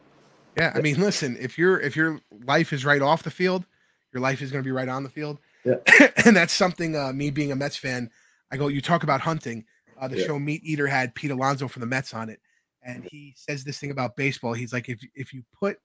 Yeah, 0.57 0.73
I 0.75 0.81
mean, 0.81 0.99
listen, 0.99 1.37
if 1.39 1.57
your 1.57 1.79
if 1.79 1.95
your 1.95 2.19
life 2.43 2.73
is 2.73 2.83
right 2.83 3.01
off 3.01 3.23
the 3.23 3.31
field, 3.31 3.65
your 4.13 4.21
life 4.21 4.41
is 4.41 4.51
going 4.51 4.63
to 4.63 4.67
be 4.67 4.71
right 4.71 4.89
on 4.89 5.03
the 5.03 5.09
field. 5.09 5.39
Yeah, 5.63 5.75
and 6.25 6.35
that's 6.35 6.53
something. 6.53 6.95
Uh, 6.95 7.13
me 7.13 7.29
being 7.29 7.51
a 7.51 7.55
Mets 7.55 7.77
fan, 7.77 8.09
I 8.51 8.57
go. 8.57 8.67
You 8.67 8.81
talk 8.81 9.03
about 9.03 9.21
hunting. 9.21 9.65
Uh, 9.99 10.07
the 10.07 10.17
yeah. 10.17 10.25
show 10.25 10.39
Meat 10.39 10.61
Eater 10.63 10.87
had 10.87 11.13
Pete 11.15 11.31
Alonso 11.31 11.67
from 11.67 11.81
the 11.81 11.85
Mets 11.85 12.13
on 12.13 12.29
it, 12.29 12.39
and 12.83 13.07
he 13.09 13.33
says 13.37 13.63
this 13.63 13.79
thing 13.79 13.91
about 13.91 14.15
baseball. 14.15 14.53
He's 14.53 14.73
like, 14.73 14.89
if 14.89 14.99
if 15.15 15.33
you 15.33 15.43
put 15.57 15.79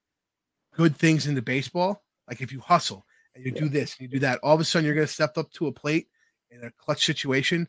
good 0.75 0.97
things 0.97 1.27
into 1.27 1.43
baseball, 1.43 2.03
like 2.29 2.41
if 2.41 2.53
you 2.53 2.61
hustle 2.61 3.05
and 3.35 3.45
you 3.45 3.53
yeah. 3.55 3.61
do 3.61 3.69
this 3.69 3.97
and 3.97 4.03
you 4.03 4.09
do 4.09 4.21
that, 4.21 4.41
all 4.43 4.55
of 4.55 4.61
a 4.61 4.65
sudden 4.65 4.85
you're 4.85 4.95
going 4.95 5.07
to 5.07 5.13
step 5.13 5.39
up 5.39 5.51
to 5.53 5.67
a 5.69 5.73
plate 5.73 6.09
in 6.51 6.65
a 6.65 6.71
clutch 6.73 7.05
situation, 7.05 7.69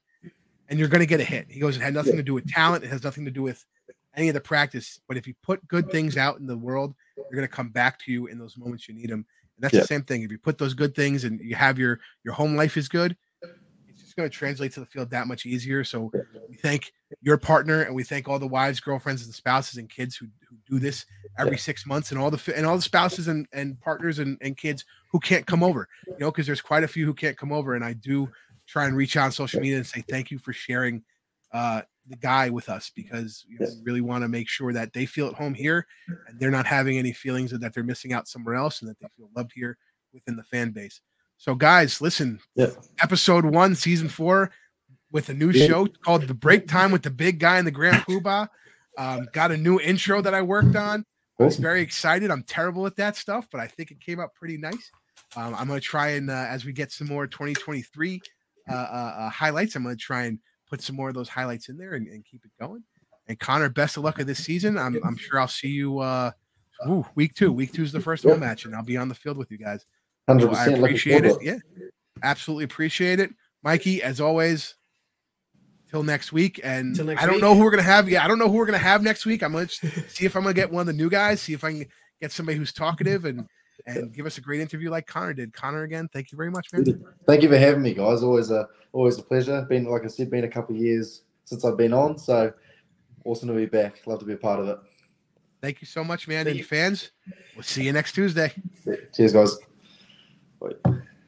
and 0.67 0.79
you're 0.79 0.87
going 0.87 1.01
to 1.01 1.05
get 1.05 1.19
a 1.19 1.25
hit. 1.25 1.47
He 1.49 1.59
goes, 1.59 1.77
it 1.77 1.81
had 1.81 1.93
nothing 1.93 2.13
yeah. 2.13 2.17
to 2.17 2.23
do 2.23 2.33
with 2.33 2.49
talent. 2.49 2.83
It 2.83 2.89
has 2.89 3.03
nothing 3.03 3.25
to 3.25 3.31
do 3.31 3.43
with 3.43 3.63
any 4.15 4.29
of 4.29 4.33
the 4.33 4.41
practice. 4.41 4.99
But 5.07 5.17
if 5.17 5.27
you 5.27 5.33
put 5.43 5.67
good 5.67 5.89
things 5.91 6.17
out 6.17 6.39
in 6.39 6.47
the 6.47 6.57
world, 6.57 6.95
they're 7.15 7.35
going 7.35 7.47
to 7.47 7.53
come 7.53 7.69
back 7.69 7.99
to 7.99 8.11
you 8.11 8.27
in 8.27 8.37
those 8.37 8.57
moments 8.57 8.87
you 8.87 8.95
need 8.95 9.09
them. 9.09 9.25
And 9.55 9.63
that's 9.63 9.73
yeah. 9.73 9.81
the 9.81 9.87
same 9.87 10.03
thing. 10.03 10.23
If 10.23 10.31
you 10.31 10.37
put 10.37 10.57
those 10.57 10.73
good 10.73 10.95
things 10.95 11.23
and 11.23 11.39
you 11.39 11.55
have 11.55 11.79
your 11.79 11.99
your 12.23 12.33
home 12.33 12.55
life 12.55 12.77
is 12.77 12.87
good, 12.87 13.15
it's 13.87 14.01
just 14.01 14.15
going 14.15 14.29
to 14.29 14.35
translate 14.35 14.73
to 14.73 14.79
the 14.79 14.85
field 14.85 15.09
that 15.11 15.27
much 15.27 15.45
easier. 15.45 15.83
So 15.83 16.11
we 16.49 16.55
thank 16.55 16.93
your 17.21 17.37
partner 17.37 17.81
and 17.81 17.95
we 17.95 18.03
thank 18.03 18.27
all 18.27 18.39
the 18.39 18.47
wives, 18.47 18.79
girlfriends, 18.79 19.25
and 19.25 19.33
spouses 19.33 19.77
and 19.77 19.89
kids 19.89 20.15
who, 20.15 20.27
who 20.49 20.57
do 20.69 20.79
this 20.79 21.05
every 21.39 21.57
six 21.57 21.85
months, 21.85 22.11
and 22.11 22.19
all 22.19 22.29
the 22.29 22.53
and 22.55 22.65
all 22.65 22.75
the 22.75 22.81
spouses 22.81 23.27
and, 23.27 23.47
and 23.53 23.79
partners 23.81 24.19
and, 24.19 24.37
and 24.41 24.57
kids 24.57 24.85
who 25.11 25.19
can't 25.19 25.45
come 25.45 25.63
over. 25.63 25.87
You 26.07 26.15
know, 26.19 26.31
because 26.31 26.45
there's 26.45 26.61
quite 26.61 26.83
a 26.83 26.87
few 26.87 27.05
who 27.05 27.13
can't 27.13 27.37
come 27.37 27.51
over, 27.51 27.73
and 27.75 27.83
I 27.83 27.93
do 27.93 28.29
try 28.67 28.85
and 28.85 28.95
reach 28.95 29.15
out 29.15 29.25
on 29.25 29.31
social 29.31 29.61
media 29.61 29.77
and 29.77 29.87
say 29.87 30.03
thank 30.07 30.29
you 30.29 30.37
for 30.37 30.53
sharing 30.53 31.03
uh, 31.53 31.81
the 32.09 32.15
guy 32.15 32.49
with 32.49 32.69
us 32.69 32.91
because 32.95 33.45
you 33.47 33.57
know, 33.59 33.67
we 33.67 33.83
really 33.83 34.01
want 34.01 34.23
to 34.23 34.27
make 34.27 34.47
sure 34.47 34.73
that 34.73 34.93
they 34.93 35.05
feel 35.05 35.27
at 35.27 35.33
home 35.33 35.53
here 35.53 35.85
and 36.27 36.39
they're 36.39 36.51
not 36.51 36.65
having 36.65 36.97
any 36.97 37.11
feelings 37.11 37.51
that 37.51 37.73
they're 37.73 37.83
missing 37.83 38.13
out 38.13 38.27
somewhere 38.27 38.55
else 38.55 38.81
and 38.81 38.89
that 38.89 38.99
they 38.99 39.07
feel 39.17 39.29
loved 39.35 39.51
here 39.53 39.77
within 40.13 40.35
the 40.35 40.43
fan 40.43 40.71
base. 40.71 41.01
So, 41.37 41.53
guys, 41.53 42.01
listen, 42.01 42.39
yeah. 42.55 42.71
episode 43.01 43.45
one, 43.45 43.75
season 43.75 44.09
four, 44.09 44.51
with 45.11 45.29
a 45.29 45.33
new 45.33 45.51
yeah. 45.51 45.67
show 45.67 45.85
called 45.85 46.23
The 46.23 46.33
Break 46.33 46.67
Time 46.67 46.91
with 46.91 47.03
the 47.03 47.11
Big 47.11 47.39
Guy 47.39 47.57
and 47.57 47.67
the 47.67 47.71
Grand 47.71 48.03
Poobah. 48.03 48.47
Um, 48.97 49.27
got 49.31 49.51
a 49.51 49.57
new 49.57 49.79
intro 49.79 50.21
that 50.21 50.33
I 50.33 50.41
worked 50.41 50.75
on. 50.75 51.05
I 51.39 51.43
was 51.43 51.57
very 51.57 51.81
excited. 51.81 52.31
I'm 52.31 52.41
terrible 52.41 52.87
at 52.87 52.95
that 52.95 53.15
stuff, 53.15 53.47
but 53.51 53.61
I 53.61 53.67
think 53.67 53.91
it 53.91 53.99
came 53.99 54.19
out 54.19 54.33
pretty 54.33 54.57
nice. 54.57 54.91
Um, 55.35 55.53
I'm 55.53 55.67
going 55.67 55.79
to 55.79 55.85
try 55.85 56.09
and, 56.11 56.31
uh, 56.31 56.47
as 56.49 56.65
we 56.65 56.73
get 56.73 56.91
some 56.91 57.07
more 57.07 57.27
2023 57.27 58.21
uh, 58.67 58.73
uh, 58.73 58.75
uh, 58.75 59.29
highlights, 59.29 59.75
I'm 59.75 59.83
going 59.83 59.95
to 59.95 60.01
try 60.01 60.23
and 60.23 60.39
put 60.69 60.81
some 60.81 60.95
more 60.95 61.09
of 61.09 61.15
those 61.15 61.29
highlights 61.29 61.69
in 61.69 61.77
there 61.77 61.93
and, 61.93 62.07
and 62.07 62.25
keep 62.25 62.43
it 62.45 62.51
going. 62.59 62.83
And 63.27 63.39
Connor, 63.39 63.69
best 63.69 63.97
of 63.97 64.03
luck 64.03 64.19
of 64.19 64.27
this 64.27 64.43
season. 64.43 64.77
I'm, 64.77 64.99
I'm 65.03 65.17
sure 65.17 65.39
I'll 65.39 65.47
see 65.47 65.67
you 65.67 65.99
uh, 65.99 66.31
ooh, 66.87 67.05
week 67.15 67.35
two. 67.35 67.51
Week 67.51 67.73
two 67.73 67.83
is 67.83 67.91
the 67.91 67.99
first 67.99 68.23
home 68.23 68.39
match, 68.39 68.65
and 68.65 68.75
I'll 68.75 68.83
be 68.83 68.97
on 68.97 69.09
the 69.09 69.15
field 69.15 69.37
with 69.37 69.51
you 69.51 69.57
guys. 69.57 69.85
So 70.29 70.49
I 70.53 70.65
appreciate 70.67 71.25
it. 71.25 71.29
forward 71.29 71.43
to 71.43 71.49
it. 71.49 71.61
Yeah, 71.75 71.85
absolutely 72.23 72.65
appreciate 72.65 73.19
it, 73.19 73.31
Mikey. 73.63 74.03
As 74.03 74.21
always, 74.21 74.75
till 75.89 76.03
next 76.03 76.31
week. 76.31 76.59
And 76.63 76.97
next 77.05 77.21
I 77.21 77.25
don't 77.25 77.35
week. 77.35 77.43
know 77.43 77.55
who 77.55 77.63
we're 77.63 77.71
gonna 77.71 77.83
have. 77.83 78.09
Yeah, 78.09 78.23
I 78.23 78.27
don't 78.27 78.39
know 78.39 78.49
who 78.49 78.57
we're 78.57 78.65
gonna 78.65 78.77
have 78.77 79.01
next 79.01 79.25
week. 79.25 79.43
I'm 79.43 79.53
gonna 79.53 79.67
see 79.67 80.25
if 80.25 80.35
I'm 80.35 80.43
gonna 80.43 80.53
get 80.53 80.71
one 80.71 80.81
of 80.81 80.87
the 80.87 80.93
new 80.93 81.09
guys. 81.09 81.41
See 81.41 81.53
if 81.53 81.63
I 81.63 81.71
can 81.71 81.85
get 82.21 82.31
somebody 82.31 82.57
who's 82.57 82.73
talkative 82.73 83.25
and 83.25 83.47
and 83.85 84.13
give 84.13 84.25
us 84.25 84.37
a 84.37 84.41
great 84.41 84.61
interview 84.61 84.89
like 84.89 85.07
Connor 85.07 85.33
did. 85.33 85.53
Connor, 85.53 85.83
again, 85.83 86.09
thank 86.11 86.31
you 86.31 86.37
very 86.37 86.51
much, 86.51 86.67
man. 86.73 86.85
Thank 87.25 87.43
you 87.43 87.49
for 87.49 87.57
having 87.57 87.81
me, 87.81 87.93
guys. 87.93 88.23
Always 88.23 88.51
a 88.51 88.67
always 88.93 89.17
a 89.17 89.23
pleasure. 89.23 89.61
Been 89.69 89.85
like 89.85 90.03
I 90.03 90.07
said, 90.07 90.29
been 90.29 90.43
a 90.43 90.49
couple 90.49 90.75
of 90.75 90.81
years 90.81 91.23
since 91.45 91.63
I've 91.63 91.77
been 91.77 91.93
on, 91.93 92.17
so 92.17 92.51
awesome 93.25 93.49
to 93.49 93.53
be 93.55 93.65
back. 93.65 94.05
Love 94.05 94.19
to 94.19 94.25
be 94.25 94.33
a 94.33 94.37
part 94.37 94.59
of 94.59 94.67
it. 94.67 94.77
Thank 95.61 95.81
you 95.81 95.87
so 95.87 96.03
much, 96.03 96.27
man. 96.27 96.45
Thank 96.45 96.49
And 96.49 96.59
you. 96.59 96.63
fans, 96.65 97.11
we'll 97.55 97.63
see 97.63 97.83
you 97.83 97.93
next 97.93 98.13
Tuesday. 98.13 98.53
Cheers, 99.13 99.33
guys. 99.33 99.57
Bye. 100.59 100.93